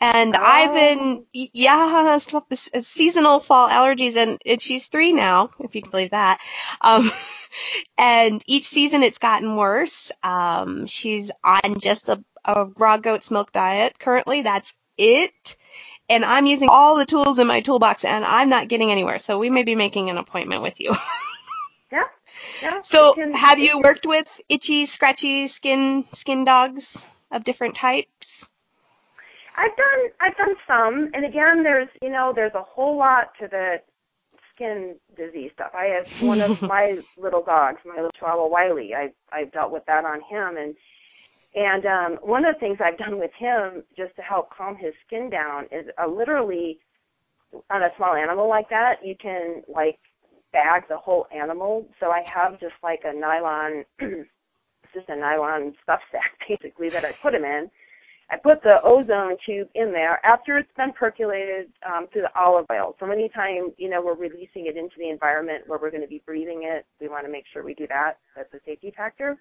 And 0.00 0.36
Oh. 0.36 0.40
I've 0.40 0.74
been, 0.74 1.24
yeah, 1.32 2.18
seasonal 2.18 3.40
fall 3.40 3.68
allergies, 3.68 4.14
and, 4.16 4.40
and 4.46 4.62
she's 4.62 4.86
three 4.86 5.12
now, 5.12 5.50
if 5.58 5.74
you 5.74 5.82
can 5.82 5.90
believe 5.90 6.10
that. 6.12 6.40
Um, 6.80 7.10
and 7.98 8.42
each 8.46 8.66
season 8.66 9.02
it's 9.02 9.18
gotten 9.18 9.56
worse. 9.56 10.12
Um, 10.22 10.86
she's 10.86 11.30
on 11.42 11.80
just 11.80 12.08
a, 12.08 12.22
a 12.44 12.66
raw 12.76 12.96
goat's 12.96 13.30
milk 13.30 13.50
diet 13.52 13.98
currently. 13.98 14.42
That's 14.42 14.72
it. 14.96 15.56
And 16.08 16.24
I'm 16.24 16.46
using 16.46 16.68
all 16.70 16.96
the 16.96 17.04
tools 17.04 17.38
in 17.38 17.46
my 17.46 17.60
toolbox, 17.60 18.04
and 18.04 18.24
I'm 18.24 18.48
not 18.48 18.68
getting 18.68 18.90
anywhere. 18.90 19.18
So 19.18 19.38
we 19.38 19.50
may 19.50 19.62
be 19.64 19.74
making 19.74 20.10
an 20.10 20.18
appointment 20.18 20.62
with 20.62 20.80
you. 20.80 20.94
Yeah. 22.62 22.80
So, 22.82 23.14
can- 23.14 23.34
have 23.34 23.58
you 23.58 23.80
worked 23.80 24.06
with 24.06 24.28
itchy, 24.48 24.86
scratchy 24.86 25.48
skin 25.48 26.04
skin 26.12 26.44
dogs 26.44 27.06
of 27.30 27.44
different 27.44 27.74
types? 27.76 28.48
I've 29.56 29.76
done 29.76 30.10
I've 30.20 30.36
done 30.36 30.54
some, 30.66 31.10
and 31.14 31.24
again, 31.24 31.62
there's 31.62 31.88
you 32.00 32.10
know 32.10 32.32
there's 32.34 32.54
a 32.54 32.62
whole 32.62 32.96
lot 32.96 33.32
to 33.40 33.48
the 33.48 33.76
skin 34.54 34.96
disease 35.16 35.50
stuff. 35.54 35.72
I 35.74 35.86
have 35.86 36.22
one 36.22 36.40
of 36.40 36.62
my 36.62 37.00
little 37.16 37.42
dogs, 37.42 37.78
my 37.84 37.96
little 37.96 38.12
Chihuahua 38.12 38.46
Wiley. 38.46 38.94
I 38.94 39.12
I've 39.32 39.52
dealt 39.52 39.72
with 39.72 39.84
that 39.86 40.04
on 40.04 40.20
him, 40.20 40.56
and 40.56 40.74
and 41.54 41.86
um, 41.86 42.18
one 42.22 42.44
of 42.44 42.54
the 42.54 42.60
things 42.60 42.78
I've 42.84 42.98
done 42.98 43.18
with 43.18 43.32
him 43.38 43.82
just 43.96 44.14
to 44.16 44.22
help 44.22 44.50
calm 44.56 44.76
his 44.76 44.94
skin 45.06 45.30
down 45.30 45.64
is 45.72 45.86
uh, 46.00 46.06
literally 46.06 46.78
on 47.70 47.82
a 47.82 47.88
small 47.96 48.14
animal 48.14 48.48
like 48.48 48.68
that, 48.70 48.96
you 49.04 49.16
can 49.20 49.62
like 49.66 49.98
bag 50.52 50.84
the 50.88 50.96
whole 50.96 51.26
animal. 51.34 51.86
So 52.00 52.10
I 52.10 52.22
have 52.34 52.60
just 52.60 52.74
like 52.82 53.00
a 53.04 53.12
nylon, 53.12 53.84
it's 53.98 54.92
just 54.94 55.08
a 55.08 55.16
nylon 55.16 55.74
stuff 55.82 56.00
sack 56.12 56.32
basically 56.48 56.90
that 56.90 57.04
I 57.04 57.12
put 57.22 57.34
him 57.34 57.44
in. 57.44 57.70
I 58.30 58.36
put 58.36 58.62
the 58.62 58.76
ozone 58.84 59.36
tube 59.46 59.68
in 59.74 59.90
there 59.90 60.24
after 60.24 60.58
it's 60.58 60.72
been 60.76 60.92
percolated 60.92 61.72
um, 61.86 62.08
through 62.12 62.22
the 62.22 62.38
olive 62.38 62.66
oil. 62.70 62.94
So 63.00 63.10
anytime 63.10 63.72
you 63.78 63.88
know 63.88 64.02
we're 64.02 64.16
releasing 64.16 64.66
it 64.66 64.76
into 64.76 64.96
the 64.98 65.08
environment 65.08 65.64
where 65.66 65.78
we're 65.80 65.90
going 65.90 66.02
to 66.02 66.08
be 66.08 66.22
breathing 66.26 66.64
it, 66.64 66.84
we 67.00 67.08
want 67.08 67.24
to 67.24 67.32
make 67.32 67.44
sure 67.52 67.64
we 67.64 67.72
do 67.72 67.86
that. 67.88 68.18
That's 68.36 68.52
a 68.52 68.58
safety 68.66 68.92
factor. 68.94 69.38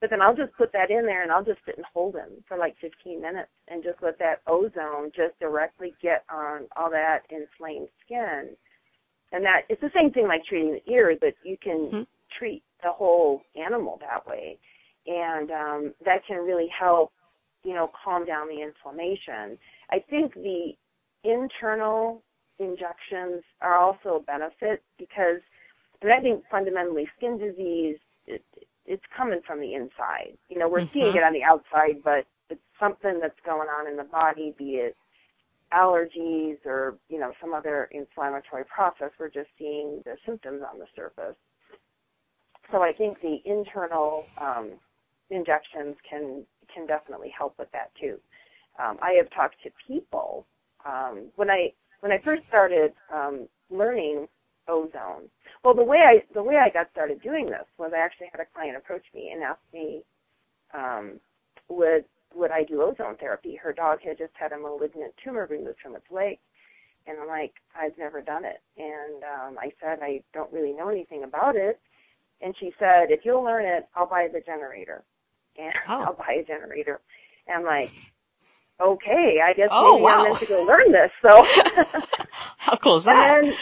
But 0.00 0.10
then 0.10 0.22
I'll 0.22 0.36
just 0.36 0.52
put 0.56 0.72
that 0.72 0.90
in 0.90 1.06
there 1.06 1.22
and 1.22 1.32
I'll 1.32 1.44
just 1.44 1.60
sit 1.66 1.76
and 1.76 1.86
hold 1.92 2.14
him 2.14 2.44
for 2.46 2.56
like 2.56 2.76
15 2.80 3.20
minutes 3.20 3.50
and 3.66 3.82
just 3.82 3.98
let 4.02 4.18
that 4.18 4.42
ozone 4.46 5.10
just 5.16 5.38
directly 5.40 5.94
get 6.00 6.24
on 6.30 6.68
all 6.76 6.90
that 6.90 7.20
inflamed 7.30 7.88
skin. 8.04 8.50
And 9.32 9.44
that 9.44 9.62
it's 9.68 9.80
the 9.80 9.90
same 9.94 10.10
thing 10.10 10.26
like 10.26 10.44
treating 10.44 10.72
the 10.72 10.92
ear, 10.92 11.16
but 11.20 11.34
you 11.42 11.56
can 11.58 11.90
Mhm. 11.92 12.06
treat 12.30 12.62
the 12.82 12.90
whole 12.90 13.42
animal 13.56 13.98
that 14.00 14.26
way, 14.26 14.58
and 15.06 15.50
um, 15.50 15.94
that 16.04 16.24
can 16.26 16.38
really 16.38 16.68
help, 16.68 17.12
you 17.64 17.74
know, 17.74 17.88
calm 17.88 18.24
down 18.24 18.48
the 18.48 18.62
inflammation. 18.62 19.58
I 19.90 19.98
think 19.98 20.34
the 20.34 20.76
internal 21.24 22.22
injections 22.58 23.42
are 23.60 23.76
also 23.76 24.16
a 24.16 24.20
benefit 24.20 24.82
because, 24.98 25.40
and 26.00 26.12
I 26.12 26.20
think 26.20 26.44
fundamentally 26.50 27.08
skin 27.16 27.38
disease, 27.38 27.98
it, 28.26 28.44
it's 28.86 29.04
coming 29.16 29.40
from 29.46 29.60
the 29.60 29.74
inside. 29.74 30.38
You 30.48 30.58
know, 30.58 30.68
we're 30.68 30.88
seeing 30.92 31.12
Mhm. 31.12 31.16
it 31.16 31.22
on 31.22 31.32
the 31.32 31.42
outside, 31.42 32.02
but 32.02 32.26
it's 32.48 32.62
something 32.80 33.20
that's 33.20 33.38
going 33.44 33.68
on 33.68 33.86
in 33.86 33.96
the 33.96 34.04
body, 34.04 34.54
be 34.56 34.76
it 34.76 34.96
allergies 35.72 36.58
or, 36.64 36.96
you 37.08 37.18
know, 37.18 37.32
some 37.40 37.54
other 37.54 37.88
inflammatory 37.92 38.64
process. 38.64 39.10
We're 39.18 39.28
just 39.28 39.50
seeing 39.58 40.02
the 40.04 40.16
symptoms 40.24 40.62
on 40.70 40.78
the 40.78 40.86
surface. 40.96 41.36
So 42.70 42.82
I 42.82 42.92
think 42.92 43.20
the 43.20 43.38
internal 43.44 44.24
um, 44.40 44.72
injections 45.30 45.96
can 46.08 46.44
can 46.72 46.86
definitely 46.86 47.32
help 47.36 47.54
with 47.58 47.70
that 47.72 47.90
too. 48.00 48.18
Um, 48.78 48.98
I 49.02 49.12
have 49.12 49.30
talked 49.30 49.56
to 49.62 49.70
people 49.86 50.46
um, 50.84 51.26
when 51.36 51.50
I 51.50 51.72
when 52.00 52.12
I 52.12 52.18
first 52.18 52.42
started 52.48 52.92
um, 53.12 53.48
learning 53.70 54.28
ozone. 54.68 55.28
Well, 55.64 55.74
the 55.74 55.82
way 55.82 55.98
I 55.98 56.22
the 56.34 56.42
way 56.42 56.56
I 56.56 56.70
got 56.70 56.90
started 56.92 57.22
doing 57.22 57.46
this 57.46 57.64
was 57.78 57.92
I 57.94 58.00
actually 58.00 58.28
had 58.30 58.40
a 58.40 58.46
client 58.54 58.76
approach 58.76 59.04
me 59.14 59.30
and 59.32 59.42
ask 59.42 59.60
me, 59.72 60.02
um, 60.74 61.20
would 61.68 62.04
would 62.34 62.50
I 62.50 62.64
do 62.64 62.82
ozone 62.82 63.16
therapy? 63.16 63.56
Her 63.56 63.72
dog 63.72 64.00
had 64.02 64.18
just 64.18 64.32
had 64.34 64.52
a 64.52 64.58
malignant 64.58 65.14
tumor 65.24 65.46
removed 65.50 65.78
from 65.82 65.96
its 65.96 66.06
leg, 66.10 66.38
and 67.06 67.18
I'm 67.20 67.28
like, 67.28 67.52
I've 67.78 67.96
never 67.98 68.20
done 68.20 68.44
it. 68.44 68.60
And 68.76 69.22
um, 69.24 69.58
I 69.58 69.72
said 69.80 70.00
I 70.02 70.22
don't 70.34 70.52
really 70.52 70.72
know 70.72 70.88
anything 70.88 71.24
about 71.24 71.56
it. 71.56 71.80
And 72.40 72.54
she 72.60 72.72
said, 72.78 73.10
if 73.10 73.20
you'll 73.24 73.42
learn 73.42 73.64
it, 73.64 73.88
I'll 73.96 74.06
buy 74.06 74.28
the 74.32 74.40
generator. 74.40 75.04
And 75.58 75.72
Oh. 75.88 76.02
I'll 76.04 76.14
buy 76.14 76.34
a 76.40 76.44
generator. 76.44 77.00
And 77.48 77.58
I'm 77.58 77.64
like, 77.64 77.90
okay, 78.80 79.40
I 79.44 79.52
guess 79.54 79.68
Oh, 79.72 79.94
maybe 79.94 80.04
wow. 80.04 80.18
I'm 80.18 80.24
meant 80.24 80.38
to 80.40 80.46
go 80.46 80.62
learn 80.62 80.92
this. 80.92 81.10
So 81.22 81.44
How 82.58 82.76
cool 82.76 82.96
is 82.96 83.04
that? 83.04 83.38
and 83.40 83.48
then, 83.48 83.54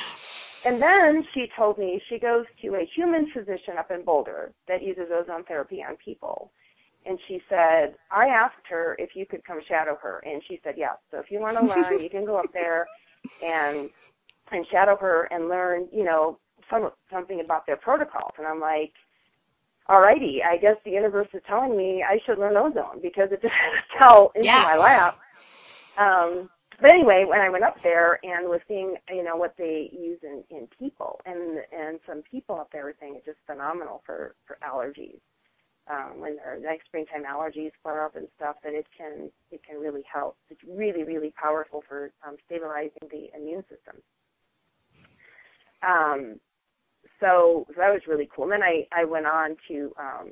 and 0.64 0.82
then 0.82 1.26
she 1.34 1.46
told 1.56 1.78
me 1.78 2.00
she 2.08 2.18
goes 2.18 2.44
to 2.62 2.74
a 2.76 2.84
human 2.94 3.30
physician 3.32 3.78
up 3.78 3.90
in 3.90 4.04
Boulder 4.04 4.52
that 4.68 4.82
uses 4.82 5.08
ozone 5.12 5.44
therapy 5.44 5.82
on 5.88 5.96
people. 6.04 6.52
And 7.06 7.18
she 7.28 7.40
said, 7.48 7.96
I 8.10 8.26
asked 8.28 8.66
her 8.70 8.96
if 8.98 9.10
you 9.14 9.26
could 9.26 9.44
come 9.44 9.60
shadow 9.68 9.96
her, 10.02 10.20
and 10.26 10.42
she 10.48 10.60
said 10.64 10.74
yes. 10.76 10.96
So 11.10 11.18
if 11.18 11.30
you 11.30 11.40
want 11.40 11.56
to 11.58 11.64
learn, 11.66 12.02
you 12.02 12.10
can 12.10 12.26
go 12.26 12.36
up 12.36 12.50
there 12.52 12.90
and 13.40 13.90
and 14.52 14.66
shadow 14.70 14.96
her 15.00 15.28
and 15.32 15.48
learn, 15.48 15.88
you 15.92 16.04
know, 16.04 16.38
some 16.70 16.90
something 17.12 17.40
about 17.44 17.66
their 17.66 17.76
protocols. 17.76 18.32
And 18.38 18.46
I'm 18.46 18.60
like, 18.60 18.92
alrighty, 19.88 20.38
I 20.44 20.56
guess 20.58 20.76
the 20.84 20.92
universe 20.92 21.28
is 21.34 21.42
telling 21.48 21.76
me 21.76 22.04
I 22.08 22.18
should 22.26 22.38
learn 22.38 22.56
ozone 22.56 23.00
because 23.02 23.30
it 23.32 23.42
just 23.42 23.54
fell 24.00 24.32
into 24.36 24.44
Yeah. 24.44 24.60
my 24.60 24.76
lap. 24.76 25.18
Um, 25.98 26.50
but 26.80 26.90
anyway, 26.92 27.24
when 27.28 27.40
I 27.40 27.50
went 27.50 27.64
up 27.64 27.76
there 27.82 28.18
and 28.24 28.48
was 28.48 28.60
seeing, 28.68 28.96
you 29.10 29.24
know, 29.24 29.36
what 29.36 29.54
they 29.58 29.90
use 29.92 30.20
in, 30.22 30.44
in 30.50 30.68
people, 30.78 31.20
and 31.26 31.58
and 31.72 32.00
some 32.06 32.22
people 32.30 32.56
up 32.60 32.70
there 32.72 32.84
were 32.84 32.96
saying 33.00 33.14
it's 33.16 33.26
just 33.26 33.38
phenomenal 33.46 34.02
for 34.06 34.34
for 34.46 34.58
allergies. 34.62 35.20
Um, 35.88 36.18
when 36.18 36.34
their 36.34 36.58
like 36.64 36.80
springtime 36.84 37.22
allergies 37.22 37.70
flare 37.80 38.04
up 38.04 38.16
and 38.16 38.26
stuff, 38.36 38.56
that 38.64 38.72
it 38.72 38.86
can 38.96 39.30
it 39.52 39.60
can 39.64 39.80
really 39.80 40.02
help. 40.12 40.36
It's 40.50 40.60
really 40.66 41.04
really 41.04 41.32
powerful 41.40 41.84
for 41.88 42.10
um, 42.26 42.36
stabilizing 42.46 43.08
the 43.10 43.28
immune 43.36 43.62
system. 43.62 44.02
Um, 45.82 46.40
so 47.20 47.66
that 47.76 47.92
was 47.92 48.02
really 48.08 48.28
cool. 48.34 48.44
And 48.44 48.52
then 48.52 48.62
I 48.62 48.86
I 48.92 49.04
went 49.04 49.26
on 49.26 49.56
to 49.68 49.92
um, 49.98 50.30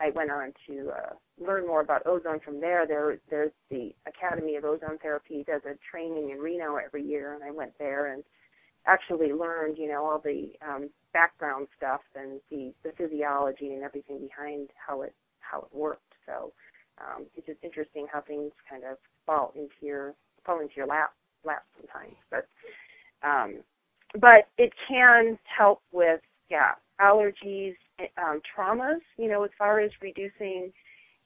I 0.00 0.10
went 0.10 0.30
on 0.30 0.52
to 0.66 0.90
uh, 0.90 1.14
learn 1.38 1.66
more 1.66 1.80
about 1.80 2.06
ozone 2.06 2.40
from 2.40 2.60
there. 2.60 2.86
There 2.86 3.18
there's 3.30 3.52
the 3.70 3.94
Academy 4.06 4.56
of 4.56 4.64
Ozone 4.64 4.98
Therapy 5.02 5.44
does 5.46 5.62
a 5.64 5.74
training 5.90 6.30
in 6.30 6.38
Reno 6.38 6.76
every 6.76 7.04
year, 7.04 7.34
and 7.34 7.44
I 7.44 7.50
went 7.50 7.72
there 7.78 8.12
and 8.12 8.24
actually 8.86 9.32
learned 9.32 9.78
you 9.78 9.88
know 9.88 10.04
all 10.04 10.18
the 10.18 10.52
um, 10.66 10.90
background 11.12 11.68
stuff 11.76 12.00
and 12.14 12.40
the 12.50 12.72
the 12.84 12.92
physiology 12.96 13.72
and 13.72 13.82
everything 13.82 14.18
behind 14.20 14.70
how 14.74 15.02
it 15.02 15.14
how 15.40 15.60
it 15.60 15.76
worked. 15.76 16.02
So 16.26 16.52
um, 16.98 17.26
it's 17.36 17.46
just 17.46 17.58
interesting 17.62 18.06
how 18.12 18.20
things 18.20 18.52
kind 18.68 18.84
of 18.84 18.98
fall 19.26 19.52
into 19.54 19.74
your 19.80 20.14
fall 20.44 20.60
into 20.60 20.74
your 20.76 20.86
lap 20.86 21.12
lap 21.44 21.64
sometimes, 21.78 22.16
but. 22.30 22.46
Um, 23.22 23.60
but 24.20 24.48
it 24.56 24.72
can 24.88 25.38
help 25.44 25.82
with 25.92 26.20
yeah 26.48 26.72
allergies, 27.00 27.74
um, 28.18 28.40
traumas. 28.56 29.00
You 29.18 29.28
know, 29.28 29.42
as 29.44 29.50
far 29.58 29.80
as 29.80 29.90
reducing 30.00 30.72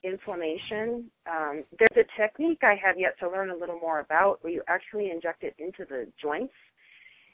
inflammation. 0.03 1.11
Um, 1.29 1.63
there's 1.77 2.05
a 2.05 2.21
technique 2.21 2.59
I 2.63 2.75
have 2.83 2.97
yet 2.97 3.17
to 3.19 3.29
learn 3.29 3.51
a 3.51 3.55
little 3.55 3.79
more 3.79 3.99
about 3.99 4.39
where 4.41 4.51
you 4.51 4.63
actually 4.67 5.11
inject 5.11 5.43
it 5.43 5.55
into 5.59 5.85
the 5.85 6.07
joints 6.21 6.53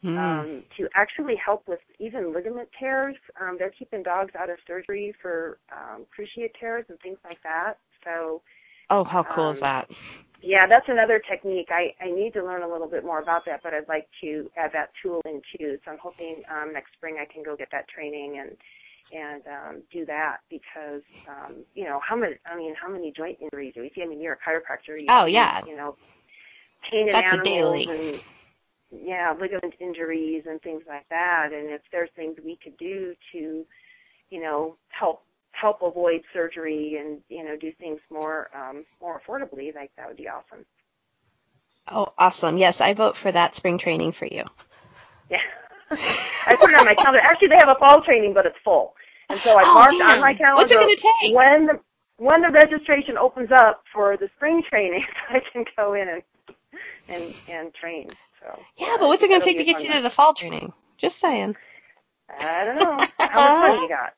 Hmm. 0.02 0.18
um, 0.18 0.64
to 0.78 0.88
actually 0.93 1.36
help 1.43 1.68
with 1.68 1.80
even 2.00 2.34
ligament 2.34 2.70
tears. 2.80 3.16
Um, 3.41 3.56
they're 3.58 3.72
keeping 3.72 4.04
dogs 4.04 4.34
out 4.39 4.50
of 4.50 4.58
surgery 4.68 5.14
for 5.22 5.58
um, 5.72 6.06
cruciate 6.16 6.52
tears 6.60 6.86
and 6.89 7.00
things 7.00 7.18
like 7.24 7.41
that. 7.43 7.76
So 8.04 8.41
oh, 8.89 9.04
how 9.04 9.24
cool 9.24 9.50
is 9.50 9.62
um, 9.62 9.68
that? 9.68 9.89
yeah, 10.41 10.68
that's 10.68 10.88
another 10.88 11.20
technique. 11.30 11.70
I, 11.72 11.95
I 12.04 12.12
need 12.12 12.34
to 12.34 12.45
learn 12.45 12.62
a 12.62 12.68
little 12.72 12.88
bit 12.88 13.04
more 13.04 13.20
about 13.20 13.43
that, 13.45 13.62
but 13.64 13.74
I'd 13.74 13.88
like 13.88 14.08
to 14.22 14.50
add 14.56 14.72
that 14.74 14.91
tool 15.02 15.22
in 15.26 15.41
too. 15.58 15.78
So 15.84 15.91
I'm 15.91 15.98
hoping 15.98 16.43
um, 16.52 16.74
next 16.74 16.93
spring 16.93 17.18
I 17.20 17.26
can 17.32 17.43
go 17.43 17.56
get 17.56 17.70
that 17.72 17.88
training 17.88 18.39
and 18.39 18.52
and 19.10 19.41
um, 19.48 19.82
do 19.91 20.06
that 20.06 20.39
because 20.50 21.02
um, 21.30 21.64
you 21.74 21.86
know 21.86 22.00
how 22.08 22.16
many 22.16 22.36
I 22.45 22.56
mean 22.56 22.76
how 22.80 22.89
many 22.89 23.12
joint 23.16 23.39
injuries 23.41 23.74
do 23.74 23.82
we 23.82 23.91
see? 23.95 24.04
I 24.04 24.06
mean 24.06 24.22
you're 24.22 24.34
a 24.34 24.38
chiropractor. 24.38 25.00
You 25.00 25.06
Oh, 25.10 25.26
see, 25.26 25.32
yeah. 25.32 25.62
You 25.66 25.76
know, 25.76 25.95
pain 26.91 27.08
in 27.08 27.14
That's 27.14 27.34
a 27.34 27.41
daily. 27.41 27.86
and 27.86 28.22
yeah 28.92 29.34
ligament 29.40 29.74
injuries 29.80 30.44
and 30.50 30.62
things 30.62 30.84
like 30.88 31.08
that. 31.10 31.50
And 31.54 31.70
if 31.70 31.82
there's 31.92 32.10
things 32.16 32.38
we 32.44 32.58
could 32.64 32.78
do 32.78 33.14
to 33.34 33.66
you 34.30 34.42
know 34.42 34.78
help 34.90 35.24
help 35.52 35.82
avoid 35.82 36.22
surgery 36.34 36.98
and 37.00 37.20
you 37.30 37.44
know 37.44 37.56
do 37.58 37.72
things 37.80 38.00
more 38.12 38.50
um, 38.56 38.86
more 39.02 39.22
affordably, 39.22 39.74
like 39.74 39.92
that 39.98 40.08
would 40.08 40.18
be 40.18 40.28
awesome. 40.28 40.66
Oh, 41.90 42.14
awesome! 42.18 42.58
Yes, 42.58 42.82
I 42.82 42.94
vote 42.94 43.16
for 43.16 43.32
that 43.32 43.56
spring 43.56 43.78
training 43.78 44.12
for 44.12 44.26
you. 44.26 44.44
Yeah, 45.30 45.38
I 45.92 46.56
put 46.60 46.70
it 46.70 46.76
on 46.76 46.86
my 46.86 46.96
calendar. 46.96 47.20
Actually, 47.20 47.50
they 47.50 47.58
have 47.60 47.70
a 47.70 47.80
fall 47.80 48.02
training, 48.02 48.34
but 48.34 48.46
it's 48.46 48.58
full, 48.64 48.94
and 49.30 49.40
so 49.40 49.58
I 49.58 49.64
oh, 49.66 49.74
marked 49.74 49.98
damn. 49.98 50.10
on 50.10 50.22
my 50.22 50.34
calendar 50.34 50.62
What's 50.62 50.72
it 50.72 50.76
going 50.76 50.96
to 50.96 51.02
take? 51.22 51.36
when 51.36 51.66
the 51.68 51.80
when 52.18 52.42
the 52.42 52.50
registration 52.50 53.18
opens 53.18 53.52
up 53.52 53.84
for 53.94 54.18
the 54.18 54.30
spring 54.36 54.64
training, 54.70 55.04
I 55.30 55.40
can 55.52 55.66
go 55.78 55.94
in 55.94 56.10
and 56.10 56.22
and 57.08 57.34
and 57.48 57.74
train. 57.74 58.10
So 58.40 58.60
yeah, 58.78 58.98
but 59.00 59.08
what's 59.08 59.24
it 59.24 59.30
going 59.30 59.42
to 59.42 59.46
take 59.46 59.58
to 59.58 59.64
get 59.64 59.82
you 59.82 59.92
to 59.94 60.02
the 60.02 60.10
fall 60.10 60.34
training? 60.34 60.74
Just 60.98 61.20
saying. 61.20 61.56
I 62.40 62.66
don't 62.66 62.76
know 62.78 63.06
how 63.20 63.60
much 63.60 63.72
money 63.72 63.82
you 63.82 63.90
got. 63.90 64.14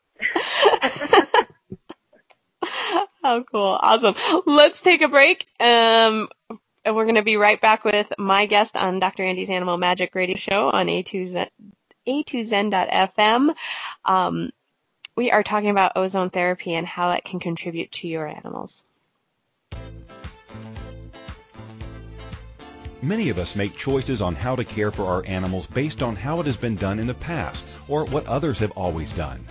oh, 3.23 3.43
cool. 3.51 3.79
Awesome. 3.81 4.15
Let's 4.45 4.81
take 4.81 5.01
a 5.01 5.07
break. 5.07 5.47
Um, 5.59 6.29
and 6.85 6.95
we're 6.95 7.05
going 7.05 7.15
to 7.15 7.23
be 7.23 7.37
right 7.37 7.59
back 7.59 7.83
with 7.83 8.11
my 8.17 8.45
guest 8.45 8.75
on 8.75 8.99
Dr. 8.99 9.23
Andy's 9.23 9.49
Animal 9.49 9.77
Magic 9.77 10.15
Radio 10.15 10.37
Show 10.37 10.69
on 10.69 10.87
A2Zen, 10.87 11.49
A2Zen.fm. 12.07 13.55
Um, 14.05 14.51
we 15.15 15.31
are 15.31 15.43
talking 15.43 15.69
about 15.69 15.93
ozone 15.95 16.29
therapy 16.29 16.73
and 16.73 16.87
how 16.87 17.11
it 17.11 17.25
can 17.25 17.39
contribute 17.39 17.91
to 17.93 18.07
your 18.07 18.25
animals. 18.27 18.83
Many 23.01 23.29
of 23.29 23.39
us 23.39 23.55
make 23.55 23.77
choices 23.77 24.21
on 24.21 24.35
how 24.35 24.57
to 24.57 24.65
care 24.65 24.91
for 24.91 25.05
our 25.05 25.23
animals 25.25 25.67
based 25.67 26.03
on 26.03 26.17
how 26.17 26.41
it 26.41 26.45
has 26.45 26.57
been 26.57 26.75
done 26.75 26.99
in 26.99 27.07
the 27.07 27.13
past 27.13 27.63
or 27.87 28.03
what 28.03 28.27
others 28.27 28.59
have 28.59 28.71
always 28.71 29.13
done. 29.13 29.45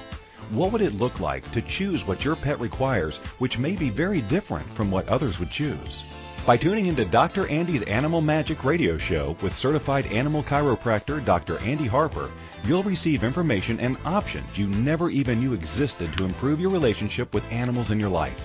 What 0.50 0.70
would 0.70 0.82
it 0.82 0.92
look 0.92 1.18
like 1.18 1.50
to 1.52 1.62
choose 1.62 2.06
what 2.06 2.26
your 2.26 2.36
pet 2.36 2.60
requires, 2.60 3.16
which 3.38 3.56
may 3.56 3.72
be 3.72 3.88
very 3.88 4.20
different 4.20 4.70
from 4.74 4.90
what 4.90 5.08
others 5.08 5.38
would 5.38 5.50
choose? 5.50 6.02
By 6.44 6.58
tuning 6.58 6.86
into 6.86 7.06
Dr. 7.06 7.46
Andy's 7.48 7.80
Animal 7.82 8.20
Magic 8.20 8.64
radio 8.64 8.98
show 8.98 9.34
with 9.40 9.56
certified 9.56 10.06
animal 10.08 10.42
chiropractor 10.42 11.24
Dr. 11.24 11.58
Andy 11.60 11.86
Harper, 11.86 12.30
you'll 12.64 12.82
receive 12.82 13.24
information 13.24 13.80
and 13.80 13.96
options 14.04 14.58
you 14.58 14.66
never 14.66 15.08
even 15.08 15.40
knew 15.40 15.54
existed 15.54 16.12
to 16.12 16.26
improve 16.26 16.60
your 16.60 16.70
relationship 16.70 17.32
with 17.32 17.50
animals 17.50 17.90
in 17.90 17.98
your 17.98 18.10
life. 18.10 18.44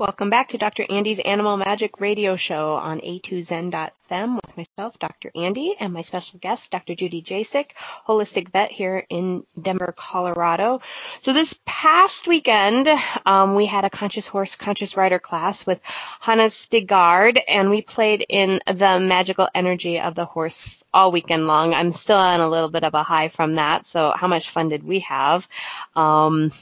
Welcome 0.00 0.30
back 0.30 0.48
to 0.48 0.56
Dr. 0.56 0.86
Andy's 0.88 1.18
Animal 1.18 1.58
Magic 1.58 2.00
Radio 2.00 2.34
Show 2.34 2.72
on 2.72 3.00
A2Zen.fm 3.00 4.36
with 4.36 4.56
myself, 4.56 4.98
Dr. 4.98 5.30
Andy, 5.34 5.76
and 5.78 5.92
my 5.92 6.00
special 6.00 6.38
guest, 6.38 6.70
Dr. 6.70 6.94
Judy 6.94 7.20
Jasek, 7.20 7.72
holistic 8.08 8.48
vet 8.48 8.70
here 8.70 9.04
in 9.10 9.44
Denver, 9.60 9.92
Colorado. 9.94 10.80
So 11.20 11.34
this 11.34 11.60
past 11.66 12.26
weekend, 12.26 12.88
um, 13.26 13.56
we 13.56 13.66
had 13.66 13.84
a 13.84 13.90
conscious 13.90 14.26
horse, 14.26 14.56
conscious 14.56 14.96
rider 14.96 15.18
class 15.18 15.66
with 15.66 15.82
Hannah 15.84 16.44
Stigard, 16.44 17.38
and 17.46 17.68
we 17.68 17.82
played 17.82 18.24
in 18.26 18.62
the 18.66 19.00
magical 19.00 19.50
energy 19.54 20.00
of 20.00 20.14
the 20.14 20.24
horse 20.24 20.82
all 20.94 21.12
weekend 21.12 21.46
long. 21.46 21.74
I'm 21.74 21.90
still 21.90 22.16
on 22.16 22.40
a 22.40 22.48
little 22.48 22.70
bit 22.70 22.84
of 22.84 22.94
a 22.94 23.02
high 23.02 23.28
from 23.28 23.56
that. 23.56 23.86
So 23.86 24.14
how 24.16 24.28
much 24.28 24.48
fun 24.48 24.70
did 24.70 24.82
we 24.82 25.00
have? 25.00 25.46
Um, 25.94 26.52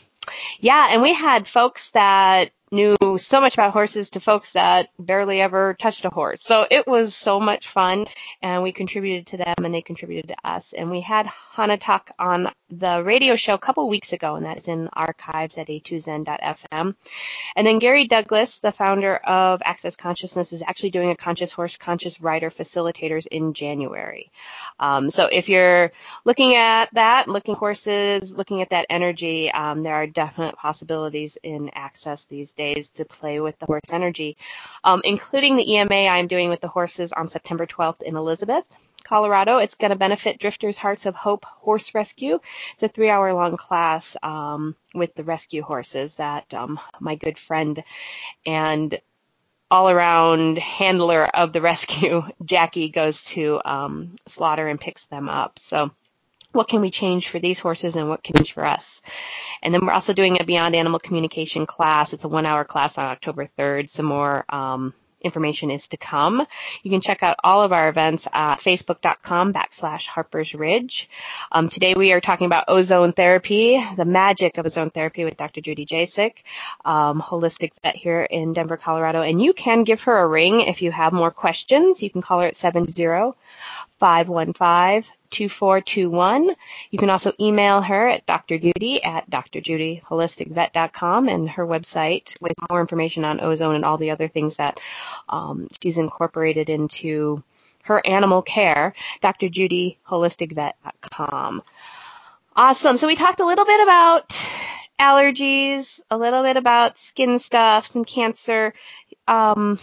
yeah, 0.59 0.89
and 0.91 1.03
we 1.03 1.15
had 1.15 1.47
folks 1.47 1.93
that 1.93 2.51
knew 2.73 2.97
so 3.19 3.41
much 3.41 3.55
about 3.55 3.73
horses 3.73 4.11
to 4.11 4.21
folks 4.21 4.53
that 4.53 4.89
barely 4.99 5.41
ever 5.41 5.75
touched 5.75 6.05
a 6.05 6.11
horse. 6.11 6.43
So 6.43 6.67
it 6.71 6.87
was 6.87 7.15
so 7.15 7.41
much 7.41 7.69
fun 7.69 8.07
and 8.43 8.63
we 8.63 8.73
contributed 8.73 9.27
to 9.29 9.39
them 9.39 9.55
and 9.59 9.75
they 9.75 9.83
contributed 9.83 10.29
to 10.29 10.37
us. 10.49 10.73
And 10.73 10.91
we 10.91 11.01
had 11.01 11.27
Hannah 11.27 11.79
talk 11.79 12.13
on 12.19 12.51
the 12.71 13.03
radio 13.03 13.37
show 13.37 13.55
a 13.55 13.59
couple 13.59 13.89
weeks 13.89 14.13
ago 14.13 14.35
and 14.37 14.45
that 14.45 14.59
is 14.59 14.69
in 14.69 14.89
archives 14.93 15.57
at 15.59 15.69
a2zen.fm. 15.69 16.95
And 17.57 17.67
then 17.67 17.79
Gary 17.79 18.07
Douglas, 18.07 18.59
the 18.59 18.73
founder 18.73 19.17
of 19.17 19.63
Access 19.65 19.97
Consciousness, 19.97 20.53
is 20.53 20.63
actually 20.63 20.91
doing 20.91 21.11
a 21.11 21.17
conscious 21.17 21.53
horse, 21.53 21.77
conscious 21.77 22.21
rider 22.21 22.51
facilitators 22.51 23.27
in 23.27 23.55
January. 23.55 24.31
Um, 24.79 25.11
so 25.11 25.29
if 25.31 25.49
you're 25.49 25.93
looking 26.25 26.55
at 26.55 26.93
that, 26.95 27.29
looking 27.29 27.55
horses, 27.55 28.37
looking 28.37 28.63
at 28.63 28.71
that 28.71 28.87
energy, 28.91 29.51
um, 29.51 29.83
there 29.83 29.95
are 29.95 30.07
definite 30.07 30.57
possibilities 30.57 31.39
in 31.43 31.71
access 31.75 32.25
these 32.25 32.53
days 32.59 32.91
to 32.91 33.07
play 33.07 33.41
with 33.41 33.59
the 33.59 33.67
horse 33.67 33.91
energy, 33.93 34.37
um, 34.85 35.01
including 35.05 35.57
the 35.57 35.73
EMA 35.73 35.95
I'm 35.95 36.27
doing 36.27 36.51
with 36.51 36.61
the 36.61 36.69
horses 36.69 37.13
on 37.15 37.29
September 37.29 37.67
12th 37.67 38.03
in 38.03 38.17
Elizabeth. 38.17 38.67
Colorado. 39.05 39.57
It's 39.57 39.77
going 39.77 39.91
to 39.91 39.97
benefit 39.97 40.39
Drifters 40.39 40.77
Hearts 40.77 41.07
of 41.07 41.15
Hope 41.15 41.47
Horse 41.47 41.95
Rescue. 41.95 42.41
It's 42.75 42.83
a 42.83 42.89
three 42.89 43.09
hour 43.09 43.33
long 43.33 43.57
class 43.57 44.17
um, 44.23 44.77
with 44.95 45.15
the 45.15 45.25
rescue 45.25 45.63
horses 45.63 46.17
that 46.17 46.53
um, 46.53 46.79
my 47.01 47.15
good 47.15 47.39
friend 47.39 47.83
and 48.45 49.01
all 49.71 49.89
around 49.89 50.59
handler 50.59 51.25
of 51.25 51.53
the 51.55 51.61
rescue, 51.71 52.23
Jackie, 52.45 52.91
goes 52.91 53.25
to 53.27 53.61
um, 53.65 54.17
slaughter 54.27 54.69
and 54.69 54.81
picks 54.81 55.05
them 55.07 55.29
up. 55.29 55.59
So 55.59 55.91
what 56.53 56.69
can 56.69 56.81
we 56.81 56.91
change 56.91 57.29
for 57.29 57.39
these 57.39 57.59
horses 57.59 57.97
and 57.97 58.09
what 58.09 58.23
can 58.23 58.37
change 58.37 58.53
for 58.53 58.65
us? 58.65 59.03
And 59.63 59.75
then 59.75 59.85
we're 59.85 59.93
also 59.93 60.13
doing 60.13 60.41
a 60.41 60.45
Beyond 60.45 60.75
Animal 60.75 60.99
Communication 60.99 61.67
class. 61.67 62.13
It's 62.13 62.25
a 62.25 62.29
one 62.29 62.47
hour 62.47 62.65
class 62.65 62.99
on 62.99 63.07
October 63.07 63.49
3rd. 63.59 63.89
Some 63.91 64.07
more 64.07 64.45
um, 64.49 64.95
information 65.21 65.71
is 65.71 65.89
to 65.89 65.97
come. 65.97 66.47
You 66.83 66.91
can 66.91 67.01
check 67.01 67.23
out 67.23 67.37
all 67.43 67.63
of 67.63 67.73
our 67.73 67.89
events 67.89 68.27
at 68.33 68.59
facebook.com 68.59 69.53
backslash 69.53 70.07
Harper's 70.07 70.55
Ridge. 70.55 71.11
Um, 71.53 71.69
today 71.69 71.95
we 71.95 72.13
are 72.13 72.21
talking 72.21 72.47
about 72.47 72.65
ozone 72.69 73.13
therapy, 73.13 73.83
the 73.97 74.05
magic 74.05 74.59
of 74.59 74.67
ozone 74.67 74.91
therapy 74.91 75.25
with 75.25 75.37
Dr. 75.37 75.61
Judy 75.61 75.87
Jasek, 75.87 76.43
um, 76.85 77.21
holistic 77.21 77.73
vet 77.83 77.97
here 77.97 78.23
in 78.23 78.53
Denver, 78.53 78.77
Colorado. 78.77 79.23
And 79.23 79.43
you 79.43 79.53
can 79.53 79.85
give 79.85 80.03
her 80.03 80.19
a 80.19 80.27
ring 80.27 80.61
if 80.61 80.83
you 80.83 80.93
have 80.93 81.13
more 81.13 81.31
questions. 81.31 82.03
You 82.03 82.11
can 82.11 82.23
call 82.23 82.41
her 82.41 82.47
at 82.47 82.57
70 82.57 82.93
515 83.99 85.13
2421. 85.31 86.55
You 86.91 86.99
can 86.99 87.11
also 87.11 87.33
email 87.39 87.83
her 87.83 88.09
at 88.09 88.25
Dr. 88.27 88.59
Judy 88.59 89.03
at 89.03 89.29
drjudyholisticvet.com 89.31 91.29
and 91.29 91.51
her 91.51 91.67
website 91.67 92.41
with 92.41 92.55
more 92.71 92.81
information 92.81 93.25
on 93.25 93.41
ozone 93.41 93.75
and 93.75 93.85
all 93.85 93.99
the 93.99 94.13
other 94.13 94.29
things 94.29 94.57
that 94.57 94.81
um, 95.29 95.69
she's 95.83 95.99
incorporated 95.99 96.71
into 96.71 97.43
her 97.83 98.01
animal 98.07 98.43
care, 98.43 98.95
drjudyholisticvet.com. 99.23 101.63
Awesome. 102.57 102.97
So 102.97 103.07
we 103.07 103.17
talked 103.17 103.41
a 103.41 103.47
little 103.47 103.65
bit 103.65 103.83
about 103.83 104.35
allergies, 104.99 106.01
a 106.11 106.19
little 106.19 106.43
bit 106.43 106.57
about 106.57 106.99
skin 106.99 107.39
stuff, 107.39 107.87
some 107.87 108.05
cancer, 108.05 108.75
um, 109.27 109.79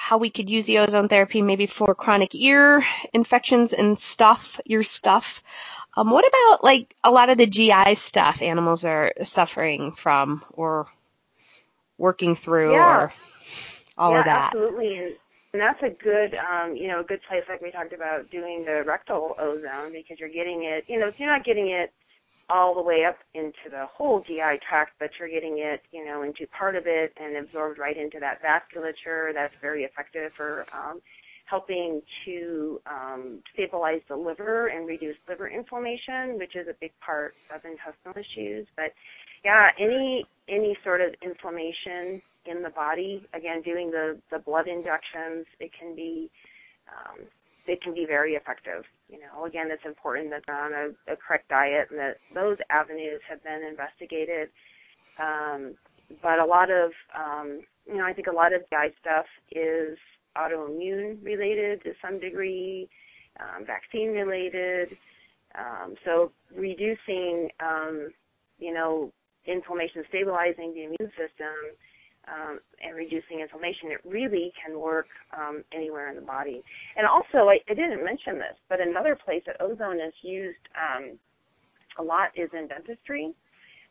how 0.00 0.16
we 0.16 0.30
could 0.30 0.48
use 0.48 0.64
the 0.64 0.78
ozone 0.78 1.08
therapy 1.08 1.42
maybe 1.42 1.66
for 1.66 1.92
chronic 1.92 2.32
ear 2.36 2.86
infections 3.12 3.72
and 3.72 3.98
stuff, 3.98 4.60
ear 4.64 4.84
stuff. 4.84 5.42
Um, 5.96 6.10
what 6.10 6.24
about 6.24 6.62
like 6.62 6.94
a 7.02 7.10
lot 7.10 7.30
of 7.30 7.36
the 7.36 7.46
GI 7.46 7.96
stuff 7.96 8.40
animals 8.40 8.84
are 8.84 9.12
suffering 9.24 9.92
from 9.92 10.44
or 10.52 10.86
working 11.98 12.36
through 12.36 12.72
Yeah. 12.72 12.96
or 12.96 13.12
all 13.98 14.12
yeah, 14.12 14.20
of 14.20 14.24
that? 14.26 14.54
absolutely. 14.54 14.98
And, 14.98 15.14
and 15.52 15.60
that's 15.60 15.82
a 15.82 15.90
good, 15.90 16.36
um, 16.36 16.76
you 16.76 16.86
know, 16.86 17.00
a 17.00 17.04
good 17.04 17.20
place 17.28 17.42
like 17.48 17.60
we 17.60 17.72
talked 17.72 17.92
about 17.92 18.30
doing 18.30 18.64
the 18.64 18.84
rectal 18.86 19.34
ozone 19.36 19.92
because 19.92 20.20
you're 20.20 20.28
getting 20.28 20.62
it, 20.62 20.84
you 20.86 21.00
know, 21.00 21.08
if 21.08 21.18
you're 21.18 21.28
not 21.28 21.44
getting 21.44 21.70
it 21.70 21.92
all 22.50 22.74
the 22.74 22.82
way 22.82 23.04
up 23.04 23.18
into 23.34 23.70
the 23.70 23.86
whole 23.86 24.22
GI 24.26 24.60
tract, 24.66 24.92
but 24.98 25.10
you're 25.18 25.28
getting 25.28 25.58
it, 25.58 25.82
you 25.92 26.04
know, 26.04 26.22
into 26.22 26.46
part 26.46 26.76
of 26.76 26.84
it 26.86 27.12
and 27.20 27.36
absorbed 27.36 27.78
right 27.78 27.96
into 27.96 28.18
that 28.20 28.40
vasculature. 28.42 29.34
That's 29.34 29.54
very 29.60 29.84
effective 29.84 30.32
for 30.32 30.64
um, 30.72 31.00
helping 31.44 32.02
to 32.24 32.80
um, 32.86 33.42
stabilize 33.52 34.00
the 34.08 34.16
liver 34.16 34.68
and 34.68 34.86
reduce 34.86 35.16
liver 35.28 35.48
inflammation, 35.48 36.38
which 36.38 36.56
is 36.56 36.68
a 36.68 36.74
big 36.80 36.92
part 37.04 37.34
of 37.54 37.62
intestinal 37.64 38.14
issues. 38.16 38.66
But 38.76 38.92
yeah, 39.44 39.68
any 39.78 40.26
any 40.48 40.76
sort 40.82 41.00
of 41.00 41.14
inflammation 41.22 42.20
in 42.46 42.62
the 42.62 42.70
body, 42.70 43.26
again, 43.34 43.62
doing 43.62 43.90
the 43.90 44.18
the 44.30 44.38
blood 44.38 44.68
inductions, 44.68 45.46
it 45.60 45.70
can 45.78 45.94
be 45.94 46.30
um, 46.88 47.24
it 47.66 47.82
can 47.82 47.94
be 47.94 48.06
very 48.06 48.34
effective. 48.34 48.84
You 49.08 49.18
know, 49.20 49.44
again, 49.44 49.68
it's 49.70 49.84
important 49.86 50.30
that 50.30 50.42
they're 50.46 50.60
on 50.60 50.72
a, 50.72 51.12
a 51.12 51.16
correct 51.16 51.48
diet 51.48 51.88
and 51.90 51.98
that 51.98 52.18
those 52.34 52.58
avenues 52.70 53.20
have 53.28 53.42
been 53.42 53.62
investigated. 53.62 54.50
Um, 55.18 55.74
but 56.22 56.38
a 56.38 56.44
lot 56.44 56.70
of, 56.70 56.92
um, 57.16 57.60
you 57.86 57.96
know, 57.96 58.04
I 58.04 58.12
think 58.12 58.26
a 58.26 58.32
lot 58.32 58.52
of 58.52 58.62
GI 58.68 58.94
stuff 59.00 59.26
is 59.50 59.98
autoimmune 60.36 61.24
related 61.24 61.82
to 61.84 61.94
some 62.02 62.20
degree, 62.20 62.88
um, 63.40 63.64
vaccine 63.64 64.10
related. 64.10 64.96
Um, 65.54 65.94
so 66.04 66.32
reducing, 66.54 67.50
um, 67.60 68.10
you 68.58 68.72
know, 68.72 69.12
inflammation, 69.46 70.04
stabilizing 70.08 70.74
the 70.74 70.84
immune 70.84 71.12
system, 71.16 71.54
um, 72.32 72.60
and 72.82 72.96
reducing 72.96 73.40
inflammation, 73.40 73.90
it 73.90 74.00
really 74.04 74.52
can 74.64 74.78
work 74.78 75.08
um, 75.36 75.64
anywhere 75.72 76.08
in 76.08 76.16
the 76.16 76.22
body. 76.22 76.62
And 76.96 77.06
also, 77.06 77.48
I, 77.48 77.60
I 77.68 77.74
didn't 77.74 78.04
mention 78.04 78.34
this, 78.34 78.56
but 78.68 78.80
another 78.80 79.16
place 79.16 79.42
that 79.46 79.60
ozone 79.60 80.00
is 80.00 80.14
used 80.22 80.58
um, 80.76 81.18
a 81.98 82.02
lot 82.02 82.30
is 82.34 82.50
in 82.52 82.68
dentistry. 82.68 83.32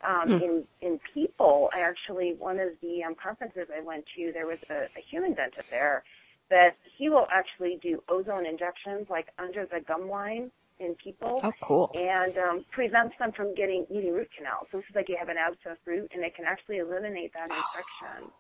Um, 0.08 0.30
mm. 0.30 0.44
In 0.44 0.64
in 0.82 1.00
people, 1.14 1.70
actually, 1.74 2.36
one 2.38 2.60
of 2.60 2.70
the 2.82 3.04
um, 3.04 3.16
conferences 3.16 3.68
I 3.76 3.82
went 3.82 4.06
to, 4.16 4.32
there 4.32 4.46
was 4.46 4.60
a, 4.70 4.84
a 4.84 5.02
human 5.10 5.34
dentist 5.34 5.72
there 5.72 6.04
that 6.50 6.78
he 6.98 7.10
will 7.10 7.28
actually 7.32 7.80
do 7.82 8.02
ozone 8.08 8.46
injections 8.46 9.08
like 9.10 9.28
under 9.38 9.66
the 9.66 9.82
gum 9.82 10.10
line 10.10 10.52
in 10.80 10.96
people. 10.96 11.40
Oh, 11.44 11.52
cool. 11.62 11.92
And 11.94 12.38
um, 12.38 12.66
prevents 12.72 13.16
them 13.20 13.32
from 13.32 13.54
getting 13.56 13.86
eating 13.90 14.14
root 14.14 14.30
canals. 14.38 14.68
So 14.72 14.78
this 14.78 14.86
is 14.90 14.96
like 14.96 15.10
you 15.10 15.18
have 15.20 15.30
an 15.30 15.38
abscess 15.38 15.78
root, 15.86 16.12
and 16.14 16.24
it 16.24 16.36
can 16.36 16.46
actually 16.46 16.78
eliminate 16.78 17.32
that 17.34 17.50
infection, 17.52 18.32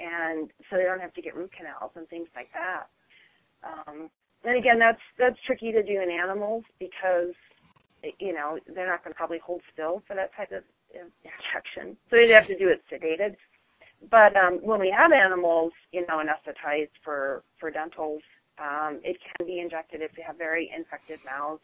and 0.00 0.50
so 0.68 0.76
they 0.76 0.84
don't 0.84 1.00
have 1.00 1.14
to 1.14 1.22
get 1.22 1.36
root 1.36 1.52
canals 1.52 1.92
and 1.96 2.08
things 2.08 2.28
like 2.36 2.48
that. 2.52 2.88
Um, 3.64 4.10
and 4.44 4.56
again, 4.56 4.78
that's 4.78 5.00
that's 5.18 5.38
tricky 5.46 5.72
to 5.72 5.82
do 5.82 6.00
in 6.00 6.10
animals 6.10 6.64
because 6.78 7.34
you 8.20 8.32
know 8.32 8.58
they're 8.74 8.86
not 8.86 9.02
going 9.02 9.12
to 9.12 9.16
probably 9.16 9.38
hold 9.38 9.62
still 9.72 10.02
for 10.06 10.14
that 10.14 10.34
type 10.34 10.52
of 10.52 10.62
injection, 10.92 11.96
so 12.08 12.16
they'd 12.16 12.30
have 12.30 12.46
to 12.46 12.58
do 12.58 12.68
it 12.68 12.82
sedated. 12.90 13.36
But 14.10 14.36
um, 14.36 14.60
when 14.62 14.78
we 14.78 14.94
have 14.96 15.10
animals, 15.10 15.72
you 15.92 16.06
know, 16.06 16.22
anesthetized 16.22 16.94
for 17.02 17.42
for 17.58 17.70
dentals, 17.70 18.22
um, 18.60 19.00
it 19.04 19.16
can 19.20 19.46
be 19.46 19.60
injected 19.60 20.02
if 20.02 20.16
you 20.16 20.24
have 20.26 20.36
very 20.36 20.70
infected 20.76 21.20
mouths 21.24 21.60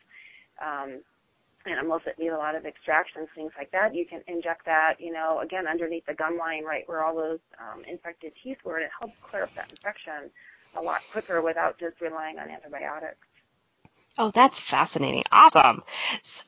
um, 0.65 1.01
animals 1.67 2.03
that 2.05 2.19
need 2.19 2.29
a 2.29 2.37
lot 2.37 2.55
of 2.55 2.67
extractions, 2.67 3.29
things 3.35 3.53
like 3.57 3.71
that. 3.73 3.95
You 3.95 4.07
can 4.07 4.23
inject 4.27 4.67
that, 4.67 4.95
you 4.99 5.13
know, 5.13 5.41
again 5.41 5.67
underneath 5.67 6.07
the 6.07 6.15
gum 6.15 6.37
line, 6.37 6.65
right 6.65 6.87
where 6.87 7.03
all 7.03 7.15
those 7.15 7.41
um, 7.59 7.85
infected 7.85 8.33
teeth 8.43 8.59
were, 8.65 8.77
and 8.77 8.85
it 8.85 8.91
helps 8.99 9.15
clear 9.23 9.45
up 9.45 9.55
that 9.55 9.71
infection 9.71 10.31
a 10.77 10.83
lot 10.83 11.01
quicker 11.13 11.41
without 11.41 11.79
just 11.79 12.01
relying 12.01 12.39
on 12.39 12.51
antibiotics. 12.51 13.27
Oh, 14.17 14.31
that's 14.33 14.61
fascinating. 14.61 15.25
Awesome. 15.33 15.83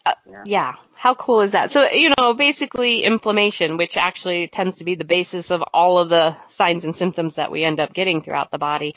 Uh, 0.05 0.15
yeah. 0.31 0.43
yeah. 0.45 0.75
How 0.95 1.15
cool 1.15 1.41
is 1.41 1.51
that? 1.51 1.73
So, 1.73 1.91
you 1.91 2.13
know, 2.17 2.33
basically 2.33 3.03
inflammation, 3.03 3.77
which 3.77 3.97
actually 3.97 4.47
tends 4.47 4.79
to 4.79 4.85
be 4.85 4.95
the 4.95 5.05
basis 5.05 5.51
of 5.51 5.63
all 5.75 5.99
of 5.99 6.09
the 6.09 6.37
signs 6.49 6.85
and 6.85 6.95
symptoms 6.95 7.35
that 7.37 7.51
we 7.51 7.65
end 7.65 7.81
up 7.81 7.93
getting 7.93 8.23
throughout 8.23 8.53
the 8.53 8.59
body. 8.59 8.95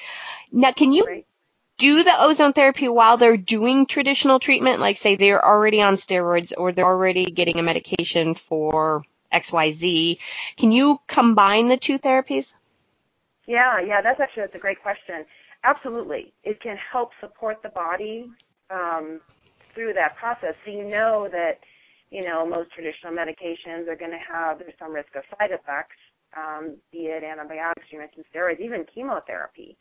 Now, 0.52 0.72
can 0.72 0.92
you 0.92 1.04
right 1.04 1.26
do 1.80 2.04
the 2.04 2.22
ozone 2.22 2.54
therapy 2.54 2.88
while 2.88 3.18
they're 3.18 3.38
doing 3.38 3.88
traditional 3.88 4.38
treatment, 4.38 4.80
like 4.80 4.98
say 4.98 5.16
they're 5.16 5.44
already 5.44 5.82
on 5.82 5.96
steroids 5.96 6.54
or 6.56 6.72
they're 6.72 6.86
already 6.86 7.32
getting 7.32 7.58
a 7.58 7.64
medication 7.64 8.36
for 8.36 9.04
XYZ. 9.34 10.20
Can 10.58 10.72
you 10.72 11.00
combine 11.08 11.70
the 11.70 11.78
two 11.78 11.98
therapies? 11.98 12.54
Yeah, 13.48 13.80
yeah, 13.80 14.02
that's 14.02 14.20
actually 14.20 14.44
that's 14.44 14.56
a 14.56 14.60
great 14.60 14.82
question. 14.82 15.26
Absolutely, 15.64 16.34
it 16.44 16.62
can 16.62 16.78
help 16.78 17.12
support 17.20 17.64
the 17.64 17.70
body 17.70 18.30
um, 18.70 19.22
through 19.74 19.94
that 19.94 20.18
process. 20.18 20.56
So 20.66 20.72
you 20.72 20.84
know 20.84 21.30
that 21.32 21.60
you 22.12 22.24
know 22.24 22.46
most 22.46 22.72
traditional 22.72 23.14
medications 23.14 23.88
are 23.88 23.96
going 23.96 24.12
to 24.12 24.22
have 24.32 24.60
there's 24.60 24.74
some 24.78 24.94
risk 24.94 25.16
of 25.16 25.24
side 25.38 25.52
effects, 25.52 25.96
um, 26.38 26.76
be 26.92 27.08
it 27.08 27.24
antibiotics, 27.24 27.88
you 27.90 28.00
mentioned 28.00 28.26
steroids, 28.34 28.60
even 28.60 28.86
chemotherapy 28.94 29.78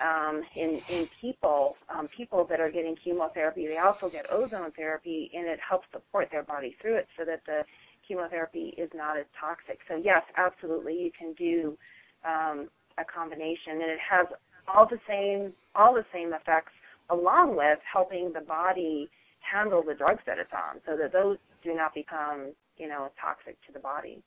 um, 0.00 0.42
in 0.56 0.80
in 0.88 1.08
people 1.20 1.76
um, 1.94 2.08
people 2.16 2.46
that 2.50 2.60
are 2.60 2.70
getting 2.70 2.96
chemotherapy, 3.04 3.66
they 3.68 3.78
also 3.78 4.10
get 4.10 4.26
ozone 4.32 4.72
therapy, 4.72 5.30
and 5.34 5.46
it 5.46 5.60
helps 5.66 5.86
support 5.92 6.28
their 6.32 6.44
body 6.44 6.76
through 6.82 6.96
it, 6.98 7.08
so 7.18 7.24
that 7.26 7.42
the 7.46 7.62
chemotherapy 8.08 8.74
is 8.78 8.90
not 8.94 9.18
as 9.18 9.26
toxic. 9.40 9.80
So 9.88 9.96
yes, 10.02 10.22
absolutely, 10.36 10.94
you 10.94 11.10
can 11.18 11.34
do 11.34 11.78
um, 12.26 12.68
a 12.98 13.04
combination, 13.04 13.74
and 13.82 13.90
it 13.92 14.00
has 14.10 14.26
all 14.68 14.86
the 14.88 15.00
same 15.08 15.52
all 15.74 15.94
the 15.94 16.06
same 16.12 16.32
effects, 16.34 16.72
along 17.10 17.56
with 17.56 17.78
helping 17.92 18.32
the 18.34 18.42
body 18.42 19.10
handle 19.40 19.82
the 19.82 19.94
drugs 19.94 20.22
that 20.26 20.38
it's 20.38 20.52
on, 20.52 20.80
so 20.86 20.96
that 20.96 21.12
those 21.12 21.38
do 21.64 21.74
not 21.74 21.94
become 21.94 22.52
you 22.78 22.88
know 22.88 23.10
toxic 23.20 23.56
to 23.66 23.72
the 23.72 23.80
body. 23.80 24.22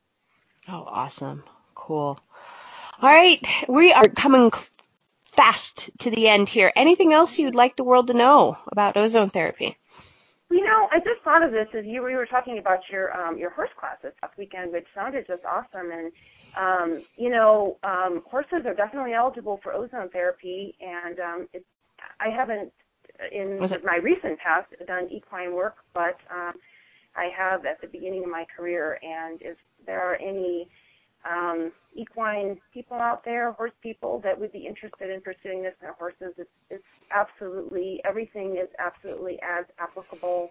Oh, 0.69 0.85
awesome, 0.87 1.43
cool. 1.75 2.19
All 3.01 3.09
right, 3.09 3.45
we 3.69 3.93
are 3.93 4.03
coming 4.17 4.51
fast 5.35 5.89
to 5.99 6.09
the 6.09 6.27
end 6.27 6.49
here. 6.49 6.71
Anything 6.75 7.13
else 7.13 7.39
you'd 7.39 7.55
like 7.55 7.75
the 7.75 7.83
world 7.83 8.07
to 8.07 8.13
know 8.13 8.57
about 8.71 8.97
ozone 8.97 9.29
therapy? 9.29 9.77
You 10.49 10.63
know, 10.63 10.87
I 10.91 10.99
just 10.99 11.21
thought 11.23 11.41
of 11.41 11.51
this 11.51 11.67
as 11.73 11.85
you 11.85 12.03
we 12.03 12.15
were 12.15 12.27
talking 12.27 12.59
about 12.59 12.79
your 12.91 13.15
um, 13.19 13.37
your 13.37 13.49
horse 13.49 13.71
classes 13.79 14.13
last 14.21 14.37
weekend, 14.37 14.71
which 14.71 14.85
sounded 14.93 15.25
just 15.25 15.43
awesome. 15.45 15.91
And 15.91 16.11
um, 16.55 17.03
you 17.17 17.29
know, 17.29 17.77
um, 17.83 18.21
horses 18.29 18.65
are 18.65 18.75
definitely 18.75 19.13
eligible 19.13 19.59
for 19.63 19.73
ozone 19.73 20.09
therapy, 20.09 20.75
and 20.79 21.19
um, 21.19 21.47
it, 21.53 21.65
I 22.19 22.29
haven't 22.29 22.71
in 23.31 23.59
my 23.83 23.97
recent 23.97 24.39
past 24.39 24.67
done 24.85 25.07
equine 25.09 25.53
work, 25.53 25.77
but 25.93 26.17
um, 26.31 26.53
I 27.15 27.29
have 27.35 27.65
at 27.65 27.81
the 27.81 27.87
beginning 27.87 28.23
of 28.23 28.29
my 28.29 28.45
career. 28.55 28.99
And 29.01 29.41
if 29.41 29.57
there 29.85 30.01
are 30.01 30.15
any 30.15 30.69
um, 31.29 31.71
equine 31.95 32.59
people 32.73 32.97
out 32.97 33.23
there, 33.23 33.51
horse 33.53 33.71
people 33.81 34.19
that 34.23 34.39
would 34.39 34.51
be 34.51 34.65
interested 34.65 35.09
in 35.09 35.21
pursuing 35.21 35.63
this 35.63 35.73
in 35.81 35.89
horses. 35.97 36.33
It's, 36.37 36.49
it's 36.69 36.83
absolutely, 37.11 38.01
everything 38.03 38.57
is 38.57 38.69
absolutely 38.79 39.39
as 39.41 39.65
applicable 39.79 40.49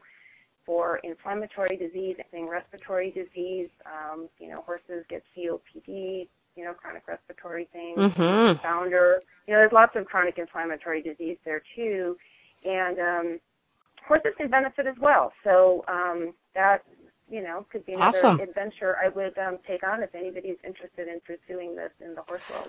for 0.65 0.99
inflammatory 0.99 1.77
disease, 1.77 2.17
anything 2.19 2.49
respiratory 2.49 3.11
disease. 3.11 3.69
Um, 3.85 4.29
you 4.39 4.49
know, 4.49 4.63
horses 4.63 5.05
get 5.09 5.23
COPD, 5.37 6.29
you 6.57 6.65
know, 6.65 6.73
chronic 6.73 7.07
respiratory 7.07 7.69
things, 7.73 7.99
mm-hmm. 7.99 8.61
founder. 8.63 9.23
You 9.47 9.55
know, 9.55 9.61
there's 9.61 9.73
lots 9.73 9.97
of 9.97 10.07
chronic 10.07 10.39
inflammatory 10.39 11.03
disease 11.03 11.39
there 11.45 11.63
too. 11.75 12.17
And 12.65 12.99
um, 12.99 13.41
horses 14.07 14.33
can 14.37 14.49
benefit 14.49 14.87
as 14.87 14.97
well. 15.01 15.33
So 15.43 15.85
um, 15.89 16.33
that 16.55 16.85
you 17.33 17.43
know, 17.43 17.65
could 17.73 17.87
be 17.87 17.95
another 17.95 18.19
awesome. 18.19 18.41
adventure 18.41 18.97
I 19.03 19.09
would 19.09 19.37
um, 19.39 19.59
take 19.67 19.83
on 19.83 20.03
if 20.03 20.15
anybody's 20.15 20.59
interested 20.63 21.09
in 21.09 21.21
pursuing 21.21 21.75
this 21.75 21.91
in 22.05 22.15
the 22.15 22.21
horse 22.23 22.43
world. 22.51 22.69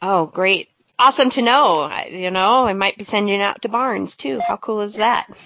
Oh, 0.00 0.26
great. 0.26 0.68
Awesome 0.98 1.28
to 1.30 1.42
know. 1.42 1.92
You 2.08 2.30
know, 2.30 2.64
I 2.64 2.72
might 2.72 2.96
be 2.96 3.04
sending 3.04 3.42
out 3.42 3.62
to 3.62 3.68
Barnes 3.68 4.16
too. 4.16 4.40
How 4.46 4.56
cool 4.56 4.80
is 4.82 4.94
that? 4.94 5.26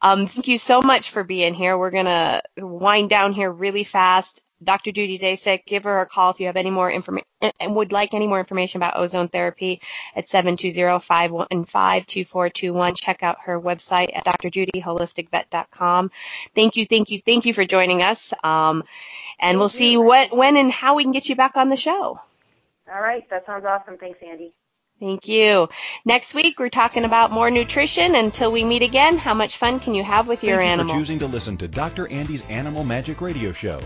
Um, 0.00 0.26
thank 0.26 0.48
you 0.48 0.56
so 0.56 0.80
much 0.80 1.10
for 1.10 1.22
being 1.22 1.52
here. 1.52 1.76
We're 1.76 1.90
going 1.90 2.06
to 2.06 2.42
wind 2.56 3.10
down 3.10 3.34
here 3.34 3.52
really 3.52 3.84
fast. 3.84 4.40
Dr. 4.62 4.92
Judy 4.92 5.18
Jasek, 5.18 5.64
give 5.66 5.84
her 5.84 6.00
a 6.00 6.06
call 6.06 6.30
if 6.30 6.40
you 6.40 6.46
have 6.46 6.56
any 6.56 6.70
more 6.70 6.90
information 6.90 7.26
and 7.60 7.74
would 7.74 7.92
like 7.92 8.14
any 8.14 8.26
more 8.26 8.38
information 8.38 8.78
about 8.78 8.96
ozone 8.96 9.28
therapy 9.28 9.82
at 10.14 10.28
720-515-2421. 10.28 12.96
Check 12.96 13.22
out 13.22 13.36
her 13.44 13.60
website 13.60 14.16
at 14.16 14.24
drjudyholisticvet.com. 14.24 16.10
Thank 16.54 16.76
you, 16.76 16.86
thank 16.86 17.10
you, 17.10 17.20
thank 17.24 17.44
you 17.44 17.52
for 17.52 17.66
joining 17.66 18.00
us. 18.02 18.32
Um, 18.42 18.84
and 19.38 19.58
we'll 19.58 19.68
see 19.68 19.98
what, 19.98 20.34
when 20.34 20.56
and 20.56 20.72
how 20.72 20.94
we 20.94 21.02
can 21.02 21.12
get 21.12 21.28
you 21.28 21.36
back 21.36 21.58
on 21.58 21.68
the 21.68 21.76
show. 21.76 22.18
All 22.92 23.00
right, 23.00 23.28
that 23.30 23.46
sounds 23.46 23.64
awesome. 23.66 23.98
Thanks, 23.98 24.18
Andy. 24.26 24.52
Thank 24.98 25.28
you. 25.28 25.68
Next 26.06 26.32
week, 26.32 26.58
we're 26.58 26.70
talking 26.70 27.04
about 27.04 27.30
more 27.30 27.50
nutrition. 27.50 28.14
Until 28.14 28.50
we 28.50 28.64
meet 28.64 28.82
again, 28.82 29.18
how 29.18 29.34
much 29.34 29.58
fun 29.58 29.78
can 29.78 29.94
you 29.94 30.02
have 30.02 30.26
with 30.26 30.42
your 30.42 30.56
Thank 30.58 30.70
animal? 30.70 30.94
Thank 30.94 31.00
you 31.00 31.04
for 31.04 31.06
choosing 31.06 31.18
to 31.18 31.26
listen 31.26 31.58
to 31.58 31.68
Dr. 31.68 32.08
Andy's 32.08 32.40
Animal 32.48 32.82
Magic 32.82 33.20
Radio 33.20 33.52
Show. 33.52 33.82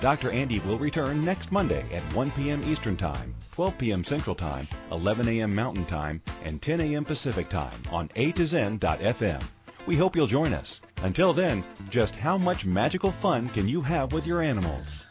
Dr. 0.00 0.30
Andy 0.30 0.58
will 0.60 0.78
return 0.78 1.24
next 1.24 1.50
Monday 1.50 1.84
at 1.92 2.02
1 2.14 2.30
p.m. 2.32 2.62
Eastern 2.66 2.96
Time, 2.96 3.34
12 3.52 3.78
p.m. 3.78 4.04
Central 4.04 4.34
Time, 4.34 4.68
11 4.92 5.28
a.m. 5.28 5.54
Mountain 5.54 5.86
Time, 5.86 6.20
and 6.42 6.60
10 6.60 6.80
a.m. 6.80 7.04
Pacific 7.04 7.48
Time 7.48 7.80
on 7.90 8.10
A 8.16 8.32
to 8.32 8.44
Zen.fm. 8.44 9.42
We 9.86 9.96
hope 9.96 10.16
you'll 10.16 10.26
join 10.26 10.52
us. 10.54 10.80
Until 11.02 11.32
then, 11.32 11.62
just 11.90 12.16
how 12.16 12.38
much 12.38 12.64
magical 12.64 13.12
fun 13.12 13.48
can 13.50 13.68
you 13.68 13.80
have 13.82 14.12
with 14.12 14.26
your 14.26 14.40
animals? 14.40 15.04